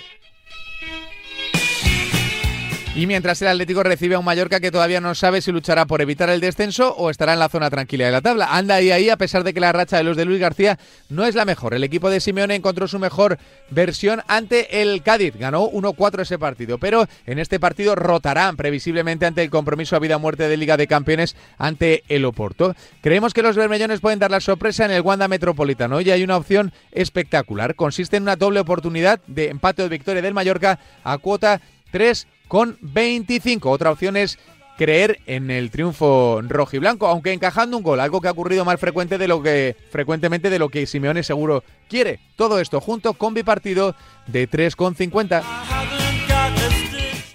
Y 2.96 3.06
mientras 3.06 3.42
el 3.42 3.48
Atlético 3.48 3.84
recibe 3.84 4.16
a 4.16 4.20
un 4.20 4.26
Mallorca 4.26 4.60
que 4.60 4.72
todavía 4.72 5.00
no 5.00 5.14
sabe 5.14 5.42
si 5.42 5.52
luchará 5.52 5.86
por 5.86 6.02
evitar 6.02 6.30
el 6.30 6.42
descenso 6.42 6.94
o 6.96 7.10
estará 7.10 7.34
en 7.34 7.40
la 7.40 7.48
zona 7.48 7.70
tranquila 7.70 8.06
de 8.06 8.12
la 8.12 8.22
tabla. 8.22 8.48
Anda 8.52 8.76
ahí 8.76 8.92
ahí 8.92 9.10
a 9.10 9.16
pesar 9.16 9.44
de 9.44 9.54
que 9.54 9.60
la 9.60 9.72
racha 9.72 9.98
de 9.98 10.04
los 10.04 10.18
de 10.18 10.26
Luis 10.26 10.40
García 10.40 10.78
no 11.08 11.24
es 11.26 11.36
la 11.36 11.46
mejor. 11.46 11.76
El 11.76 11.84
equipo 11.84 12.10
de 12.10 12.20
Simeone 12.20 12.56
encontró 12.56 12.88
su 12.88 12.98
mejor 13.00 13.38
versión 13.70 14.22
ante 14.28 14.82
el 14.82 15.04
Cádiz. 15.04 15.36
Ganó 15.38 15.70
1-4 15.70 16.24
ese 16.24 16.40
partido, 16.40 16.78
pero 16.80 17.08
en 17.26 17.38
este 17.38 17.60
partido 17.60 17.96
rotarán 17.96 18.58
previsiblemente 18.58 19.28
ante 19.28 19.44
el 19.44 19.52
compromiso 19.52 19.96
a 19.96 20.00
vida 20.00 20.18
muerte 20.18 20.50
de 20.50 20.58
Liga 20.58 20.76
de 20.76 20.88
Campeones 20.88 21.38
ante 21.58 22.04
el 22.10 22.26
Oporto. 22.26 22.76
Creemos 23.02 23.34
que 23.34 23.44
los 23.44 23.56
bermellones 23.56 24.02
pueden 24.02 24.20
dar 24.20 24.32
la 24.32 24.42
sorpresa 24.42 24.84
en 24.84 24.92
el 24.92 25.04
Wanda 25.04 25.28
Metropolitano 25.28 26.02
y 26.02 26.10
hay 26.10 26.24
una 26.24 26.38
opción 26.38 26.74
espectacular. 26.92 27.76
Consiste 27.76 28.18
en 28.18 28.24
una 28.24 28.36
doble 28.36 28.60
oportunidad 28.60 29.22
de 29.28 29.50
empate 29.50 29.84
o 29.84 29.86
de 29.86 29.90
victoria 29.90 30.24
del 30.24 30.34
Mallorca 30.34 30.80
a 31.04 31.18
cuota 31.20 31.62
3 31.92 32.28
con 32.50 32.78
25. 32.82 33.72
Otra 33.72 33.92
opción 33.92 34.18
es 34.18 34.38
creer 34.78 35.20
en 35.26 35.52
el 35.52 35.72
triunfo 35.72 36.42
rojo 36.42 36.76
y 36.76 36.80
blanco, 36.80 37.08
aunque 37.08 37.32
encajando 37.32 37.78
un 37.78 37.84
gol, 37.84 38.00
algo 38.02 38.20
que 38.20 38.28
ha 38.28 38.32
ocurrido 38.32 38.66
más 38.66 38.80
frecuente 38.80 39.18
de 39.18 39.28
lo 39.28 39.42
que 39.42 39.78
frecuentemente 39.92 40.50
de 40.50 40.60
lo 40.60 40.70
que 40.70 40.86
Simeone 40.86 41.24
seguro 41.24 41.64
quiere. 41.88 42.20
Todo 42.36 42.60
esto 42.60 42.82
junto 42.82 43.14
con 43.14 43.34
bipartido 43.34 43.96
de 44.28 44.50
3,50. 44.50 45.44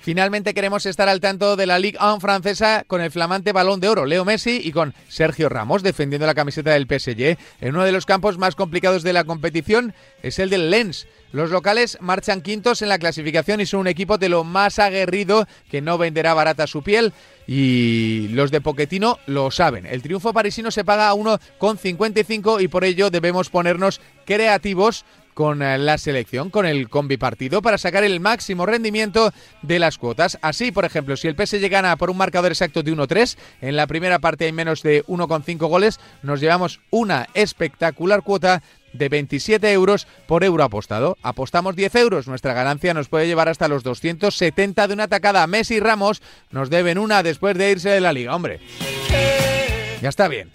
Finalmente 0.05 0.53
queremos 0.53 0.85
estar 0.85 1.09
al 1.09 1.20
tanto 1.20 1.57
de 1.57 1.64
la 1.64 1.79
Ligue 1.79 1.98
1 1.98 2.20
francesa 2.20 2.85
con 2.87 3.00
el 3.00 3.11
flamante 3.11 3.53
balón 3.53 3.81
de 3.81 3.88
oro, 3.88 4.05
Leo 4.05 4.27
Messi, 4.27 4.61
y 4.62 4.70
con 4.70 4.92
Sergio 5.09 5.48
Ramos 5.48 5.83
defendiendo 5.83 6.27
la 6.27 6.35
camiseta 6.35 6.72
del 6.72 6.87
PSG. 6.87 7.38
En 7.62 7.74
uno 7.74 7.85
de 7.85 7.92
los 7.92 8.05
campos 8.05 8.37
más 8.37 8.55
complicados 8.55 9.03
de 9.03 9.14
la 9.14 9.24
competición 9.24 9.94
es 10.22 10.38
el 10.38 10.50
del 10.50 10.70
Lens. 10.70 11.07
Los 11.35 11.51
locales 11.51 11.99
marchan 12.01 12.42
quintos 12.42 12.81
en 12.81 12.88
la 12.88 13.01
clasificación 13.01 13.61
y 13.61 13.66
son 13.66 13.81
un 13.81 13.88
equipo 13.88 14.18
de 14.18 14.29
lo 14.29 14.44
más 14.44 14.79
aguerrido 14.79 15.49
que 15.68 15.81
no 15.81 15.99
venderá 15.99 16.33
barata 16.33 16.68
su 16.68 16.85
piel 16.85 17.12
y 17.49 18.29
los 18.29 18.53
de 18.53 18.61
Poquetino 18.61 19.18
lo 19.27 19.51
saben. 19.51 19.85
El 19.85 20.01
triunfo 20.01 20.33
parisino 20.33 20.70
se 20.70 20.85
paga 20.85 21.09
a 21.09 21.14
1,55 21.14 22.62
y 22.62 22.68
por 22.68 22.85
ello 22.85 23.11
debemos 23.11 23.51
ponernos 23.51 24.01
creativos 24.25 25.05
con 25.35 25.61
eh, 25.61 25.77
la 25.77 25.99
selección, 25.99 26.51
con 26.51 26.66
el 26.66 26.88
combi 26.88 27.16
partido, 27.16 27.62
para 27.62 27.79
sacar 27.79 28.05
el 28.05 28.20
máximo 28.20 28.64
rendimiento 28.64 29.33
de 29.62 29.81
las 29.81 29.99
cuotas. 29.99 30.38
Así, 30.40 30.70
por 30.70 30.85
ejemplo, 30.85 31.16
si 31.16 31.27
el 31.27 31.35
PSG 31.35 31.68
gana 31.68 31.97
por 31.97 32.11
un 32.11 32.16
marcador 32.16 32.53
exacto 32.53 32.85
de 32.85 32.92
1-3, 32.92 33.37
en 33.61 33.75
la 33.75 33.88
primera 33.88 34.20
parte 34.20 34.44
hay 34.44 34.53
menos 34.53 34.85
de 34.85 35.05
1,5 35.07 35.68
goles, 35.68 35.99
nos 36.23 36.40
llevamos 36.40 36.79
una 36.90 37.27
espectacular 37.35 38.23
cuota 38.23 38.62
de 38.94 39.09
27 39.11 39.70
euros 39.72 40.07
por 40.26 40.42
euro 40.44 40.64
apostado. 40.64 41.18
Apostamos 41.22 41.76
10 41.76 41.94
euros, 41.96 42.26
nuestra 42.26 42.54
ganancia 42.54 42.94
nos 42.94 43.09
puede 43.09 43.26
llevar 43.26 43.50
hasta 43.50 43.68
los 43.68 43.83
270 43.83 44.88
de 44.88 44.94
una 44.94 45.04
atacada. 45.04 45.46
Messi 45.46 45.74
y 45.74 45.80
Ramos 45.80 46.22
nos 46.50 46.70
deben 46.70 46.98
una 46.98 47.22
después 47.22 47.59
de 47.59 47.70
irse 47.70 47.90
de 47.90 48.00
la 48.00 48.12
liga, 48.12 48.35
hombre. 48.35 48.61
Ya 50.00 50.09
está 50.09 50.28
bien. 50.28 50.50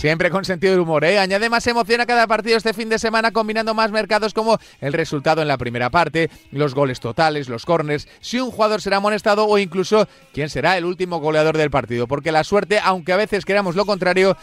Siempre 0.00 0.30
con 0.30 0.46
sentido 0.46 0.72
del 0.72 0.80
humor, 0.80 1.04
¿eh? 1.04 1.18
Añade 1.18 1.50
más 1.50 1.66
emoción 1.66 2.00
a 2.00 2.06
cada 2.06 2.26
partido 2.26 2.56
este 2.56 2.72
fin 2.72 2.88
de 2.88 2.98
semana 2.98 3.32
combinando 3.32 3.74
más 3.74 3.90
mercados 3.90 4.32
como 4.32 4.58
el 4.80 4.94
resultado 4.94 5.42
en 5.42 5.48
la 5.48 5.58
primera 5.58 5.90
parte, 5.90 6.30
los 6.52 6.74
goles 6.74 7.00
totales, 7.00 7.50
los 7.50 7.66
corners, 7.66 8.08
si 8.20 8.40
un 8.40 8.50
jugador 8.50 8.80
será 8.80 8.96
amonestado 8.96 9.46
o 9.46 9.58
incluso 9.58 10.08
quién 10.32 10.48
será 10.48 10.78
el 10.78 10.86
último 10.86 11.20
goleador 11.20 11.58
del 11.58 11.70
partido. 11.70 12.06
Porque 12.06 12.32
la 12.32 12.44
suerte, 12.44 12.80
aunque 12.82 13.12
a 13.12 13.18
veces 13.18 13.44
queramos 13.44 13.76
lo 13.76 13.84
contrario, 13.84 14.38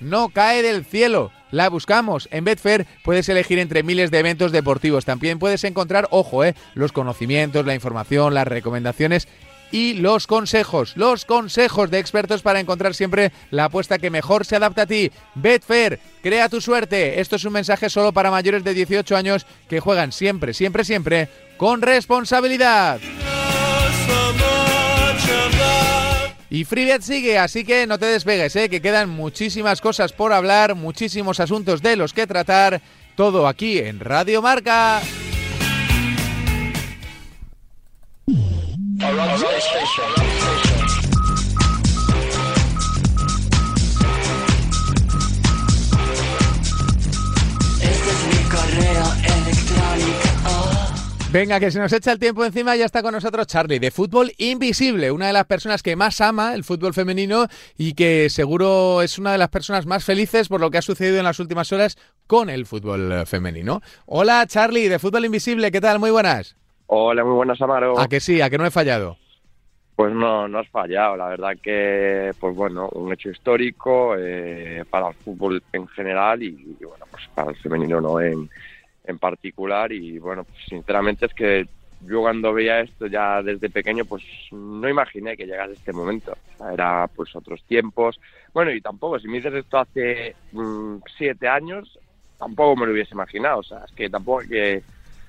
no 0.00 0.28
cae 0.30 0.62
del 0.62 0.84
cielo. 0.84 1.32
La 1.50 1.68
buscamos. 1.68 2.28
En 2.30 2.44
Betfair 2.44 2.86
puedes 3.02 3.28
elegir 3.28 3.58
entre 3.58 3.82
miles 3.82 4.10
de 4.10 4.18
eventos 4.18 4.52
deportivos. 4.52 5.04
También 5.04 5.38
puedes 5.38 5.64
encontrar, 5.64 6.06
ojo, 6.10 6.44
eh, 6.44 6.54
los 6.74 6.92
conocimientos, 6.92 7.64
la 7.64 7.74
información, 7.74 8.34
las 8.34 8.46
recomendaciones 8.46 9.28
y 9.70 9.94
los 9.94 10.26
consejos, 10.26 10.96
los 10.96 11.24
consejos 11.24 11.90
de 11.90 11.98
expertos 11.98 12.42
para 12.42 12.60
encontrar 12.60 12.94
siempre 12.94 13.32
la 13.50 13.66
apuesta 13.66 13.98
que 13.98 14.10
mejor 14.10 14.44
se 14.44 14.56
adapta 14.56 14.82
a 14.82 14.86
ti. 14.86 15.10
Betfair, 15.34 16.00
crea 16.22 16.48
tu 16.48 16.60
suerte. 16.60 17.20
Esto 17.20 17.36
es 17.36 17.44
un 17.44 17.52
mensaje 17.52 17.90
solo 17.90 18.12
para 18.12 18.30
mayores 18.30 18.64
de 18.64 18.74
18 18.74 19.16
años 19.16 19.46
que 19.68 19.80
juegan 19.80 20.12
siempre, 20.12 20.54
siempre, 20.54 20.84
siempre 20.84 21.28
con 21.56 21.82
responsabilidad. 21.82 23.00
Y 26.50 26.64
FreeBet 26.64 27.02
sigue, 27.02 27.38
así 27.38 27.64
que 27.64 27.86
no 27.86 27.98
te 27.98 28.06
despegues, 28.06 28.56
¿eh? 28.56 28.70
que 28.70 28.80
quedan 28.80 29.10
muchísimas 29.10 29.80
cosas 29.80 30.12
por 30.12 30.32
hablar, 30.32 30.74
muchísimos 30.74 31.40
asuntos 31.40 31.82
de 31.82 31.96
los 31.96 32.12
que 32.12 32.26
tratar. 32.26 32.80
Todo 33.16 33.46
aquí 33.46 33.78
en 33.78 34.00
Radio 34.00 34.40
Marca. 34.40 35.02
Venga, 51.30 51.60
que 51.60 51.70
se 51.70 51.78
nos 51.78 51.92
echa 51.92 52.12
el 52.12 52.18
tiempo 52.18 52.42
encima, 52.42 52.74
ya 52.74 52.86
está 52.86 53.02
con 53.02 53.12
nosotros 53.12 53.46
Charlie, 53.46 53.78
de 53.78 53.90
Fútbol 53.90 54.32
Invisible, 54.38 55.10
una 55.10 55.26
de 55.26 55.34
las 55.34 55.44
personas 55.44 55.82
que 55.82 55.94
más 55.94 56.22
ama 56.22 56.54
el 56.54 56.64
fútbol 56.64 56.94
femenino 56.94 57.48
y 57.76 57.92
que 57.92 58.30
seguro 58.30 59.02
es 59.02 59.18
una 59.18 59.32
de 59.32 59.38
las 59.38 59.50
personas 59.50 59.84
más 59.84 60.06
felices 60.06 60.48
por 60.48 60.58
lo 60.58 60.70
que 60.70 60.78
ha 60.78 60.82
sucedido 60.82 61.18
en 61.18 61.24
las 61.24 61.38
últimas 61.38 61.70
horas 61.70 61.98
con 62.26 62.48
el 62.48 62.64
fútbol 62.64 63.26
femenino. 63.26 63.82
Hola 64.06 64.46
Charlie, 64.46 64.88
de 64.88 64.98
Fútbol 64.98 65.26
Invisible, 65.26 65.70
¿qué 65.70 65.82
tal? 65.82 65.98
Muy 65.98 66.10
buenas. 66.10 66.56
Hola, 66.86 67.22
muy 67.24 67.34
buenas, 67.34 67.60
Amaro. 67.60 68.00
¿A 68.00 68.08
que 68.08 68.20
sí? 68.20 68.40
¿A 68.40 68.48
que 68.48 68.56
no 68.56 68.64
he 68.64 68.70
fallado? 68.70 69.18
Pues 69.96 70.14
no, 70.14 70.48
no 70.48 70.60
has 70.60 70.68
fallado. 70.68 71.14
La 71.18 71.28
verdad 71.28 71.52
que, 71.62 72.30
pues 72.40 72.56
bueno, 72.56 72.88
un 72.92 73.12
hecho 73.12 73.28
histórico 73.28 74.14
eh, 74.16 74.82
para 74.88 75.08
el 75.08 75.14
fútbol 75.14 75.62
en 75.74 75.86
general 75.88 76.42
y, 76.42 76.46
y, 76.80 76.84
bueno, 76.86 77.04
pues 77.10 77.24
para 77.34 77.50
el 77.50 77.56
femenino 77.56 78.00
no 78.00 78.18
en 78.18 78.48
en 79.08 79.18
particular 79.18 79.90
y 79.92 80.18
bueno, 80.18 80.44
pues 80.44 80.58
sinceramente 80.68 81.26
es 81.26 81.34
que 81.34 81.66
yo 82.02 82.20
cuando 82.20 82.52
veía 82.52 82.80
esto 82.80 83.06
ya 83.06 83.42
desde 83.42 83.70
pequeño 83.70 84.04
pues 84.04 84.22
no 84.52 84.88
imaginé 84.88 85.36
que 85.36 85.46
llegase 85.46 85.72
este 85.72 85.92
momento. 85.92 86.36
era 86.72 87.08
pues 87.08 87.34
otros 87.34 87.62
tiempos. 87.64 88.20
Bueno, 88.54 88.70
y 88.70 88.80
tampoco, 88.80 89.18
si 89.18 89.26
me 89.26 89.38
dices 89.38 89.54
esto 89.54 89.78
hace 89.78 90.36
mm, 90.52 90.98
siete 91.16 91.48
años, 91.48 91.98
tampoco 92.38 92.76
me 92.76 92.86
lo 92.86 92.92
hubiese 92.92 93.14
imaginado. 93.14 93.60
O 93.60 93.64
sea, 93.64 93.82
es 93.84 93.92
que 93.92 94.08
tampoco 94.08 94.42
que 94.48 94.82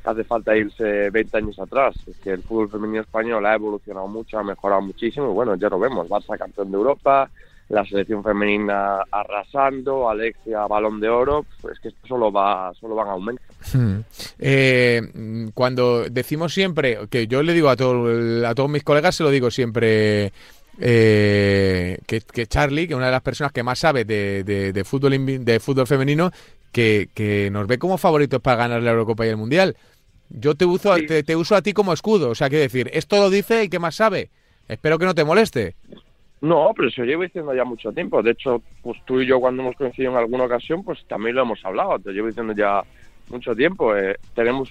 hace 0.03 0.23
falta 0.23 0.55
irse 0.55 1.09
20 1.09 1.37
años 1.37 1.59
atrás. 1.59 1.95
Es 2.07 2.17
que 2.17 2.31
el 2.31 2.43
fútbol 2.43 2.69
femenino 2.69 3.01
español 3.01 3.45
ha 3.45 3.55
evolucionado 3.55 4.07
mucho, 4.07 4.37
ha 4.37 4.43
mejorado 4.43 4.81
muchísimo 4.81 5.31
y 5.31 5.33
bueno, 5.33 5.55
ya 5.55 5.69
lo 5.69 5.79
vemos. 5.79 6.07
Barça 6.07 6.37
campeón 6.37 6.71
de 6.71 6.77
Europa, 6.77 7.29
la 7.69 7.85
selección 7.85 8.23
femenina 8.23 8.99
arrasando, 9.11 10.09
Alexia 10.09 10.65
balón 10.67 10.99
de 10.99 11.07
oro, 11.07 11.45
pues 11.61 11.79
que 11.79 11.89
esto 11.89 12.07
solo 12.07 12.31
va, 12.31 12.73
solo 12.79 12.95
van 12.95 13.07
a 13.09 13.11
aumentar. 13.11 13.45
Hmm. 13.73 13.99
Eh, 14.39 15.51
cuando 15.53 16.05
decimos 16.09 16.53
siempre, 16.53 16.97
que 17.09 17.27
yo 17.27 17.43
le 17.43 17.53
digo 17.53 17.69
a, 17.69 17.75
todo, 17.75 18.47
a 18.47 18.55
todos 18.55 18.69
mis 18.69 18.83
colegas, 18.83 19.15
se 19.15 19.23
lo 19.23 19.29
digo 19.29 19.51
siempre, 19.51 20.33
eh, 20.79 21.99
que, 22.07 22.47
Charlie, 22.47 22.87
que 22.87 22.95
una 22.95 23.05
de 23.05 23.11
las 23.11 23.21
personas 23.21 23.51
que 23.51 23.61
más 23.61 23.77
sabe 23.77 24.03
de, 24.03 24.43
de, 24.43 24.83
fútbol 24.83 25.45
de 25.45 25.59
fútbol 25.59 25.85
femenino, 25.85 26.31
que, 26.71 27.09
que, 27.13 27.49
nos 27.51 27.67
ve 27.67 27.77
como 27.77 27.99
favoritos 27.99 28.41
para 28.41 28.57
ganar 28.57 28.81
la 28.81 28.91
Eurocopa 28.91 29.27
y 29.27 29.29
el 29.29 29.37
Mundial. 29.37 29.77
Yo 30.29 30.55
te 30.55 30.65
uso, 30.65 30.95
te, 31.07 31.23
te 31.23 31.35
uso 31.35 31.55
a 31.55 31.61
ti 31.61 31.73
como 31.73 31.93
escudo, 31.93 32.29
o 32.29 32.35
sea, 32.35 32.49
que 32.49 32.57
decir, 32.57 32.89
esto 32.93 33.17
lo 33.17 33.29
dice 33.29 33.61
el 33.61 33.69
que 33.69 33.79
más 33.79 33.95
sabe. 33.95 34.29
Espero 34.67 34.99
que 34.99 35.05
no 35.05 35.15
te 35.15 35.23
moleste. 35.23 35.75
No, 36.41 36.71
pero 36.75 36.87
eso 36.87 37.03
llevo 37.03 37.23
diciendo 37.23 37.53
ya 37.53 37.65
mucho 37.65 37.91
tiempo. 37.91 38.23
De 38.23 38.31
hecho, 38.31 38.61
pues 38.81 38.97
tú 39.05 39.19
y 39.19 39.27
yo 39.27 39.39
cuando 39.39 39.61
hemos 39.61 39.75
coincidido 39.75 40.11
en 40.13 40.17
alguna 40.17 40.45
ocasión, 40.45 40.83
pues 40.83 41.03
también 41.05 41.35
lo 41.35 41.41
hemos 41.41 41.63
hablado. 41.65 41.99
Te 41.99 42.11
llevo 42.11 42.27
diciendo 42.27 42.53
ya 42.53 42.81
mucho 43.29 43.55
tiempo. 43.55 43.95
Eh, 43.95 44.17
tenemos 44.33 44.69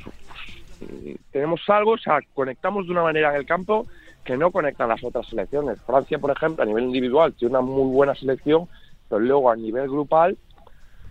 tenemos 1.32 1.60
algo, 1.68 1.92
o 1.92 1.98
sea, 1.98 2.20
conectamos 2.34 2.86
de 2.86 2.92
una 2.92 3.02
manera 3.02 3.30
en 3.30 3.36
el 3.36 3.46
campo 3.46 3.86
que 4.24 4.36
no 4.36 4.50
conectan 4.50 4.88
las 4.88 5.02
otras 5.02 5.26
selecciones. 5.26 5.80
Francia, 5.82 6.18
por 6.18 6.30
ejemplo, 6.30 6.62
a 6.62 6.66
nivel 6.66 6.84
individual 6.84 7.34
tiene 7.34 7.50
una 7.50 7.62
muy 7.62 7.92
buena 7.92 8.14
selección, 8.14 8.68
pero 9.08 9.20
luego 9.20 9.50
a 9.50 9.56
nivel 9.56 9.88
grupal 9.88 10.38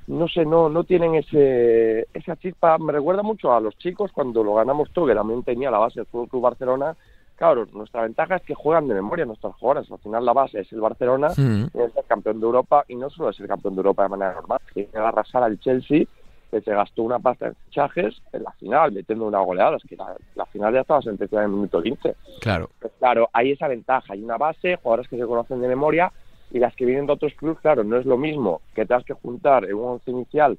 no 0.07 0.29
sé, 0.29 0.45
no 0.45 0.69
no 0.69 0.85
tienen 0.85 1.15
ese 1.15 2.07
esa 2.13 2.37
chispa. 2.37 2.77
Me 2.77 2.93
recuerda 2.93 3.23
mucho 3.23 3.53
a 3.53 3.59
los 3.59 3.77
chicos 3.77 4.11
cuando 4.13 4.43
lo 4.43 4.55
ganamos 4.55 4.89
tú, 4.91 5.05
que 5.05 5.13
también 5.13 5.43
tenía 5.43 5.69
la 5.69 5.79
base 5.79 5.99
del 5.99 6.07
Fútbol 6.07 6.29
Club 6.29 6.43
Barcelona 6.43 6.95
Claro, 7.37 7.67
nuestra 7.71 8.01
ventaja 8.01 8.37
es 8.37 8.41
que 8.41 8.55
juegan 8.55 8.87
de 8.87 8.95
memoria 8.95 9.23
nuestras 9.23 9.53
jugadoras. 9.55 9.91
Al 9.91 9.99
final 9.99 10.25
la 10.25 10.33
base 10.33 10.59
es 10.59 10.73
el 10.73 10.81
Barcelona, 10.81 11.29
mm. 11.37 11.65
es 11.71 11.95
el 11.95 12.05
campeón 12.07 12.39
de 12.39 12.45
Europa 12.47 12.83
y 12.87 12.95
no 12.95 13.11
solo 13.11 13.29
es 13.29 13.39
el 13.39 13.47
campeón 13.47 13.75
de 13.75 13.79
Europa 13.79 14.03
de 14.03 14.09
manera 14.09 14.33
normal, 14.33 14.59
tiene 14.73 14.89
que 14.89 14.97
arrasar 14.97 15.43
al 15.43 15.59
Chelsea 15.59 16.05
que 16.49 16.61
se 16.61 16.71
gastó 16.71 17.03
una 17.03 17.19
pasta 17.19 17.47
en 17.47 17.55
fichajes 17.65 18.21
en 18.31 18.43
la 18.43 18.51
final, 18.53 18.91
metiendo 18.91 19.27
una 19.27 19.39
goleada. 19.39 19.77
Es 19.77 19.83
que 19.83 19.95
la, 19.95 20.45
final 20.47 20.73
ya 20.73 20.81
estaba 20.81 21.01
sentenciada 21.01 21.43
en 21.43 21.51
el 21.51 21.55
minuto 21.57 21.81
15. 21.81 22.15
Claro. 22.41 22.69
Pues 22.79 22.93
claro, 22.97 23.29
hay 23.33 23.51
esa 23.51 23.67
ventaja. 23.67 24.13
Hay 24.13 24.23
una 24.23 24.37
base, 24.37 24.77
jugadores 24.77 25.07
que 25.07 25.17
se 25.17 25.25
conocen 25.25 25.61
de 25.61 25.67
memoria 25.67 26.11
y 26.49 26.59
las 26.59 26.75
que 26.75 26.85
vienen 26.85 27.05
de 27.05 27.13
otros 27.13 27.33
clubes, 27.33 27.59
claro, 27.59 27.83
no 27.83 27.97
es 27.97 28.05
lo 28.05 28.17
mismo 28.17 28.61
que 28.73 28.85
tengas 28.85 29.03
que 29.03 29.13
juntar 29.13 29.65
en 29.65 29.75
un 29.75 29.89
once 29.89 30.09
inicial 30.09 30.57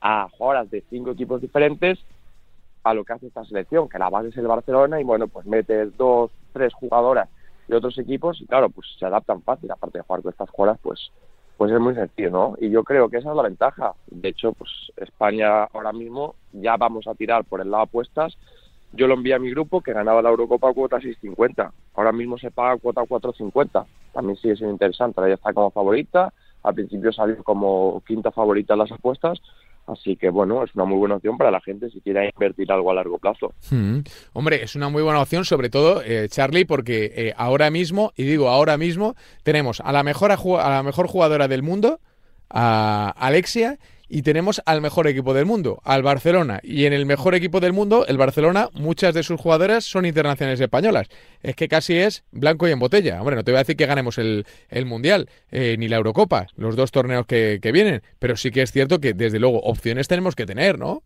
a 0.00 0.28
jugadoras 0.30 0.70
de 0.70 0.82
cinco 0.90 1.10
equipos 1.10 1.40
diferentes 1.40 1.98
a 2.84 2.94
lo 2.94 3.04
que 3.04 3.14
hace 3.14 3.26
esta 3.26 3.44
selección, 3.44 3.88
que 3.88 3.98
la 3.98 4.10
base 4.10 4.28
es 4.28 4.36
el 4.36 4.46
Barcelona 4.46 5.00
y 5.00 5.04
bueno, 5.04 5.26
pues 5.26 5.46
metes 5.46 5.96
dos, 5.96 6.30
tres 6.52 6.72
jugadoras 6.74 7.28
de 7.66 7.76
otros 7.76 7.98
equipos 7.98 8.40
y 8.40 8.46
claro, 8.46 8.68
pues 8.68 8.86
se 8.98 9.06
adaptan 9.06 9.42
fácil, 9.42 9.70
aparte 9.70 9.98
de 9.98 10.04
jugar 10.04 10.22
con 10.22 10.32
estas 10.32 10.50
jugadoras, 10.50 10.80
pues 10.82 11.10
pues 11.56 11.70
es 11.70 11.80
muy 11.80 11.94
sencillo, 11.94 12.30
¿no? 12.30 12.54
Y 12.60 12.70
yo 12.70 12.82
creo 12.82 13.08
que 13.08 13.18
esa 13.18 13.30
es 13.30 13.36
la 13.36 13.42
ventaja. 13.42 13.92
De 14.06 14.28
hecho, 14.28 14.52
pues 14.52 14.70
España 14.96 15.64
ahora 15.64 15.92
mismo 15.92 16.34
ya 16.52 16.76
vamos 16.76 17.06
a 17.06 17.14
tirar 17.14 17.44
por 17.44 17.60
el 17.60 17.70
lado 17.70 17.84
apuestas. 17.84 18.36
Yo 18.92 19.06
lo 19.06 19.14
envié 19.14 19.34
a 19.34 19.38
mi 19.38 19.50
grupo 19.50 19.80
que 19.80 19.92
ganaba 19.92 20.22
la 20.22 20.30
Eurocopa 20.30 20.72
cuota 20.72 20.98
6.50. 20.98 21.70
Ahora 21.94 22.12
mismo 22.12 22.38
se 22.38 22.50
paga 22.50 22.76
cuota 22.78 23.02
4.50. 23.02 23.86
También 24.12 24.36
sigue 24.36 24.56
siendo 24.56 24.72
interesante. 24.72 25.20
Ahora 25.20 25.30
ya 25.30 25.34
está 25.34 25.52
como 25.52 25.70
favorita. 25.70 26.32
Al 26.62 26.74
principio 26.74 27.12
salió 27.12 27.42
como 27.44 28.02
quinta 28.06 28.30
favorita 28.30 28.74
en 28.74 28.80
las 28.80 28.92
apuestas. 28.92 29.40
Así 29.86 30.16
que 30.16 30.30
bueno, 30.30 30.64
es 30.64 30.74
una 30.74 30.84
muy 30.84 30.96
buena 30.96 31.16
opción 31.16 31.36
para 31.36 31.50
la 31.50 31.60
gente 31.60 31.90
si 31.90 32.00
quiere 32.00 32.30
invertir 32.32 32.72
algo 32.72 32.90
a 32.90 32.94
largo 32.94 33.18
plazo. 33.18 33.52
Hmm. 33.70 33.98
Hombre, 34.32 34.62
es 34.62 34.74
una 34.76 34.88
muy 34.88 35.02
buena 35.02 35.20
opción, 35.20 35.44
sobre 35.44 35.68
todo, 35.68 36.02
eh, 36.02 36.28
Charlie, 36.30 36.64
porque 36.64 37.12
eh, 37.14 37.34
ahora 37.36 37.70
mismo, 37.70 38.12
y 38.16 38.24
digo 38.24 38.48
ahora 38.48 38.78
mismo, 38.78 39.14
tenemos 39.42 39.80
a 39.80 39.92
la 39.92 40.02
mejor, 40.02 40.32
a 40.32 40.70
la 40.70 40.82
mejor 40.82 41.06
jugadora 41.06 41.48
del 41.48 41.62
mundo, 41.62 42.00
a 42.48 43.10
Alexia, 43.18 43.78
y 44.08 44.22
tenemos 44.22 44.62
al 44.66 44.80
mejor 44.80 45.06
equipo 45.06 45.34
del 45.34 45.46
mundo, 45.46 45.80
al 45.84 46.02
Barcelona. 46.02 46.60
Y 46.62 46.84
en 46.84 46.92
el 46.92 47.06
mejor 47.06 47.34
equipo 47.34 47.60
del 47.60 47.72
mundo, 47.72 48.06
el 48.06 48.18
Barcelona, 48.18 48.68
muchas 48.72 49.14
de 49.14 49.22
sus 49.22 49.40
jugadoras 49.40 49.84
son 49.84 50.06
internacionales 50.06 50.60
españolas. 50.60 51.08
Es 51.42 51.56
que 51.56 51.68
casi 51.68 51.96
es 51.96 52.24
blanco 52.30 52.68
y 52.68 52.72
en 52.72 52.78
botella. 52.78 53.20
Hombre, 53.20 53.36
no 53.36 53.44
te 53.44 53.50
voy 53.50 53.56
a 53.56 53.62
decir 53.62 53.76
que 53.76 53.86
ganemos 53.86 54.18
el, 54.18 54.44
Mundial, 54.84 55.28
eh, 55.50 55.76
ni 55.78 55.88
la 55.88 55.96
Eurocopa, 55.96 56.46
los 56.56 56.76
dos 56.76 56.90
torneos 56.90 57.26
que, 57.26 57.58
que 57.62 57.72
vienen, 57.72 58.02
pero 58.18 58.36
sí 58.36 58.50
que 58.50 58.62
es 58.62 58.70
cierto 58.70 59.00
que 59.00 59.14
desde 59.14 59.38
luego 59.38 59.60
opciones 59.60 60.08
tenemos 60.08 60.34
que 60.34 60.46
tener, 60.46 60.78
¿no? 60.78 61.02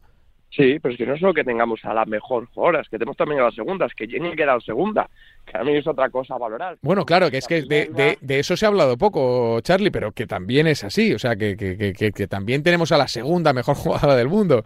Sí, 0.51 0.79
pero 0.81 0.93
es 0.93 0.99
que 0.99 1.07
no 1.07 1.15
es 1.15 1.21
solo 1.21 1.35
que 1.35 1.45
tengamos 1.45 1.85
a 1.85 1.93
la 1.93 2.07
mejor 2.07 2.47
jugadora, 2.47 2.81
es 2.81 2.89
que 2.89 2.99
tenemos 2.99 3.17
también 3.17 3.41
a 3.41 3.45
la 3.45 3.51
segunda, 3.51 3.85
es 3.85 3.95
que 3.95 4.09
Jenny 4.09 4.35
queda 4.35 4.59
segunda, 4.61 5.09
que 5.45 5.59
a 5.59 5.63
mí 5.63 5.77
es 5.77 5.87
otra 5.87 6.09
cosa 6.09 6.35
a 6.35 6.39
valorar. 6.39 6.79
Bueno, 6.81 7.05
claro, 7.05 7.31
que 7.31 7.37
es 7.37 7.47
que 7.47 7.63
de, 7.63 8.17
de, 8.21 8.39
eso 8.39 8.57
se 8.57 8.65
ha 8.65 8.69
hablado 8.69 8.97
poco, 8.97 9.61
Charlie, 9.61 9.91
pero 9.91 10.13
que 10.13 10.27
también 10.27 10.67
es 10.67 10.85
así, 10.85 11.13
o 11.13 11.19
sea, 11.19 11.37
que, 11.37 11.57
que, 11.57 11.93
que, 11.93 12.13
que 12.13 12.27
también 12.27 12.63
tenemos 12.63 12.93
a 12.93 12.99
la 12.99 13.09
segunda 13.09 13.53
mejor 13.53 13.77
jugadora 13.77 14.17
del 14.17 14.29
mundo. 14.29 14.65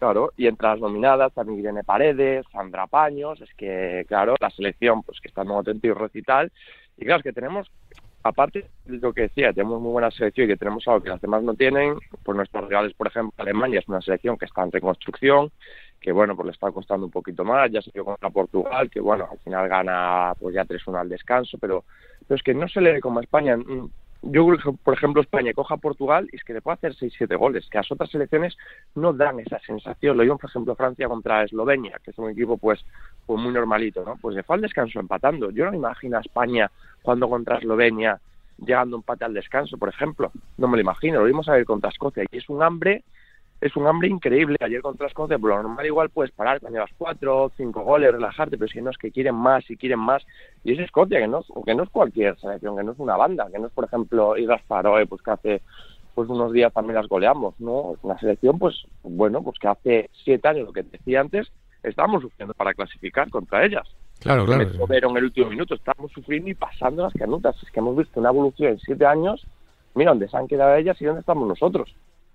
Claro, 0.00 0.32
y 0.36 0.48
entre 0.48 0.66
las 0.66 0.80
nominadas 0.80 1.32
también 1.32 1.60
Irene 1.60 1.84
Paredes, 1.84 2.44
Sandra 2.50 2.88
Paños, 2.88 3.40
es 3.40 3.54
que, 3.54 4.04
claro, 4.08 4.34
la 4.40 4.50
selección, 4.50 5.04
pues 5.04 5.20
que 5.20 5.28
está 5.28 5.42
en 5.42 5.48
modo 5.48 5.70
y 5.70 5.92
recital, 5.92 6.50
y 6.96 7.04
claro, 7.04 7.18
es 7.18 7.22
que 7.22 7.32
tenemos 7.32 7.70
aparte 8.22 8.66
de 8.84 8.98
lo 8.98 9.12
que 9.12 9.22
decía, 9.22 9.52
tenemos 9.52 9.80
muy 9.80 9.92
buena 9.92 10.10
selección 10.10 10.46
y 10.46 10.52
que 10.52 10.56
tenemos 10.56 10.86
algo 10.86 11.02
que 11.02 11.08
las 11.08 11.20
demás 11.20 11.42
no 11.42 11.54
tienen, 11.54 11.96
pues 12.22 12.36
nuestros 12.36 12.68
rivales, 12.68 12.94
por 12.94 13.08
ejemplo, 13.08 13.32
Alemania 13.36 13.80
es 13.80 13.88
una 13.88 14.00
selección 14.00 14.36
que 14.36 14.44
está 14.44 14.62
en 14.62 14.72
reconstrucción, 14.72 15.50
que 16.00 16.12
bueno, 16.12 16.34
pues 16.34 16.46
le 16.46 16.52
está 16.52 16.70
costando 16.70 17.06
un 17.06 17.12
poquito 17.12 17.44
más, 17.44 17.70
ya 17.70 17.80
se 17.80 17.90
dio 17.92 18.04
contra 18.04 18.30
Portugal, 18.30 18.90
que 18.90 19.00
bueno, 19.00 19.28
al 19.30 19.38
final 19.38 19.68
gana 19.68 20.34
pues 20.38 20.54
ya 20.54 20.64
3-1 20.64 21.00
al 21.00 21.08
descanso, 21.08 21.58
pero, 21.58 21.84
pero 22.26 22.36
es 22.36 22.42
que 22.42 22.54
no 22.54 22.68
se 22.68 22.80
le 22.80 23.00
como 23.00 23.20
España. 23.20 23.56
Yo 24.22 24.46
creo 24.46 24.58
que, 24.58 24.78
por 24.84 24.94
ejemplo, 24.94 25.20
España 25.20 25.52
coja 25.52 25.74
a 25.74 25.78
Portugal 25.78 26.28
y 26.32 26.36
es 26.36 26.44
que 26.44 26.52
le 26.52 26.62
puede 26.62 26.76
hacer 26.76 26.94
6-7 26.94 27.36
goles, 27.36 27.68
que 27.68 27.78
las 27.78 27.90
otras 27.90 28.08
selecciones 28.08 28.56
no 28.94 29.12
dan 29.12 29.40
esa 29.40 29.58
sensación. 29.60 30.16
Lo 30.16 30.22
digo, 30.22 30.38
por 30.38 30.48
ejemplo, 30.48 30.76
Francia 30.76 31.08
contra 31.08 31.42
Eslovenia, 31.42 31.98
que 32.04 32.12
es 32.12 32.18
un 32.18 32.30
equipo 32.30 32.56
pues, 32.56 32.84
pues 33.26 33.40
muy 33.40 33.52
normalito, 33.52 34.04
¿no? 34.04 34.16
Pues 34.20 34.36
le 34.36 34.44
fue 34.44 34.56
al 34.56 34.62
descanso 34.62 35.00
empatando. 35.00 35.50
Yo 35.50 35.64
no 35.64 35.72
me 35.72 35.76
imagino 35.78 36.18
a 36.18 36.20
España 36.20 36.70
cuando 37.02 37.28
contra 37.28 37.58
Eslovenia 37.58 38.20
llegando 38.58 38.96
empate 38.96 39.24
al 39.24 39.34
descanso, 39.34 39.76
por 39.76 39.88
ejemplo. 39.88 40.30
No 40.56 40.68
me 40.68 40.76
lo 40.76 40.82
imagino. 40.82 41.18
Lo 41.18 41.24
vimos 41.24 41.48
a 41.48 41.54
ver 41.54 41.64
contra 41.64 41.90
Escocia 41.90 42.24
y 42.30 42.36
es 42.36 42.48
un 42.48 42.62
hambre 42.62 43.02
es 43.62 43.76
un 43.76 43.86
hambre 43.86 44.08
increíble. 44.08 44.56
Ayer 44.60 44.82
contra 44.82 45.06
Escocia, 45.06 45.38
por 45.38 45.50
lo 45.50 45.62
normal 45.62 45.86
igual 45.86 46.10
puedes 46.10 46.32
parar 46.32 46.60
cuando 46.60 46.78
llevas 46.78 46.90
cuatro, 46.98 47.52
cinco 47.56 47.82
goles, 47.82 48.10
relajarte, 48.10 48.58
pero 48.58 48.66
es 48.66 48.72
que 48.72 48.82
no 48.82 48.90
es 48.90 48.98
que 48.98 49.12
quieren 49.12 49.36
más 49.36 49.70
y 49.70 49.76
quieren 49.76 50.00
más. 50.00 50.26
Y 50.64 50.72
es 50.72 50.80
Escocia, 50.80 51.20
que 51.20 51.28
no, 51.28 51.44
que 51.64 51.74
no 51.74 51.84
es 51.84 51.88
cualquier 51.90 52.36
selección, 52.40 52.76
que 52.76 52.82
no 52.82 52.92
es 52.92 52.98
una 52.98 53.16
banda, 53.16 53.48
que 53.52 53.60
no 53.60 53.68
es, 53.68 53.72
por 53.72 53.84
ejemplo, 53.84 54.36
Igas 54.36 54.62
Faroe, 54.66 55.06
pues 55.06 55.22
que 55.22 55.30
hace 55.30 55.62
pues 56.14 56.28
unos 56.28 56.52
días 56.52 56.72
también 56.72 56.96
las 56.96 57.08
goleamos, 57.08 57.54
¿no? 57.58 57.94
Una 58.02 58.18
selección, 58.18 58.58
pues, 58.58 58.84
bueno, 59.02 59.42
pues 59.42 59.58
que 59.58 59.68
hace 59.68 60.10
siete 60.24 60.46
años, 60.48 60.66
lo 60.66 60.72
que 60.72 60.82
decía 60.82 61.20
antes, 61.20 61.50
estábamos 61.84 62.22
sufriendo 62.22 62.54
para 62.54 62.74
clasificar 62.74 63.30
contra 63.30 63.64
ellas. 63.64 63.88
Claro, 64.18 64.44
claro. 64.44 64.68
Pero 64.88 65.10
en 65.10 65.16
el 65.16 65.24
último 65.24 65.48
minuto 65.48 65.74
estábamos 65.74 66.12
sufriendo 66.12 66.50
y 66.50 66.54
pasando 66.54 67.04
las 67.04 67.14
canutas. 67.14 67.56
Es 67.62 67.70
que 67.70 67.80
hemos 67.80 67.96
visto 67.96 68.20
una 68.20 68.28
evolución 68.28 68.72
en 68.72 68.80
siete 68.80 69.06
años. 69.06 69.46
Mira 69.94 70.10
dónde 70.10 70.28
se 70.28 70.36
han 70.36 70.48
quedado 70.48 70.74
ellas 70.74 71.00
y 71.00 71.04
dónde 71.04 71.20
estamos 71.20 71.48
nosotros. 71.48 71.92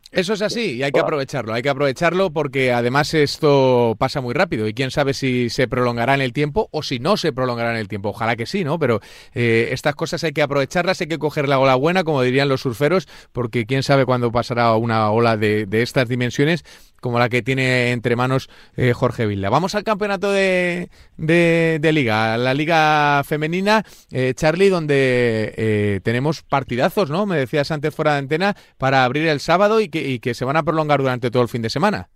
Eso 0.09 0.33
es 0.33 0.41
así 0.41 0.75
y 0.75 0.83
hay 0.83 0.91
que 0.93 1.01
aprovecharlo, 1.01 1.53
hay 1.53 1.61
que 1.61 1.67
aprovecharlo 1.67 2.31
porque 2.31 2.71
además 2.71 3.13
esto 3.13 3.95
pasa 3.99 4.21
muy 4.21 4.33
rápido 4.33 4.65
y 4.65 4.73
quién 4.73 4.89
sabe 4.89 5.13
si 5.13 5.49
se 5.49 5.67
prolongará 5.67 6.13
en 6.13 6.21
el 6.21 6.31
tiempo 6.31 6.69
o 6.71 6.81
si 6.81 6.99
no 6.99 7.17
se 7.17 7.33
prolongará 7.33 7.71
en 7.71 7.77
el 7.77 7.89
tiempo. 7.89 8.09
Ojalá 8.09 8.37
que 8.37 8.45
sí, 8.45 8.63
¿no? 8.63 8.79
Pero 8.79 9.01
eh, 9.35 9.67
estas 9.71 9.95
cosas 9.95 10.23
hay 10.23 10.31
que 10.31 10.41
aprovecharlas, 10.41 11.01
hay 11.01 11.07
que 11.07 11.19
coger 11.19 11.49
la 11.49 11.59
ola 11.59 11.75
buena, 11.75 12.05
como 12.05 12.21
dirían 12.21 12.47
los 12.47 12.61
surferos, 12.61 13.05
porque 13.33 13.65
quién 13.65 13.83
sabe 13.83 14.05
cuándo 14.05 14.31
pasará 14.31 14.73
una 14.77 15.11
ola 15.11 15.35
de, 15.35 15.65
de 15.65 15.81
estas 15.81 16.07
dimensiones 16.07 16.63
como 17.01 17.19
la 17.19 17.29
que 17.29 17.41
tiene 17.41 17.91
entre 17.91 18.15
manos 18.15 18.49
eh, 18.75 18.93
Jorge 18.93 19.25
Villa. 19.25 19.49
Vamos 19.49 19.75
al 19.75 19.83
campeonato 19.83 20.31
de, 20.31 20.89
de, 21.17 21.91
liga, 21.93 22.37
la 22.37 22.53
liga 22.53 23.23
femenina, 23.23 23.83
eh, 24.11 24.33
Charlie, 24.35 24.69
donde 24.69 25.53
eh, 25.57 25.99
tenemos 26.03 26.43
partidazos, 26.43 27.09
¿no? 27.09 27.25
Me 27.25 27.37
decías 27.37 27.71
antes 27.71 27.95
fuera 27.95 28.13
de 28.13 28.19
antena, 28.19 28.55
para 28.77 29.03
abrir 29.03 29.27
el 29.27 29.39
sábado 29.39 29.79
y 29.79 29.89
que, 29.89 30.19
que 30.19 30.33
se 30.33 30.45
van 30.45 30.57
a 30.57 30.63
prolongar 30.63 30.99
durante 30.99 31.31
todo 31.31 31.43
el 31.43 31.49
fin 31.49 31.61
de 31.61 31.69
semana. 31.69 32.09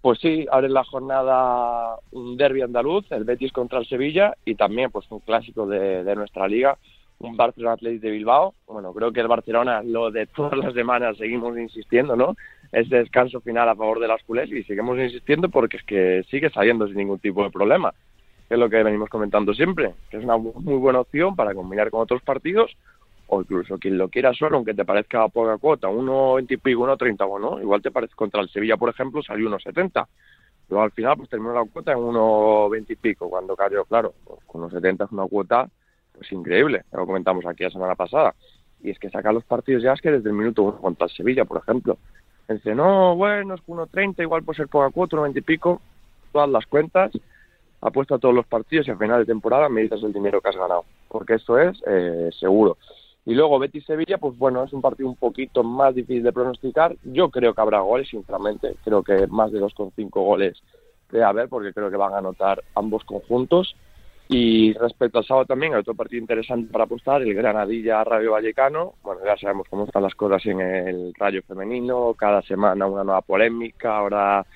Pues 0.00 0.18
sí, 0.18 0.46
abre 0.50 0.70
la 0.70 0.82
jornada 0.84 1.96
un 2.12 2.36
derby 2.38 2.62
andaluz, 2.62 3.04
el 3.10 3.24
Betis 3.24 3.52
contra 3.52 3.78
el 3.78 3.86
Sevilla 3.86 4.34
y 4.46 4.54
también 4.54 4.90
pues 4.90 5.06
un 5.10 5.20
clásico 5.20 5.66
de, 5.66 6.04
de 6.04 6.16
nuestra 6.16 6.48
liga, 6.48 6.78
un 7.18 7.36
Barcelona 7.36 7.74
Athletic 7.74 8.00
de 8.00 8.10
Bilbao. 8.10 8.54
Bueno, 8.66 8.94
creo 8.94 9.12
que 9.12 9.20
el 9.20 9.28
Barcelona, 9.28 9.82
lo 9.82 10.10
de 10.10 10.26
todas 10.26 10.56
las 10.58 10.72
semanas, 10.72 11.18
seguimos 11.18 11.56
insistiendo, 11.58 12.16
¿no? 12.16 12.34
Ese 12.72 12.96
descanso 12.96 13.40
final 13.40 13.68
a 13.68 13.74
favor 13.74 13.98
de 13.98 14.08
las 14.08 14.22
culés 14.22 14.50
y 14.50 14.62
seguimos 14.62 14.98
insistiendo 14.98 15.48
porque 15.48 15.78
es 15.78 15.82
que 15.82 16.24
sigue 16.30 16.50
saliendo 16.50 16.86
sin 16.86 16.96
ningún 16.96 17.18
tipo 17.18 17.42
de 17.42 17.50
problema. 17.50 17.92
es 18.48 18.58
lo 18.58 18.68
que 18.68 18.82
venimos 18.82 19.08
comentando 19.08 19.54
siempre, 19.54 19.94
que 20.10 20.18
es 20.18 20.24
una 20.24 20.36
muy 20.36 20.76
buena 20.76 21.00
opción 21.00 21.36
para 21.36 21.54
combinar 21.54 21.90
con 21.90 22.00
otros 22.00 22.22
partidos 22.22 22.76
o 23.30 23.40
incluso 23.40 23.78
quien 23.78 23.96
lo 23.96 24.08
quiera 24.08 24.34
solo, 24.34 24.56
aunque 24.56 24.74
te 24.74 24.84
parezca 24.84 25.28
poca 25.28 25.56
cuota, 25.58 25.88
1,20 25.88 26.46
y 26.50 26.56
pico, 26.56 26.84
1,30, 26.84 27.28
bueno, 27.28 27.60
igual 27.60 27.80
te 27.80 27.92
parece 27.92 28.14
contra 28.14 28.40
el 28.40 28.48
Sevilla, 28.48 28.76
por 28.76 28.90
ejemplo, 28.90 29.22
salió 29.22 29.48
1,70. 29.48 30.06
Pero 30.68 30.82
al 30.82 30.90
final, 30.90 31.16
pues 31.16 31.28
terminó 31.28 31.54
la 31.54 31.64
cuota 31.64 31.92
en 31.92 31.98
1,20 31.98 32.86
y 32.88 32.96
pico, 32.96 33.30
cuando 33.30 33.54
cayó, 33.54 33.84
claro, 33.84 34.14
pues, 34.24 34.40
con 34.46 34.62
1,70 34.68 35.04
es 35.04 35.12
una 35.12 35.26
cuota 35.26 35.68
pues 36.12 36.30
increíble, 36.32 36.82
lo 36.92 37.06
comentamos 37.06 37.46
aquí 37.46 37.62
la 37.62 37.70
semana 37.70 37.94
pasada. 37.94 38.34
Y 38.82 38.90
es 38.90 38.98
que 38.98 39.10
saca 39.10 39.32
los 39.32 39.44
partidos 39.44 39.82
ya 39.82 39.92
es 39.92 40.00
que 40.00 40.10
desde 40.10 40.28
el 40.28 40.34
minuto 40.34 40.62
uno 40.62 40.78
contra 40.78 41.06
el 41.06 41.12
Sevilla, 41.12 41.44
por 41.44 41.58
ejemplo. 41.58 41.98
Dice, 42.54 42.74
no, 42.74 43.14
bueno, 43.14 43.54
es 43.54 43.60
1.30, 43.66 44.22
igual 44.22 44.42
puede 44.42 44.56
ser 44.56 44.68
poca 44.68 44.90
cuota, 44.90 45.16
90 45.16 45.38
y 45.38 45.42
pico, 45.42 45.80
todas 46.32 46.48
las 46.48 46.66
cuentas, 46.66 47.12
apuesta 47.80 48.16
a 48.16 48.18
todos 48.18 48.34
los 48.34 48.46
partidos 48.46 48.88
y 48.88 48.90
al 48.90 48.98
final 48.98 49.20
de 49.20 49.26
temporada 49.26 49.68
me 49.68 49.82
dices 49.82 50.02
el 50.02 50.12
dinero 50.12 50.40
que 50.40 50.48
has 50.48 50.56
ganado, 50.56 50.84
porque 51.08 51.34
eso 51.34 51.58
es 51.58 51.80
eh, 51.86 52.30
seguro. 52.38 52.76
Y 53.24 53.34
luego 53.34 53.58
Betis-Sevilla, 53.60 54.18
pues 54.18 54.36
bueno, 54.36 54.64
es 54.64 54.72
un 54.72 54.80
partido 54.80 55.08
un 55.08 55.14
poquito 55.16 55.62
más 55.62 55.94
difícil 55.94 56.22
de 56.22 56.32
pronosticar. 56.32 56.96
Yo 57.04 57.30
creo 57.30 57.54
que 57.54 57.60
habrá 57.60 57.80
goles, 57.80 58.08
sinceramente. 58.08 58.74
Creo 58.82 59.02
que 59.02 59.26
más 59.26 59.52
de 59.52 59.60
2,5 59.60 60.10
goles 60.10 60.60
debe 61.10 61.24
haber, 61.24 61.48
porque 61.48 61.72
creo 61.72 61.90
que 61.90 61.96
van 61.96 62.14
a 62.14 62.18
anotar 62.18 62.64
ambos 62.74 63.04
conjuntos. 63.04 63.76
Y 64.32 64.72
respecto 64.74 65.18
al 65.18 65.24
sábado 65.24 65.46
también, 65.46 65.74
hay 65.74 65.80
otro 65.80 65.96
partido 65.96 66.20
interesante 66.20 66.70
para 66.70 66.84
apostar, 66.84 67.20
el 67.20 67.34
Granadilla-Rayo 67.34 68.30
Vallecano. 68.30 68.94
Bueno, 69.02 69.22
ya 69.26 69.36
sabemos 69.36 69.66
cómo 69.68 69.86
están 69.86 70.04
las 70.04 70.14
cosas 70.14 70.46
en 70.46 70.60
el 70.60 71.12
Rayo 71.18 71.42
femenino, 71.42 72.14
cada 72.14 72.40
semana 72.42 72.86
una 72.86 73.02
nueva 73.02 73.22
polémica, 73.22 73.96
ahora 73.96 74.46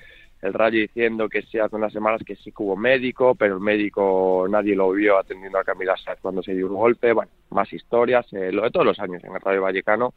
el 0.41 0.53
Rayo 0.53 0.79
diciendo 0.79 1.27
que 1.27 1.41
sí 1.41 1.59
hace 1.59 1.75
unas 1.75 1.91
semanas 1.91 2.21
que 2.25 2.37
sí 2.37 2.53
que 2.53 2.63
hubo 2.63 2.77
médico, 2.77 3.35
pero 3.35 3.55
el 3.55 3.59
médico 3.59 4.47
nadie 4.49 4.77
lo 4.77 4.91
vio 4.91 5.17
atendiendo 5.17 5.59
a 5.59 5.65
Camila 5.65 5.97
Sáez 5.97 6.19
cuando 6.21 6.41
se 6.41 6.53
dio 6.53 6.67
un 6.67 6.75
golpe, 6.75 7.11
bueno, 7.11 7.31
más 7.49 7.73
historias, 7.73 8.25
eh, 8.31 8.53
lo 8.53 8.63
de 8.63 8.71
todos 8.71 8.85
los 8.85 8.99
años 9.01 9.21
en 9.25 9.35
el 9.35 9.41
Rayo 9.41 9.61
Vallecano. 9.61 10.13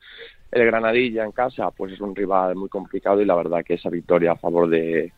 El 0.52 0.66
Granadilla 0.66 1.24
en 1.24 1.32
casa, 1.32 1.72
pues 1.72 1.94
es 1.94 2.00
un 2.00 2.14
rival 2.14 2.54
muy 2.54 2.68
complicado 2.68 3.20
y 3.20 3.24
la 3.24 3.34
verdad 3.34 3.64
que 3.64 3.74
esa 3.74 3.90
victoria 3.90 4.32
a 4.32 4.36
favor 4.36 4.68
de, 4.68 5.12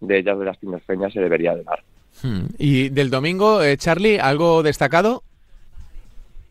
de 0.00 0.18
ellas, 0.18 0.38
de 0.38 0.44
las 0.44 0.58
tinerfeñas, 0.58 1.14
se 1.14 1.20
debería 1.20 1.54
de 1.54 1.64
dar. 1.64 1.82
Hmm. 2.22 2.46
Y 2.58 2.88
del 2.88 3.10
domingo, 3.10 3.62
eh, 3.62 3.76
Charlie, 3.76 4.18
¿algo 4.18 4.62
destacado? 4.62 5.22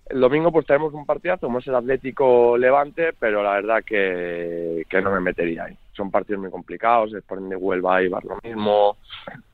El 0.07 0.19
domingo 0.19 0.51
pues 0.51 0.67
tenemos 0.67 0.93
un 0.93 1.05
partidazo, 1.05 1.47
como 1.47 1.59
es 1.59 1.67
el 1.67 1.75
Atlético 1.75 2.57
Levante, 2.57 3.13
pero 3.17 3.41
la 3.41 3.53
verdad 3.53 3.83
que, 3.83 4.85
que 4.87 5.01
no 5.01 5.11
me 5.11 5.19
metería 5.19 5.63
ahí. 5.63 5.75
Son 5.93 6.11
partidos 6.11 6.41
muy 6.41 6.51
complicados, 6.51 7.11
el 7.13 7.49
de 7.49 7.55
Huelva 7.55 8.03
y 8.03 8.09
lo 8.09 8.21
mismo, 8.43 8.97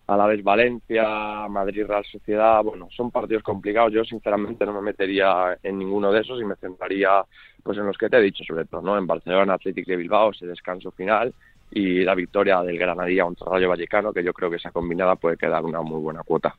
a 0.08 0.18
la 0.18 0.26
vez 0.26 0.44
Valencia, 0.44 1.48
Madrid 1.48 1.86
Real 1.88 2.04
Sociedad, 2.04 2.62
bueno, 2.64 2.90
son 2.92 3.12
partidos 3.12 3.44
complicados. 3.44 3.94
Yo 3.94 4.04
sinceramente 4.04 4.66
no 4.66 4.74
me 4.74 4.82
metería 4.82 5.58
en 5.64 5.80
ninguno 5.80 6.12
de 6.12 6.20
esos 6.20 6.42
y 6.42 6.44
me 6.44 6.56
centraría 6.58 7.24
pues 7.64 7.78
en 7.78 7.86
los 7.86 7.98
que 7.98 8.10
te 8.10 8.18
he 8.18 8.22
dicho 8.22 8.44
sobre 8.44 8.66
todo, 8.66 8.82
¿no? 8.82 8.98
En 8.98 9.08
Barcelona, 9.08 9.54
Atlético 9.54 9.92
de 9.92 9.98
Bilbao, 9.98 10.32
ese 10.32 10.48
descanso 10.48 10.92
final 10.92 11.34
y 11.72 12.04
la 12.04 12.16
victoria 12.16 12.62
del 12.62 12.78
Granadilla 12.78 13.24
contra 13.24 13.48
Rayo 13.50 13.70
Vallecano, 13.70 14.12
que 14.12 14.24
yo 14.24 14.34
creo 14.34 14.50
que 14.50 14.58
esa 14.58 14.72
combinada 14.72 15.16
puede 15.16 15.38
quedar 15.38 15.64
una 15.64 15.82
muy 15.82 16.00
buena 16.02 16.22
cuota. 16.24 16.54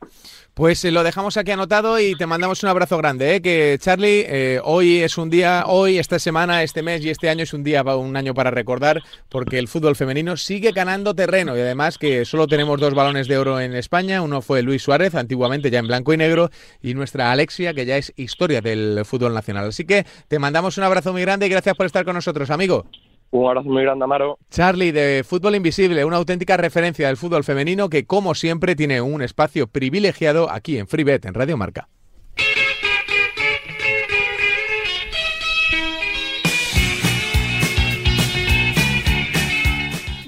Pues 0.53 0.83
eh, 0.85 0.91
lo 0.91 1.03
dejamos 1.03 1.37
aquí 1.37 1.51
anotado 1.51 1.99
y 1.99 2.15
te 2.15 2.25
mandamos 2.25 2.63
un 2.63 2.69
abrazo 2.69 2.97
grande, 2.97 3.35
¿eh? 3.35 3.41
que 3.41 3.77
Charlie, 3.79 4.25
eh, 4.27 4.59
hoy 4.63 5.01
es 5.01 5.17
un 5.17 5.29
día, 5.29 5.65
hoy, 5.67 5.99
esta 5.99 6.17
semana, 6.17 6.63
este 6.63 6.81
mes 6.81 7.05
y 7.05 7.11
este 7.11 7.29
año 7.29 7.43
es 7.43 7.53
un 7.53 7.63
día, 7.63 7.83
un 7.83 8.17
año 8.17 8.33
para 8.33 8.49
recordar, 8.49 9.01
porque 9.29 9.59
el 9.59 9.67
fútbol 9.67 9.95
femenino 9.95 10.35
sigue 10.35 10.71
ganando 10.71 11.13
terreno 11.13 11.55
y 11.55 11.61
además 11.61 11.97
que 11.97 12.25
solo 12.25 12.47
tenemos 12.47 12.79
dos 12.79 12.95
balones 12.95 13.27
de 13.27 13.37
oro 13.37 13.59
en 13.59 13.75
España, 13.75 14.21
uno 14.21 14.41
fue 14.41 14.63
Luis 14.63 14.81
Suárez, 14.81 15.13
antiguamente 15.13 15.69
ya 15.69 15.79
en 15.79 15.87
blanco 15.87 16.13
y 16.13 16.17
negro, 16.17 16.49
y 16.81 16.95
nuestra 16.95 17.31
Alexia, 17.31 17.73
que 17.73 17.85
ya 17.85 17.97
es 17.97 18.13
historia 18.15 18.61
del 18.61 19.05
fútbol 19.05 19.33
nacional. 19.33 19.67
Así 19.67 19.85
que 19.85 20.05
te 20.27 20.39
mandamos 20.39 20.77
un 20.77 20.83
abrazo 20.83 21.11
muy 21.11 21.21
grande 21.21 21.45
y 21.45 21.49
gracias 21.49 21.75
por 21.75 21.85
estar 21.85 22.03
con 22.03 22.15
nosotros, 22.15 22.49
amigo. 22.49 22.85
Un 23.33 23.47
abrazo 23.47 23.67
muy 23.67 23.81
grande, 23.81 24.03
Amaro. 24.03 24.37
Charlie, 24.51 24.91
de 24.91 25.23
Fútbol 25.27 25.55
Invisible, 25.55 26.05
una 26.05 26.17
auténtica 26.17 26.55
referencia 26.55 27.07
del 27.07 27.17
fútbol 27.17 27.43
femenino 27.43 27.89
que, 27.89 28.05
como 28.05 28.35
siempre, 28.35 28.75
tiene 28.75 29.01
un 29.01 29.23
espacio 29.23 29.65
privilegiado 29.65 30.51
aquí 30.51 30.77
en 30.77 30.87
FreeBet, 30.87 31.25
en 31.25 31.33
Radio 31.33 31.57
Marca. 31.57 31.89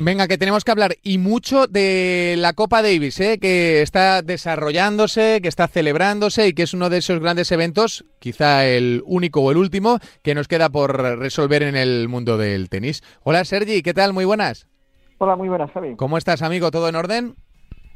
Venga, 0.05 0.27
que 0.27 0.37
tenemos 0.37 0.63
que 0.63 0.69
hablar 0.69 0.91
y 1.01 1.17
mucho 1.17 1.65
de 1.65 2.35
la 2.37 2.53
Copa 2.53 2.83
Davis, 2.83 3.19
¿eh? 3.19 3.39
que 3.41 3.81
está 3.81 4.21
desarrollándose, 4.21 5.39
que 5.41 5.47
está 5.47 5.67
celebrándose 5.67 6.47
y 6.47 6.53
que 6.53 6.61
es 6.61 6.75
uno 6.75 6.91
de 6.91 6.99
esos 6.99 7.19
grandes 7.19 7.51
eventos, 7.51 8.05
quizá 8.19 8.67
el 8.67 9.01
único 9.07 9.41
o 9.41 9.49
el 9.49 9.57
último, 9.57 9.97
que 10.21 10.35
nos 10.35 10.47
queda 10.47 10.69
por 10.69 10.95
resolver 10.95 11.63
en 11.63 11.75
el 11.75 12.07
mundo 12.07 12.37
del 12.37 12.69
tenis. 12.69 13.01
Hola 13.23 13.43
Sergi, 13.45 13.81
¿qué 13.81 13.95
tal? 13.95 14.13
Muy 14.13 14.25
buenas. 14.25 14.69
Hola, 15.17 15.35
muy 15.35 15.49
buenas, 15.49 15.71
Javi. 15.71 15.95
¿Cómo 15.95 16.19
estás, 16.19 16.43
amigo? 16.43 16.69
¿Todo 16.69 16.87
en 16.87 16.97
orden? 16.97 17.33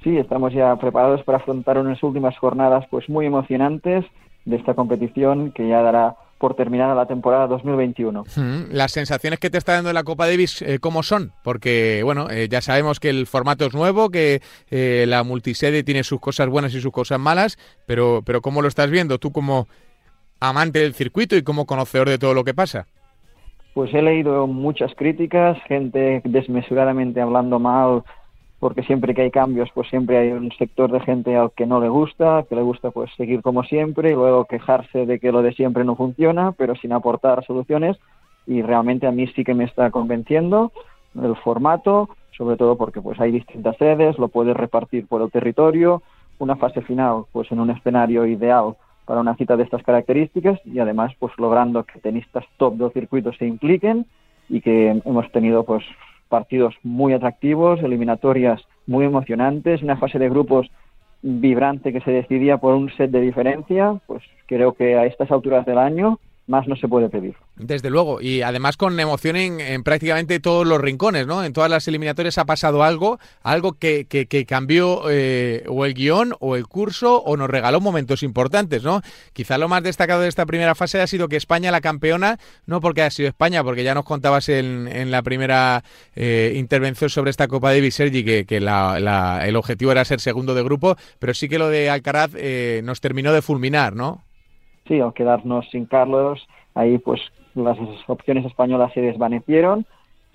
Sí, 0.03 0.17
estamos 0.17 0.51
ya 0.51 0.75
preparados 0.77 1.21
para 1.25 1.37
afrontar 1.37 1.77
unas 1.77 2.01
últimas 2.01 2.35
jornadas 2.39 2.85
pues 2.89 3.07
muy 3.07 3.27
emocionantes 3.27 4.03
de 4.45 4.55
esta 4.55 4.73
competición 4.73 5.51
que 5.51 5.67
ya 5.67 5.83
dará 5.83 6.15
por 6.39 6.55
terminada 6.55 6.95
la 6.95 7.05
temporada 7.05 7.45
2021. 7.47 8.23
Las 8.71 8.93
sensaciones 8.93 9.39
que 9.39 9.49
te 9.49 9.57
está 9.57 9.73
dando 9.73 9.93
la 9.93 10.03
Copa 10.03 10.25
Davis, 10.25 10.61
eh, 10.61 10.79
¿cómo 10.79 11.03
son? 11.03 11.33
Porque, 11.43 12.01
bueno, 12.03 12.29
eh, 12.31 12.47
ya 12.49 12.61
sabemos 12.61 12.99
que 12.99 13.09
el 13.09 13.27
formato 13.27 13.65
es 13.65 13.73
nuevo, 13.75 14.09
que 14.09 14.41
eh, 14.71 15.05
la 15.07 15.23
multisede 15.23 15.83
tiene 15.83 16.03
sus 16.03 16.21
cosas 16.21 16.47
buenas 16.47 16.73
y 16.73 16.81
sus 16.81 16.93
cosas 16.93 17.19
malas, 17.19 17.57
pero, 17.85 18.21
pero 18.25 18.41
¿cómo 18.41 18.61
lo 18.61 18.69
estás 18.69 18.89
viendo 18.89 19.19
tú 19.19 19.31
como 19.31 19.67
amante 20.39 20.79
del 20.79 20.93
circuito 20.93 21.35
y 21.35 21.43
como 21.43 21.65
conocedor 21.65 22.07
de 22.07 22.17
todo 22.17 22.33
lo 22.33 22.45
que 22.45 22.53
pasa? 22.53 22.87
Pues 23.73 23.93
he 23.93 24.01
leído 24.01 24.47
muchas 24.47 24.93
críticas, 24.95 25.57
gente 25.67 26.21
desmesuradamente 26.23 27.21
hablando 27.21 27.59
mal 27.59 28.03
porque 28.59 28.83
siempre 28.83 29.13
que 29.13 29.21
hay 29.21 29.31
cambios, 29.31 29.69
pues 29.73 29.87
siempre 29.89 30.17
hay 30.17 30.31
un 30.31 30.51
sector 30.51 30.91
de 30.91 30.99
gente 30.99 31.35
al 31.35 31.51
que 31.51 31.65
no 31.65 31.79
le 31.79 31.87
gusta, 31.87 32.45
que 32.47 32.55
le 32.55 32.61
gusta 32.61 32.91
pues 32.91 33.09
seguir 33.15 33.41
como 33.41 33.63
siempre 33.63 34.11
y 34.11 34.15
luego 34.15 34.45
quejarse 34.45 35.05
de 35.05 35.19
que 35.19 35.31
lo 35.31 35.41
de 35.41 35.53
siempre 35.53 35.85
no 35.85 35.95
funciona, 35.95 36.51
pero 36.51 36.75
sin 36.75 36.91
aportar 36.91 37.45
soluciones. 37.45 37.97
Y 38.45 38.61
realmente 38.61 39.07
a 39.07 39.11
mí 39.11 39.27
sí 39.27 39.43
que 39.43 39.53
me 39.53 39.63
está 39.63 39.91
convenciendo 39.91 40.71
el 41.21 41.35
formato, 41.37 42.09
sobre 42.37 42.57
todo 42.57 42.77
porque 42.77 43.01
pues 43.01 43.19
hay 43.19 43.31
distintas 43.31 43.77
sedes, 43.77 44.17
lo 44.19 44.27
puedes 44.27 44.55
repartir 44.55 45.07
por 45.07 45.21
el 45.21 45.31
territorio, 45.31 46.01
una 46.37 46.55
fase 46.55 46.81
final 46.81 47.23
pues 47.31 47.51
en 47.51 47.59
un 47.59 47.69
escenario 47.69 48.25
ideal 48.25 48.75
para 49.05 49.21
una 49.21 49.35
cita 49.35 49.57
de 49.57 49.63
estas 49.63 49.83
características 49.83 50.59
y 50.65 50.79
además 50.79 51.13
pues 51.19 51.33
logrando 51.37 51.83
que 51.83 51.99
tenistas 51.99 52.45
top 52.57 52.75
del 52.75 52.91
circuito 52.91 53.31
se 53.33 53.47
impliquen 53.47 54.05
y 54.49 54.61
que 54.61 55.01
hemos 55.05 55.31
tenido 55.31 55.63
pues 55.63 55.83
partidos 56.29 56.75
muy 56.83 57.13
atractivos, 57.13 57.81
eliminatorias 57.81 58.61
muy 58.87 59.05
emocionantes, 59.05 59.83
una 59.83 59.97
fase 59.97 60.19
de 60.19 60.29
grupos 60.29 60.71
vibrante 61.21 61.91
que 61.91 62.01
se 62.01 62.11
decidía 62.11 62.57
por 62.57 62.75
un 62.75 62.89
set 62.91 63.11
de 63.11 63.21
diferencia, 63.21 63.99
pues 64.07 64.23
creo 64.45 64.73
que 64.73 64.95
a 64.95 65.05
estas 65.05 65.29
alturas 65.31 65.65
del 65.65 65.77
año 65.77 66.19
más 66.49 66.67
no 66.67 66.75
se 66.75 66.87
puede 66.87 67.09
pedir. 67.09 67.35
Desde 67.55 67.89
luego, 67.89 68.21
y 68.21 68.41
además 68.41 68.75
con 68.75 68.99
emoción 68.99 69.35
en, 69.35 69.83
prácticamente 69.83 70.39
todos 70.39 70.65
los 70.65 70.81
rincones, 70.81 71.27
¿no? 71.27 71.43
En 71.43 71.53
todas 71.53 71.69
las 71.69 71.87
eliminatorias 71.87 72.37
ha 72.39 72.45
pasado 72.45 72.83
algo, 72.83 73.19
algo 73.43 73.73
que, 73.73 74.05
que, 74.05 74.45
cambió 74.45 75.03
eh, 75.09 75.63
o 75.67 75.85
el 75.85 75.93
guion 75.93 76.33
o 76.39 76.55
el 76.55 76.67
curso 76.67 77.21
o 77.21 77.37
nos 77.37 77.49
regaló 77.49 77.79
momentos 77.81 78.23
importantes, 78.23 78.83
¿no? 78.83 79.01
Quizá 79.33 79.57
lo 79.59 79.69
más 79.69 79.83
destacado 79.83 80.21
de 80.21 80.27
esta 80.27 80.47
primera 80.47 80.73
fase 80.73 80.99
ha 80.99 81.07
sido 81.07 81.27
que 81.27 81.37
España, 81.37 81.71
la 81.71 81.81
campeona, 81.81 82.39
no 82.65 82.81
porque 82.81 83.03
ha 83.03 83.11
sido 83.11 83.29
España, 83.29 83.63
porque 83.63 83.83
ya 83.83 83.93
nos 83.93 84.05
contabas 84.05 84.49
en, 84.49 84.87
en 84.87 85.11
la 85.11 85.21
primera 85.21 85.83
eh, 86.15 86.53
intervención 86.55 87.11
sobre 87.11 87.29
esta 87.29 87.47
Copa 87.47 87.71
Davis, 87.71 87.95
Sergi, 87.95 88.25
que, 88.25 88.45
que 88.45 88.59
la, 88.59 89.41
el 89.45 89.55
objetivo 89.55 89.91
era 89.91 90.03
ser 90.03 90.19
segundo 90.19 90.55
de 90.55 90.63
grupo, 90.63 90.97
pero 91.19 91.35
sí 91.35 91.47
que 91.47 91.59
lo 91.59 91.69
de 91.69 91.91
Alcaraz 91.91 92.31
eh, 92.35 92.81
nos 92.83 93.01
terminó 93.01 93.33
de 93.33 93.43
fulminar, 93.43 93.95
¿no? 93.95 94.23
Sí, 94.89 94.99
al 94.99 95.13
quedarnos 95.13 95.69
sin 95.69 95.85
Carlos, 95.85 96.45
ahí 96.75 96.97
pues 96.97 97.21
las 97.55 97.77
opciones 98.07 98.45
españolas 98.45 98.91
se 98.93 99.01
desvanecieron. 99.01 99.85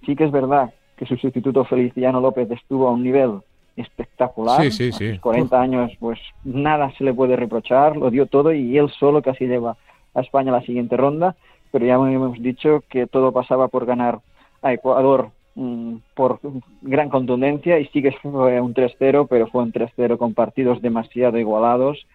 Sí 0.07 0.17
que 0.17 0.25
es 0.25 0.31
verdad 0.31 0.73
que 0.97 1.05
su 1.05 1.17
sustituto 1.17 1.65
Feliciano 1.65 2.21
López 2.21 2.51
estuvo 2.51 2.89
a 2.89 2.93
un 2.93 3.03
nivel 3.03 3.41
espectacular. 3.77 4.63
Sí, 4.63 4.71
sí, 4.71 4.93
sí. 4.93 5.19
40 5.19 5.61
años, 5.61 5.93
pues 5.99 6.19
nada 6.45 6.93
se 6.97 7.05
le 7.05 7.13
puede 7.13 7.37
reprochar, 7.37 7.97
lo 7.97 8.11
dio 8.11 8.27
todo 8.27 8.53
y 8.53 8.79
él 8.79 8.89
solo 8.91 9.21
casi 9.21 9.47
lleva 9.47 9.77
a 10.15 10.21
España 10.21 10.53
a 10.53 10.61
la 10.61 10.65
siguiente 10.65 10.97
ronda, 10.97 11.35
pero 11.73 11.85
ya 11.85 11.95
hemos 11.95 12.41
dicho 12.41 12.85
que 12.89 13.09
todo 13.09 13.33
pasaba 13.33 13.67
por 13.67 13.85
ganar 13.85 14.21
a 14.63 14.73
Ecuador 14.73 15.31
mm, 15.57 15.97
por 16.15 16.39
gran 16.83 17.09
contundencia 17.09 17.81
y 17.81 17.87
sí 17.87 18.01
que 18.01 18.13
fue 18.13 18.61
un 18.61 18.75
3-0, 18.75 19.27
pero 19.29 19.49
fue 19.49 19.65
un 19.65 19.73
3-0 19.73 20.17
con 20.19 20.35
partidos 20.35 20.81
demasiado 20.81 21.37
igualados 21.39 22.07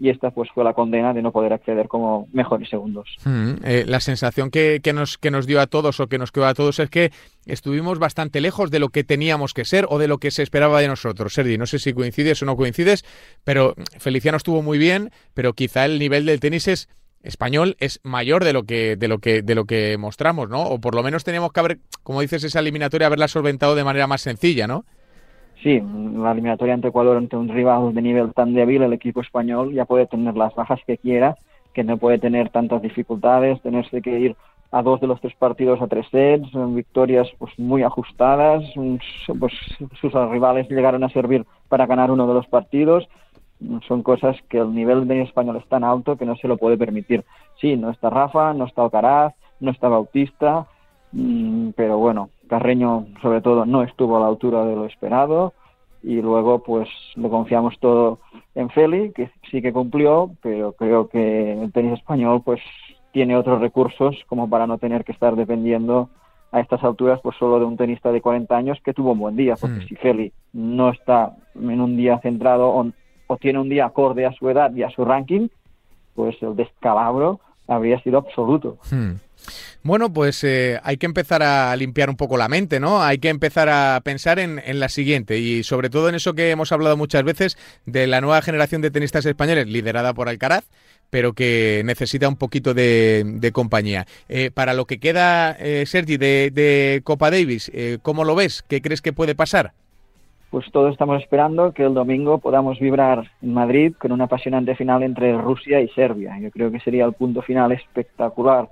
y 0.00 0.10
esta 0.10 0.30
pues 0.30 0.48
fue 0.54 0.64
la 0.64 0.74
condena 0.74 1.12
de 1.12 1.22
no 1.22 1.32
poder 1.32 1.52
acceder 1.52 1.88
como 1.88 2.28
mejores 2.32 2.68
segundos. 2.68 3.16
Mm, 3.24 3.52
eh, 3.64 3.84
la 3.86 4.00
sensación 4.00 4.50
que, 4.50 4.80
que, 4.82 4.92
nos, 4.92 5.18
que 5.18 5.30
nos 5.30 5.46
dio 5.46 5.60
a 5.60 5.66
todos 5.66 5.98
o 6.00 6.06
que 6.06 6.18
nos 6.18 6.30
quedó 6.30 6.46
a 6.46 6.54
todos 6.54 6.78
es 6.78 6.88
que 6.88 7.10
estuvimos 7.46 7.98
bastante 7.98 8.40
lejos 8.40 8.70
de 8.70 8.78
lo 8.78 8.90
que 8.90 9.04
teníamos 9.04 9.54
que 9.54 9.64
ser 9.64 9.86
o 9.88 9.98
de 9.98 10.08
lo 10.08 10.18
que 10.18 10.30
se 10.30 10.42
esperaba 10.42 10.80
de 10.80 10.88
nosotros. 10.88 11.34
Sergi, 11.34 11.58
no 11.58 11.66
sé 11.66 11.78
si 11.78 11.92
coincides 11.92 12.42
o 12.42 12.46
no 12.46 12.56
coincides, 12.56 13.04
pero 13.44 13.74
Feliciano 13.98 14.36
estuvo 14.36 14.62
muy 14.62 14.78
bien, 14.78 15.10
pero 15.34 15.52
quizá 15.52 15.84
el 15.84 15.98
nivel 15.98 16.26
del 16.26 16.40
tenis 16.40 16.68
es 16.68 16.88
español 17.22 17.76
es 17.80 18.00
mayor 18.04 18.44
de 18.44 18.52
lo 18.52 18.62
que 18.62 18.96
de 18.96 19.08
lo 19.08 19.18
que 19.18 19.42
de 19.42 19.54
lo 19.56 19.64
que 19.64 19.96
mostramos, 19.98 20.48
¿no? 20.48 20.62
O 20.62 20.80
por 20.80 20.94
lo 20.94 21.02
menos 21.02 21.24
teníamos 21.24 21.52
que 21.52 21.60
haber, 21.60 21.78
como 22.04 22.20
dices, 22.20 22.44
esa 22.44 22.60
eliminatoria 22.60 23.08
haberla 23.08 23.26
solventado 23.26 23.74
de 23.74 23.84
manera 23.84 24.06
más 24.06 24.22
sencilla, 24.22 24.68
¿no? 24.68 24.84
Sí, 25.62 25.82
la 26.16 26.32
eliminatoria 26.32 26.74
ante 26.74 26.88
Ecuador 26.88 27.16
ante 27.16 27.36
un 27.36 27.48
rival 27.48 27.94
de 27.94 28.02
nivel 28.02 28.32
tan 28.32 28.54
débil, 28.54 28.82
el 28.82 28.92
equipo 28.92 29.20
español 29.20 29.72
ya 29.72 29.84
puede 29.84 30.06
tener 30.06 30.36
las 30.36 30.54
bajas 30.54 30.80
que 30.86 30.98
quiera, 30.98 31.36
que 31.72 31.84
no 31.84 31.96
puede 31.96 32.18
tener 32.18 32.50
tantas 32.50 32.82
dificultades, 32.82 33.60
tenerse 33.62 34.02
que 34.02 34.18
ir 34.18 34.36
a 34.70 34.82
dos 34.82 35.00
de 35.00 35.06
los 35.06 35.20
tres 35.20 35.34
partidos 35.34 35.80
a 35.80 35.86
tres 35.86 36.06
sets, 36.10 36.48
victorias 36.74 37.28
pues 37.38 37.58
muy 37.58 37.82
ajustadas, 37.82 38.64
pues, 39.38 39.52
sus 40.00 40.12
rivales 40.12 40.68
llegaron 40.68 41.04
a 41.04 41.08
servir 41.08 41.46
para 41.68 41.86
ganar 41.86 42.10
uno 42.10 42.26
de 42.26 42.34
los 42.34 42.46
partidos, 42.46 43.08
son 43.86 44.02
cosas 44.02 44.36
que 44.48 44.58
el 44.58 44.74
nivel 44.74 45.08
de 45.08 45.22
español 45.22 45.56
es 45.56 45.68
tan 45.68 45.84
alto 45.84 46.16
que 46.16 46.26
no 46.26 46.36
se 46.36 46.48
lo 46.48 46.56
puede 46.58 46.76
permitir. 46.76 47.24
Sí, 47.60 47.76
no 47.76 47.90
está 47.90 48.10
Rafa, 48.10 48.54
no 48.54 48.66
está 48.66 48.82
Alcaraz, 48.82 49.34
no 49.60 49.70
está 49.70 49.88
Bautista, 49.88 50.66
mm, 51.12 51.70
pero 51.70 51.98
bueno, 51.98 52.30
Carreño, 52.48 53.06
sobre 53.22 53.40
todo, 53.40 53.66
no 53.66 53.82
estuvo 53.82 54.16
a 54.16 54.20
la 54.20 54.26
altura 54.26 54.64
de 54.64 54.74
lo 54.74 54.86
esperado 54.86 55.52
y 56.02 56.20
luego 56.22 56.62
pues 56.62 56.88
le 57.16 57.28
confiamos 57.28 57.78
todo 57.80 58.20
en 58.54 58.70
Feli, 58.70 59.12
que 59.12 59.30
sí 59.50 59.60
que 59.60 59.72
cumplió, 59.72 60.30
pero 60.42 60.72
creo 60.72 61.08
que 61.08 61.52
el 61.60 61.72
tenis 61.72 61.94
español 61.94 62.42
pues 62.44 62.60
tiene 63.12 63.36
otros 63.36 63.60
recursos 63.60 64.16
como 64.26 64.48
para 64.48 64.66
no 64.66 64.78
tener 64.78 65.04
que 65.04 65.12
estar 65.12 65.34
dependiendo 65.34 66.08
a 66.52 66.60
estas 66.60 66.82
alturas 66.82 67.20
pues 67.22 67.36
solo 67.36 67.58
de 67.58 67.66
un 67.66 67.76
tenista 67.76 68.10
de 68.12 68.20
40 68.20 68.56
años 68.56 68.78
que 68.84 68.94
tuvo 68.94 69.12
un 69.12 69.18
buen 69.18 69.36
día, 69.36 69.56
porque 69.56 69.80
hmm. 69.80 69.88
si 69.88 69.96
Feli 69.96 70.32
no 70.52 70.90
está 70.90 71.36
en 71.54 71.80
un 71.80 71.96
día 71.96 72.18
centrado 72.20 72.68
o, 72.68 73.36
tiene 73.36 73.58
un 73.58 73.68
día 73.68 73.84
acorde 73.84 74.24
a 74.24 74.32
su 74.32 74.48
edad 74.48 74.74
y 74.74 74.82
a 74.82 74.90
su 74.90 75.04
ranking, 75.04 75.48
pues 76.14 76.42
el 76.42 76.56
descalabro 76.56 77.40
habría 77.66 78.00
sido 78.00 78.18
absoluto. 78.18 78.78
Hmm. 78.90 79.16
Bueno, 79.84 80.12
pues 80.12 80.42
eh, 80.42 80.80
hay 80.82 80.96
que 80.96 81.06
empezar 81.06 81.42
a 81.42 81.74
limpiar 81.76 82.10
un 82.10 82.16
poco 82.16 82.36
la 82.36 82.48
mente, 82.48 82.80
¿no? 82.80 83.02
Hay 83.02 83.18
que 83.18 83.28
empezar 83.28 83.68
a 83.68 84.00
pensar 84.02 84.38
en, 84.38 84.60
la 84.78 84.88
siguiente 84.88 85.38
y 85.38 85.62
sobre 85.62 85.88
todo 85.88 86.08
en 86.08 86.16
eso 86.16 86.34
que 86.34 86.50
hemos 86.50 86.72
hablado 86.72 86.96
muchas 86.96 87.22
veces 87.22 87.56
de 87.86 88.06
la 88.06 88.20
nueva 88.20 88.42
generación 88.42 88.82
de 88.82 88.90
tenistas 88.90 89.24
españoles 89.24 89.68
liderada 89.68 90.14
por 90.14 90.28
Alcaraz, 90.28 90.68
pero 91.10 91.32
que 91.32 91.82
necesita 91.84 92.28
un 92.28 92.36
poquito 92.36 92.74
de, 92.74 93.50
compañía. 93.54 94.06
Eh, 94.28 94.50
para 94.52 94.74
lo 94.74 94.84
que 94.84 94.98
queda, 94.98 95.52
eh, 95.52 95.86
Sergi, 95.86 96.16
de, 96.16 97.00
Copa 97.04 97.30
Davis, 97.30 97.70
¿cómo 98.02 98.24
lo 98.24 98.34
ves? 98.34 98.64
¿Qué 98.68 98.82
crees 98.82 99.00
que 99.00 99.12
puede 99.12 99.34
pasar? 99.34 99.72
Pues 100.50 100.66
todos 100.72 100.92
estamos 100.92 101.22
esperando 101.22 101.72
que 101.72 101.84
el 101.84 101.94
domingo 101.94 102.38
podamos 102.38 102.78
vibrar 102.80 103.30
en 103.42 103.54
Madrid 103.54 103.92
con 103.98 104.12
una 104.12 104.24
apasionante 104.24 104.74
final 104.74 105.02
entre 105.02 105.36
Rusia 105.36 105.80
y 105.80 105.88
Serbia. 105.88 106.38
Yo 106.40 106.50
creo 106.50 106.72
que 106.72 106.80
sería 106.80 107.04
el 107.04 107.12
punto 107.12 107.42
final 107.42 107.70
espectacular 107.72 108.68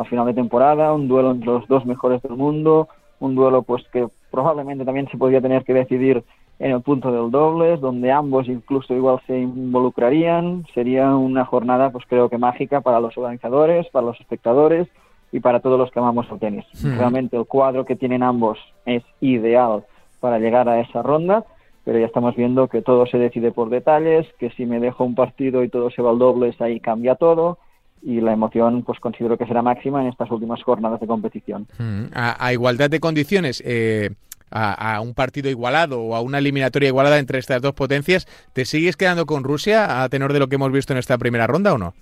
a 0.00 0.04
final 0.04 0.26
de 0.26 0.34
temporada, 0.34 0.92
un 0.92 1.08
duelo 1.08 1.30
entre 1.30 1.46
los 1.46 1.68
dos 1.68 1.84
mejores 1.84 2.22
del 2.22 2.36
mundo, 2.36 2.88
un 3.18 3.34
duelo 3.34 3.62
pues 3.62 3.84
que 3.92 4.08
probablemente 4.30 4.84
también 4.84 5.08
se 5.10 5.18
podría 5.18 5.40
tener 5.40 5.64
que 5.64 5.74
decidir 5.74 6.24
en 6.58 6.72
el 6.72 6.82
punto 6.82 7.10
del 7.10 7.30
dobles, 7.30 7.80
donde 7.80 8.12
ambos 8.12 8.48
incluso 8.48 8.94
igual 8.94 9.20
se 9.26 9.38
involucrarían. 9.38 10.66
Sería 10.74 11.14
una 11.16 11.44
jornada, 11.44 11.90
pues 11.90 12.04
creo 12.06 12.28
que 12.28 12.38
mágica 12.38 12.80
para 12.80 13.00
los 13.00 13.16
organizadores, 13.16 13.88
para 13.88 14.06
los 14.06 14.20
espectadores 14.20 14.88
y 15.32 15.40
para 15.40 15.60
todos 15.60 15.78
los 15.78 15.90
que 15.90 15.98
amamos 15.98 16.26
el 16.30 16.38
tenis. 16.38 16.66
Realmente 16.82 17.36
el 17.36 17.46
cuadro 17.46 17.84
que 17.84 17.96
tienen 17.96 18.22
ambos 18.22 18.58
es 18.84 19.02
ideal 19.20 19.84
para 20.20 20.38
llegar 20.38 20.68
a 20.68 20.80
esa 20.80 21.02
ronda, 21.02 21.44
pero 21.84 21.98
ya 21.98 22.06
estamos 22.06 22.36
viendo 22.36 22.68
que 22.68 22.82
todo 22.82 23.06
se 23.06 23.18
decide 23.18 23.52
por 23.52 23.70
detalles, 23.70 24.26
que 24.38 24.50
si 24.50 24.66
me 24.66 24.80
dejo 24.80 25.04
un 25.04 25.14
partido 25.14 25.62
y 25.62 25.70
todo 25.70 25.90
se 25.90 26.02
va 26.02 26.10
al 26.10 26.18
dobles, 26.18 26.60
ahí 26.60 26.78
cambia 26.78 27.14
todo 27.14 27.58
y 28.02 28.20
la 28.20 28.32
emoción 28.32 28.82
pues 28.82 28.98
considero 29.00 29.36
que 29.36 29.46
será 29.46 29.62
máxima 29.62 30.02
en 30.02 30.08
estas 30.08 30.30
últimas 30.30 30.62
jornadas 30.62 31.00
de 31.00 31.06
competición. 31.06 31.66
Mm, 31.78 32.04
a, 32.14 32.52
igualdad 32.52 32.90
de 32.90 33.00
condiciones, 33.00 33.62
eh, 33.66 34.10
a, 34.50 35.00
un 35.00 35.14
partido 35.14 35.48
igualado 35.48 36.00
o 36.00 36.14
a 36.14 36.20
una 36.20 36.38
eliminatoria 36.38 36.88
igualada 36.88 37.18
entre 37.18 37.38
estas 37.38 37.62
dos 37.62 37.72
potencias, 37.72 38.26
¿te 38.52 38.64
sigues 38.64 38.96
quedando 38.96 39.26
con 39.26 39.44
Rusia 39.44 40.02
a 40.02 40.08
tenor 40.08 40.32
de 40.32 40.38
lo 40.38 40.48
que 40.48 40.56
hemos 40.56 40.72
visto 40.72 40.92
en 40.92 40.98
esta 40.98 41.18
primera 41.18 41.46
ronda 41.46 41.74
o 41.74 41.78
no? 41.78 41.94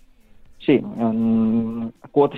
Sí, 0.58 0.82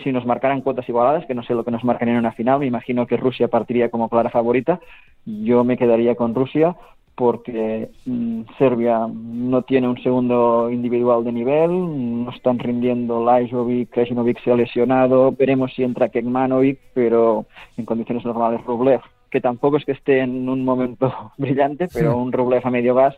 si 0.04 0.12
nos 0.12 0.26
marcaran 0.26 0.61
cuotas 0.61 0.88
igualadas, 0.88 1.26
que 1.26 1.34
no 1.34 1.42
sé 1.42 1.54
lo 1.54 1.64
que 1.64 1.70
nos 1.70 1.84
marcan 1.84 2.08
en 2.08 2.16
una 2.16 2.32
final, 2.32 2.61
me 2.61 2.66
imagino 2.66 3.06
que 3.06 3.16
Rusia 3.16 3.48
partiría 3.48 3.90
como 3.90 4.08
clara 4.08 4.30
favorita. 4.30 4.80
Yo 5.24 5.64
me 5.64 5.76
quedaría 5.76 6.14
con 6.14 6.34
Rusia 6.34 6.76
porque 7.14 7.90
mm, 8.06 8.42
Serbia 8.58 9.06
no 9.06 9.62
tiene 9.62 9.88
un 9.88 10.02
segundo 10.02 10.70
individual 10.70 11.24
de 11.24 11.32
nivel, 11.32 12.24
no 12.24 12.30
están 12.30 12.58
rindiendo 12.58 13.24
Lajovic, 13.24 13.90
Krajinovic 13.90 14.42
se 14.42 14.52
ha 14.52 14.56
lesionado, 14.56 15.32
veremos 15.32 15.74
si 15.74 15.82
entra 15.82 16.08
Kekmanovic, 16.08 16.78
pero 16.94 17.44
en 17.76 17.84
condiciones 17.84 18.24
normales 18.24 18.64
Rublev, 18.64 19.00
que 19.30 19.40
tampoco 19.40 19.76
es 19.76 19.84
que 19.84 19.92
esté 19.92 20.20
en 20.20 20.48
un 20.48 20.64
momento 20.64 21.12
brillante, 21.38 21.88
pero 21.92 22.16
un 22.16 22.32
Rublev 22.32 22.66
a 22.66 22.70
medio 22.70 22.94
gas 22.94 23.16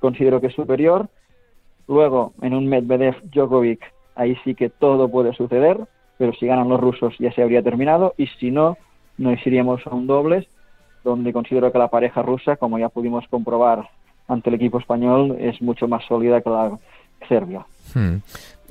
considero 0.00 0.40
que 0.40 0.48
es 0.48 0.54
superior. 0.54 1.08
Luego, 1.88 2.32
en 2.42 2.54
un 2.54 2.68
Medvedev 2.68 3.16
Djokovic, 3.24 3.80
ahí 4.14 4.36
sí 4.44 4.54
que 4.54 4.68
todo 4.68 5.08
puede 5.08 5.32
suceder, 5.32 5.78
pero 6.16 6.32
si 6.34 6.46
ganan 6.46 6.68
los 6.68 6.80
rusos 6.80 7.14
ya 7.18 7.32
se 7.32 7.42
habría 7.42 7.62
terminado, 7.62 8.14
y 8.16 8.26
si 8.26 8.50
no, 8.50 8.76
nos 9.18 9.44
iríamos 9.46 9.86
a 9.86 9.94
un 9.94 10.06
dobles 10.06 10.46
donde 11.04 11.32
considero 11.32 11.72
que 11.72 11.78
la 11.78 11.88
pareja 11.88 12.22
rusa, 12.22 12.56
como 12.56 12.78
ya 12.78 12.88
pudimos 12.88 13.26
comprobar 13.28 13.88
ante 14.28 14.50
el 14.50 14.56
equipo 14.56 14.78
español, 14.78 15.36
es 15.38 15.60
mucho 15.60 15.88
más 15.88 16.04
sólida 16.06 16.40
que 16.40 16.50
la 16.50 16.78
Serbia. 17.28 17.64
Hmm. 17.94 18.16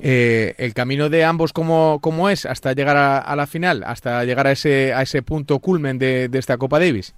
Eh, 0.04 0.56
el 0.58 0.74
camino 0.74 1.10
de 1.10 1.24
ambos, 1.24 1.54
¿cómo, 1.54 2.00
cómo 2.02 2.30
es 2.30 2.46
hasta 2.46 2.74
llegar 2.74 2.98
a, 2.98 3.36
la 3.36 3.46
final, 3.46 3.84
hasta 3.86 4.24
llegar 4.24 4.48
a 4.48 4.52
ese, 4.52 4.94
a 4.94 5.04
ese 5.04 5.22
punto 5.22 5.60
culmen 5.60 6.00
de, 6.00 6.30
esta 6.34 6.58
Copa 6.58 6.80
Davis? 6.80 7.14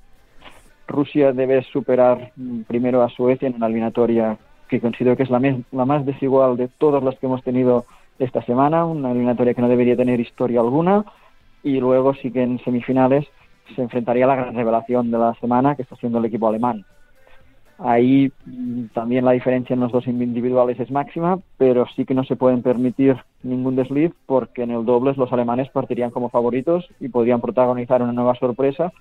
Rusia 0.88 1.32
debe 1.32 1.64
superar 1.64 2.34
primero 2.68 3.03
a 3.03 3.09
Suecia 3.09 3.47
en 3.47 3.55
una 3.55 3.68
eliminatoria 3.68 4.38
que 4.68 4.82
considero 4.82 5.16
que 5.16 5.24
es 5.24 5.30
la, 5.30 5.39
la 5.72 5.86
más 5.86 6.05
desigual 6.05 6.57
de 6.57 6.68
todas 6.68 7.01
las 7.01 7.18
que 7.18 7.28
hemos 7.28 7.41
tenido 7.43 7.86
esta 8.20 8.43
semana, 8.43 8.86
una 8.86 9.11
eliminatoria 9.11 9.53
que 9.53 9.61
no 9.61 9.70
debería 9.70 9.95
tener 9.95 10.20
historia 10.20 10.59
alguna, 10.59 11.05
y 11.64 11.80
luego 11.80 12.14
sí 12.16 12.32
que 12.32 12.43
en 12.43 12.59
semifinales 12.66 13.26
se 13.76 13.82
enfrentaría 13.82 14.26
a 14.26 14.28
la 14.28 14.36
gran 14.36 14.55
revelación 14.55 15.11
de 15.11 15.18
la 15.18 15.34
semana, 15.36 15.76
que 15.76 15.84
está 15.84 15.95
siendo 15.95 16.20
el 16.20 16.26
equipo 16.26 16.47
alemán. 16.47 16.86
Ahí 17.80 18.32
mm, 18.45 18.86
también 18.93 19.26
la 19.26 19.32
diferencia 19.32 19.74
en 19.74 19.80
los 19.80 19.91
dos 19.91 20.07
individuales 20.07 20.80
es 20.80 20.91
máxima, 20.91 21.39
pero 21.57 21.86
sí 21.95 22.05
que 22.05 22.14
no 22.14 22.24
se 22.24 22.36
pueden 22.36 22.61
permitir 22.61 23.18
ningún 23.41 23.76
desliz 23.76 24.11
porque 24.26 24.64
en 24.64 24.72
el 24.72 24.86
dobles 24.86 25.18
los 25.18 25.34
alemanes 25.34 25.70
partirían 25.70 26.11
como 26.11 26.30
favoritos 26.30 26.88
y 26.99 27.09
podrían 27.09 27.41
protagonizar 27.41 28.01
una 28.01 28.14
nueva 28.14 28.36
sorpresa 28.36 28.93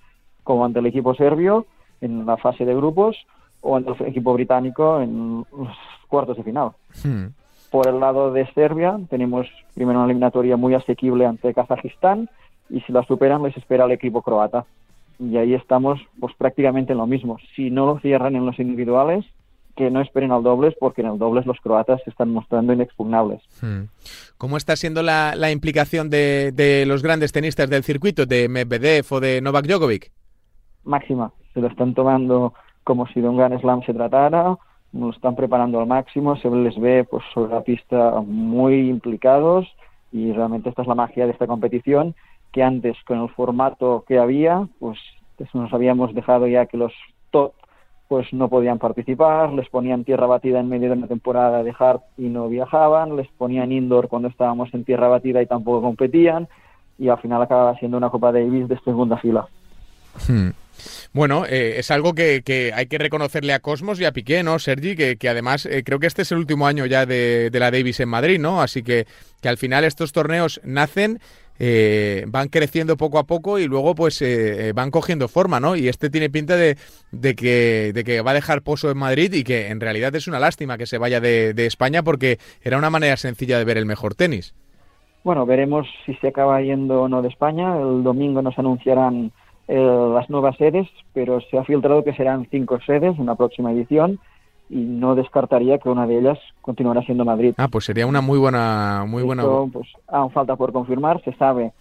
como 0.43 0.65
ante 0.65 0.81
el 0.81 0.87
equipo 0.87 1.15
serbio 1.15 1.67
en 2.01 2.27
la 2.27 2.37
fase 2.37 2.65
de 2.65 2.75
grupos 2.75 3.17
o 3.61 3.77
ante 3.77 3.93
el 4.03 4.11
equipo 4.11 4.33
británico 4.33 5.01
en 5.01 5.45
los 5.53 5.77
cuartos 6.09 6.37
de 6.37 6.43
final. 6.43 6.71
Hmm. 7.05 7.27
Por 7.71 7.89
el 7.89 8.01
lado 8.01 8.33
de 8.33 8.47
Serbia 8.53 8.99
tenemos 9.09 9.47
primero 9.75 9.99
una 9.99 10.07
eliminatoria 10.07 10.57
muy 10.57 10.75
asequible 10.75 11.25
ante 11.25 11.55
Kazajistán 11.55 12.29
y 12.73 12.81
si 12.81 12.93
la 12.93 13.05
superan 13.05 13.43
les 13.43 13.57
espera 13.57 13.85
el 13.85 13.93
equipo 13.93 14.23
croata. 14.23 14.65
Y 15.21 15.37
ahí 15.37 15.55
estamos 15.55 16.01
pues 16.19 16.35
prácticamente 16.37 16.93
en 16.93 16.99
lo 16.99 17.07
mismo. 17.07 17.37
Si 17.55 17.71
no 17.71 17.87
lo 17.87 18.01
cierran 18.01 18.35
en 18.35 18.47
los 18.47 18.59
individuales, 18.59 19.25
que 19.77 19.91
no 19.91 20.01
esperen 20.01 20.33
al 20.33 20.43
dobles 20.43 20.75
porque 20.81 21.03
en 21.03 21.09
el 21.09 21.19
dobles 21.19 21.47
los 21.47 21.61
croatas 21.61 22.01
se 22.03 22.11
están 22.11 22.31
mostrando 22.31 22.73
inexpugnables. 22.73 23.43
Hmm. 23.61 23.85
¿Cómo 24.39 24.57
está 24.57 24.75
siendo 24.75 25.03
la, 25.03 25.51
implicación 25.51 26.11
de, 26.11 26.85
los 26.87 27.03
grandes 27.03 27.31
tenistas 27.31 27.71
del 27.71 27.85
circuito, 27.85 28.27
de 28.27 28.49
Medvedev 28.49 29.07
o 29.11 29.21
de 29.21 29.41
Novak 29.41 29.67
Djokovic? 29.67 30.11
Máxima. 30.85 31.31
Se 31.55 31.61
lo 31.61 31.69
están 31.69 31.95
tomando 31.95 32.55
como 32.83 33.07
si 33.09 33.21
de 33.21 33.29
un 33.29 33.37
gran 33.37 33.57
slam 33.61 33.83
se 33.85 33.95
tratara, 33.95 34.57
lo 34.93 35.11
están 35.11 35.37
preparando 35.37 35.79
al 35.79 35.87
máximo, 35.87 36.37
se 36.37 36.51
les 36.51 36.79
ve 36.81 37.05
pues 37.05 37.23
sobre 37.33 37.55
la 37.55 37.63
pista 37.63 38.21
muy 38.27 38.89
implicados 38.89 39.69
y 40.11 40.33
realmente 40.33 40.69
esta 40.69 40.83
es 40.83 40.89
la 40.89 40.95
magia 40.95 41.27
de 41.27 41.33
esta 41.33 41.47
competición 41.47 42.15
que 42.53 42.63
antes 42.63 42.97
con 43.07 43.21
el 43.21 43.29
formato 43.31 44.05
que 44.07 44.19
había 44.19 44.69
pues 44.79 44.99
nos 45.55 45.73
habíamos 45.73 46.15
dejado 46.15 46.47
ya 46.47 46.67
que 46.67 46.77
los 46.77 46.93
top 47.31 47.53
pues 48.09 48.31
no 48.33 48.49
podían 48.51 48.79
participar, 48.79 49.53
les 49.55 49.71
ponían 49.71 50.05
tierra 50.05 50.27
batida 50.27 50.61
en 50.61 50.69
medio 50.69 50.89
de 50.89 50.97
una 50.99 51.07
temporada 51.07 51.63
de 51.63 51.73
hard 51.79 52.01
y 52.19 52.29
no 52.29 52.47
viajaban, 52.49 53.17
les 53.17 53.27
ponían 53.39 53.73
indoor 53.73 54.09
cuando 54.09 54.29
estábamos 54.29 54.73
en 54.75 54.85
tierra 54.85 55.09
batida 55.09 55.41
y 55.41 55.47
tampoco 55.47 55.81
competían 55.81 56.47
y 56.99 57.09
al 57.09 57.19
final 57.21 57.41
acababa 57.41 57.75
siendo 57.79 57.97
una 57.97 58.11
Copa 58.11 58.31
Davis 58.31 58.69
de 58.69 58.79
segunda 58.81 59.17
fila. 59.17 59.47
Hmm. 60.29 60.51
Bueno, 61.15 61.45
eh, 61.47 61.79
es 61.79 61.91
algo 61.91 62.15
que, 62.15 62.73
hay 62.75 62.87
que 62.87 62.99
reconocerle 62.99 63.55
a 63.55 63.61
Cosmos 63.61 64.01
y 64.01 64.05
a 64.05 64.13
Piqué, 64.13 64.43
¿no, 64.43 64.59
Sergi? 64.59 64.95
Que, 64.95 65.29
además 65.29 65.67
eh, 65.67 65.83
creo 65.85 65.99
que 65.99 66.07
este 66.07 66.23
es 66.23 66.33
el 66.33 66.39
último 66.39 66.67
año 66.67 66.87
ya 66.87 67.07
de, 67.07 67.51
la 67.53 67.71
Davis 67.71 68.01
en 68.01 68.09
Madrid, 68.09 68.39
¿no? 68.39 68.61
Así 68.61 68.83
que, 68.83 69.07
que 69.41 69.49
al 69.49 69.59
final 69.59 69.85
estos 69.85 70.13
torneos 70.13 70.61
nacen 70.65 71.21
eh, 71.59 72.25
van 72.29 72.49
creciendo 72.49 72.97
poco 72.97 73.19
a 73.19 73.25
poco 73.25 73.59
y 73.59 73.67
luego 73.67 73.95
pues 73.95 74.21
eh, 74.23 74.69
eh, 74.69 74.73
van 74.73 74.91
cogiendo 74.91 75.29
forma, 75.29 75.61
¿no? 75.61 75.77
Y 75.77 75.89
este 75.89 76.11
tiene 76.11 76.31
pinta 76.31 76.57
de, 76.57 76.77
que, 77.35 77.93
de 77.95 78.05
que 78.05 78.21
va 78.21 78.33
a 78.33 78.35
dejar 78.35 78.63
pozo 78.63 78.91
en 78.91 78.99
Madrid 78.99 79.33
y 79.33 79.45
que 79.45 79.69
en 79.69 79.81
realidad 79.81 80.15
es 80.15 80.27
una 80.27 80.41
lástima 80.41 80.79
que 80.79 80.87
se 80.87 80.99
vaya 80.99 81.21
de, 81.21 81.53
España 81.67 82.03
porque 82.03 82.39
era 82.63 82.77
una 82.77 82.91
manera 82.91 83.17
sencilla 83.17 83.59
de 83.59 83.65
ver 83.65 83.79
el 83.79 83.87
mejor 83.87 84.15
tenis. 84.15 84.55
Bueno, 85.23 85.47
veremos 85.47 85.87
si 86.05 86.15
se 86.15 86.29
acaba 86.29 86.61
yendo 86.61 87.03
o 87.03 87.09
no 87.09 87.23
de 87.23 87.29
España. 87.29 87.77
El 87.77 88.03
domingo 88.03 88.43
nos 88.43 88.59
anunciarán 88.59 89.31
las 89.69 90.29
nuevas 90.29 90.57
sedes, 90.57 90.89
pero 91.15 91.41
se 91.41 91.57
ha 91.57 91.65
filtrado 91.65 92.03
que 92.03 92.13
serán 92.15 92.49
cinco 92.51 92.81
sedes 92.85 93.17
en 93.19 93.27
la 93.27 93.37
próxima 93.37 93.73
edición 93.73 94.19
y 94.69 94.77
no 94.77 95.15
descartaría 95.15 95.79
que 95.79 95.89
una 95.89 96.07
de 96.07 96.19
ellas 96.19 96.39
continuará 96.61 97.03
siendo 97.03 97.25
Madrid. 97.25 97.55
Ah, 97.59 97.69
pues 97.69 97.85
sería 97.85 98.07
una 98.07 98.21
muy 98.21 98.39
buena, 98.39 99.05
muy 99.07 99.23
buena. 99.23 99.45
pues 99.73 99.89
aún 100.09 100.31
falta 100.31 100.57
por 100.57 100.73
confirmar. 100.73 101.23
Se 101.25 101.33
sabe 101.35 101.73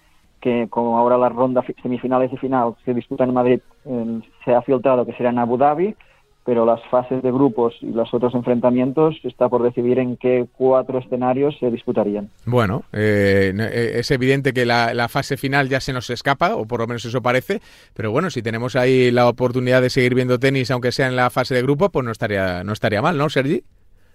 que 0.42 0.68
como 0.70 0.98
ahora 0.98 1.18
las 1.18 1.32
rondas 1.32 1.66
semifinales 1.82 2.34
y 2.34 2.38
final 2.38 2.76
se 2.84 2.94
disputan 2.94 3.30
en 3.30 3.36
Madrid, 3.36 3.60
eh, 3.86 4.22
se 4.44 4.54
ha 4.54 4.62
filtrado 4.62 5.06
que 5.06 5.14
será 5.14 5.30
en 5.30 5.40
Abu 5.40 5.58
Dhabi 5.58 5.96
pero 6.44 6.66
las 6.66 6.82
fases 6.90 7.22
de 7.22 7.32
grupos 7.32 7.76
y 7.82 7.92
los 7.92 8.14
otros 8.14 8.34
enfrentamientos 8.34 9.20
está 9.24 9.48
por 9.48 9.62
decidir 9.62 10.00
en 10.00 10.18
qué 10.18 10.48
cuatro 10.58 11.00
escenarios 11.00 11.56
se 11.60 11.70
disputarían. 11.70 12.30
Bueno, 12.46 12.84
eh, 12.94 13.54
eh, 13.56 13.92
es 13.96 14.10
evidente 14.12 14.54
que 14.54 14.66
la, 14.66 15.08
fase 15.08 15.38
final 15.38 15.70
ya 15.70 15.80
se 15.80 15.94
nos 15.94 16.10
escapa, 16.10 16.56
o 16.56 16.66
por 16.66 16.80
lo 16.80 16.88
menos 16.88 17.06
eso 17.06 17.22
parece, 17.22 17.62
pero 17.94 18.12
bueno, 18.12 18.30
si 18.30 18.42
tenemos 18.42 18.76
ahí 18.76 19.12
la 19.12 19.28
oportunidad 19.28 19.82
de 19.82 19.90
seguir 19.90 20.16
viendo 20.16 20.40
tenis, 20.40 20.72
aunque 20.72 20.92
sea 20.92 21.08
en 21.08 21.16
la 21.16 21.30
fase 21.30 21.54
de 21.54 21.62
grupo, 21.62 21.90
pues 21.90 22.06
no 22.06 22.12
estaría, 22.12 22.64
no 22.64 22.74
estaría 22.74 23.02
mal, 23.02 23.18
¿no, 23.18 23.30
Sergi? 23.30 23.64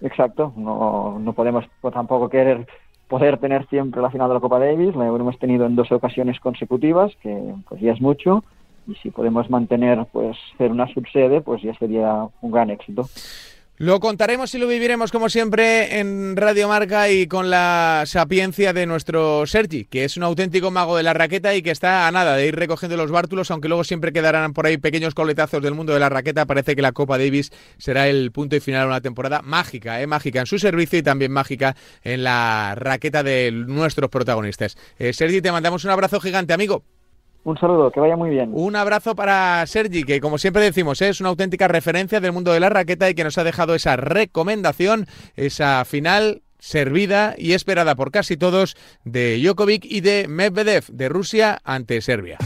Exacto, 0.01 0.53
no, 0.57 1.19
no 1.19 1.33
podemos 1.33 1.65
pues, 1.81 1.95
tampoco 1.95 2.29
querer 2.29 2.67
poder 3.09 3.39
tener 3.39 3.67
siempre 3.69 4.03
la 4.03 4.11
final 4.11 4.29
de 4.29 4.35
la 4.35 4.41
Copa 4.41 4.59
Davis, 4.59 4.95
la 4.97 5.07
hemos 5.07 5.39
tenido 5.39 5.65
en 5.67 5.77
dos 5.77 5.93
ocasiones 5.93 6.41
consecutivas, 6.41 7.15
que 7.23 7.55
pues 7.69 7.81
ya 7.81 7.93
es 7.93 8.01
mucho, 8.01 8.43
y 8.87 8.95
si 8.97 9.11
podemos 9.11 9.51
mantener 9.51 10.07
pues 10.13 10.37
ser 10.59 10.71
una 10.71 10.87
subsede 10.93 11.41
pues 11.41 11.63
ya 11.63 11.75
sería 11.79 12.29
un 12.41 12.51
gran 12.51 12.71
éxito. 12.71 13.07
Lo 13.79 14.01
contaremos 14.01 14.55
y 14.55 14.59
lo 14.59 14.67
viviremos 14.67 15.13
como 15.13 15.29
siempre 15.29 16.01
en 16.01 16.35
Radio 16.35 16.67
Marca 16.67 17.11
y 17.11 17.27
con 17.27 17.51
la 17.51 18.05
sapiencia 18.07 18.73
de 18.73 18.87
nuestro 18.87 19.45
Sergi, 19.45 19.85
que 19.85 20.05
es 20.05 20.17
un 20.17 20.23
auténtico 20.23 20.71
mago 20.71 20.97
de 20.97 21.03
la 21.03 21.13
raqueta 21.13 21.55
y 21.55 21.61
que 21.61 21.73
está 21.73 22.09
a 22.09 22.11
nada 22.11 22.37
de 22.37 22.47
ir 22.47 22.57
recogiendo 22.57 22.97
los 22.97 23.11
bártulos, 23.11 23.51
aunque 23.51 23.69
luego 23.69 23.85
siempre 23.85 24.15
quedarán 24.15 24.55
por 24.55 24.65
ahí 24.65 24.79
pequeños 24.79 25.13
coletazos 25.13 25.63
del 25.63 25.75
mundo 25.75 25.93
de 25.93 26.01
la 26.01 26.09
raqueta. 26.09 26.47
Parece 26.47 26.75
que 26.75 26.81
la 26.81 26.93
Copa 26.93 27.19
Davis 27.19 27.53
será 27.77 28.09
el 28.09 28.33
punto 28.33 28.57
y 28.57 28.61
final 28.61 28.85
de 28.85 28.87
una 28.87 29.03
temporada 29.03 29.43
mágica, 29.43 30.01
¿eh? 30.01 30.07
mágica 30.07 30.41
en 30.41 30.47
su 30.47 30.59
servicio 30.59 30.99
y 30.99 31.03
también 31.03 31.31
mágica 31.31 31.77
en 32.03 32.25
la 32.25 32.77
raqueta 32.77 33.23
de 33.23 33.53
nuestros 33.53 34.09
protagonistas. 34.09 34.79
Eh, 34.99 35.13
Sergi, 35.13 35.43
te 35.43 35.53
mandamos 35.53 35.85
un 35.85 35.91
abrazo 35.91 36.19
gigante, 36.19 36.55
amigo. 36.55 36.83
Un 37.47 37.57
saludo, 37.59 37.93
que 37.93 38.01
vaya 38.01 38.17
muy 38.17 38.31
bien. 38.31 38.51
Un 38.53 38.75
abrazo 38.75 39.15
para 39.15 39.65
Sergi, 39.67 40.03
que 40.03 40.21
como 40.21 40.37
siempre 40.37 40.65
decimos, 40.65 41.01
es 41.01 41.21
una 41.21 41.29
auténtica 41.29 41.69
referencia 41.69 42.19
del 42.19 42.33
mundo 42.33 42.53
de 42.53 42.59
la 42.59 42.71
raqueta 42.71 43.09
y 43.09 43.15
que 43.15 43.23
nos 43.23 43.39
ha 43.39 43.45
dejado 43.45 43.77
esa 43.77 43.95
recomendación, 43.95 45.07
esa 45.37 45.85
final 45.85 46.43
servida 46.59 47.37
y 47.39 47.53
esperada 47.53 47.95
por 47.95 48.11
casi 48.11 48.37
todos 48.37 48.77
de 49.05 49.39
Djokovic 49.41 49.85
y 49.85 50.01
de 50.01 50.27
Medvedev 50.29 50.87
de 50.89 51.09
Rusia 51.09 51.61
ante 51.63 52.01
Serbia. 52.01 52.39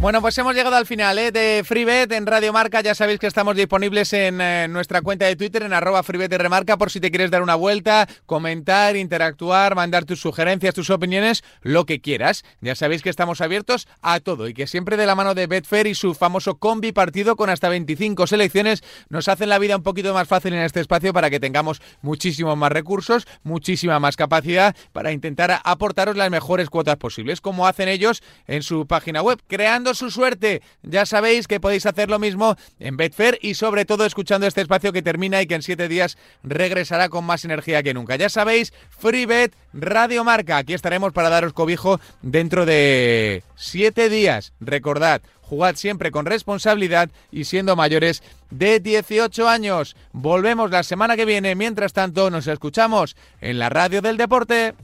Bueno, 0.00 0.20
pues 0.22 0.38
hemos 0.38 0.54
llegado 0.54 0.76
al 0.76 0.86
final 0.86 1.18
¿eh? 1.18 1.32
de 1.32 1.64
FreeBet 1.64 2.12
en 2.12 2.24
Radio 2.24 2.52
Marca. 2.52 2.80
Ya 2.82 2.94
sabéis 2.94 3.18
que 3.18 3.26
estamos 3.26 3.56
disponibles 3.56 4.12
en 4.12 4.40
eh, 4.40 4.68
nuestra 4.68 5.02
cuenta 5.02 5.26
de 5.26 5.34
Twitter 5.34 5.64
en 5.64 5.72
arroba 5.72 6.04
FreeBet 6.04 6.32
Remarca 6.34 6.76
por 6.76 6.92
si 6.92 7.00
te 7.00 7.10
quieres 7.10 7.32
dar 7.32 7.42
una 7.42 7.56
vuelta, 7.56 8.08
comentar, 8.24 8.94
interactuar, 8.94 9.74
mandar 9.74 10.04
tus 10.04 10.20
sugerencias, 10.20 10.72
tus 10.72 10.90
opiniones, 10.90 11.42
lo 11.62 11.84
que 11.84 12.00
quieras. 12.00 12.44
Ya 12.60 12.76
sabéis 12.76 13.02
que 13.02 13.10
estamos 13.10 13.40
abiertos 13.40 13.88
a 14.00 14.20
todo 14.20 14.46
y 14.46 14.54
que 14.54 14.68
siempre 14.68 14.96
de 14.96 15.04
la 15.04 15.16
mano 15.16 15.34
de 15.34 15.48
Betfair 15.48 15.88
y 15.88 15.96
su 15.96 16.14
famoso 16.14 16.58
combi 16.58 16.92
partido 16.92 17.34
con 17.34 17.50
hasta 17.50 17.68
25 17.68 18.28
selecciones 18.28 18.84
nos 19.08 19.26
hacen 19.26 19.48
la 19.48 19.58
vida 19.58 19.76
un 19.76 19.82
poquito 19.82 20.14
más 20.14 20.28
fácil 20.28 20.54
en 20.54 20.60
este 20.60 20.78
espacio 20.78 21.12
para 21.12 21.28
que 21.28 21.40
tengamos 21.40 21.82
muchísimos 22.02 22.56
más 22.56 22.70
recursos, 22.70 23.26
muchísima 23.42 23.98
más 23.98 24.14
capacidad 24.14 24.76
para 24.92 25.10
intentar 25.10 25.60
aportaros 25.64 26.16
las 26.16 26.30
mejores 26.30 26.70
cuotas 26.70 26.98
posibles, 26.98 27.40
como 27.40 27.66
hacen 27.66 27.88
ellos 27.88 28.22
en 28.46 28.62
su 28.62 28.86
página 28.86 29.22
web, 29.22 29.40
creando 29.48 29.87
su 29.94 30.10
suerte. 30.10 30.62
Ya 30.82 31.06
sabéis 31.06 31.46
que 31.46 31.60
podéis 31.60 31.86
hacer 31.86 32.10
lo 32.10 32.18
mismo 32.18 32.56
en 32.78 32.96
Betfair 32.96 33.38
y 33.42 33.54
sobre 33.54 33.84
todo 33.84 34.04
escuchando 34.04 34.46
este 34.46 34.60
espacio 34.60 34.92
que 34.92 35.02
termina 35.02 35.42
y 35.42 35.46
que 35.46 35.54
en 35.54 35.62
siete 35.62 35.88
días 35.88 36.18
regresará 36.42 37.08
con 37.08 37.24
más 37.24 37.44
energía 37.44 37.82
que 37.82 37.94
nunca. 37.94 38.16
Ya 38.16 38.28
sabéis, 38.28 38.72
FreeBet 38.90 39.54
Radio 39.72 40.24
Marca. 40.24 40.58
Aquí 40.58 40.74
estaremos 40.74 41.12
para 41.12 41.30
daros 41.30 41.52
cobijo 41.52 42.00
dentro 42.22 42.66
de 42.66 43.42
siete 43.56 44.08
días. 44.08 44.52
Recordad, 44.60 45.22
jugad 45.42 45.76
siempre 45.76 46.10
con 46.10 46.26
responsabilidad 46.26 47.10
y 47.30 47.44
siendo 47.44 47.76
mayores 47.76 48.22
de 48.50 48.80
18 48.80 49.48
años. 49.48 49.96
Volvemos 50.12 50.70
la 50.70 50.82
semana 50.82 51.16
que 51.16 51.24
viene. 51.24 51.54
Mientras 51.54 51.92
tanto, 51.92 52.30
nos 52.30 52.46
escuchamos 52.46 53.16
en 53.40 53.58
la 53.58 53.68
radio 53.68 54.02
del 54.02 54.16
deporte. 54.16 54.74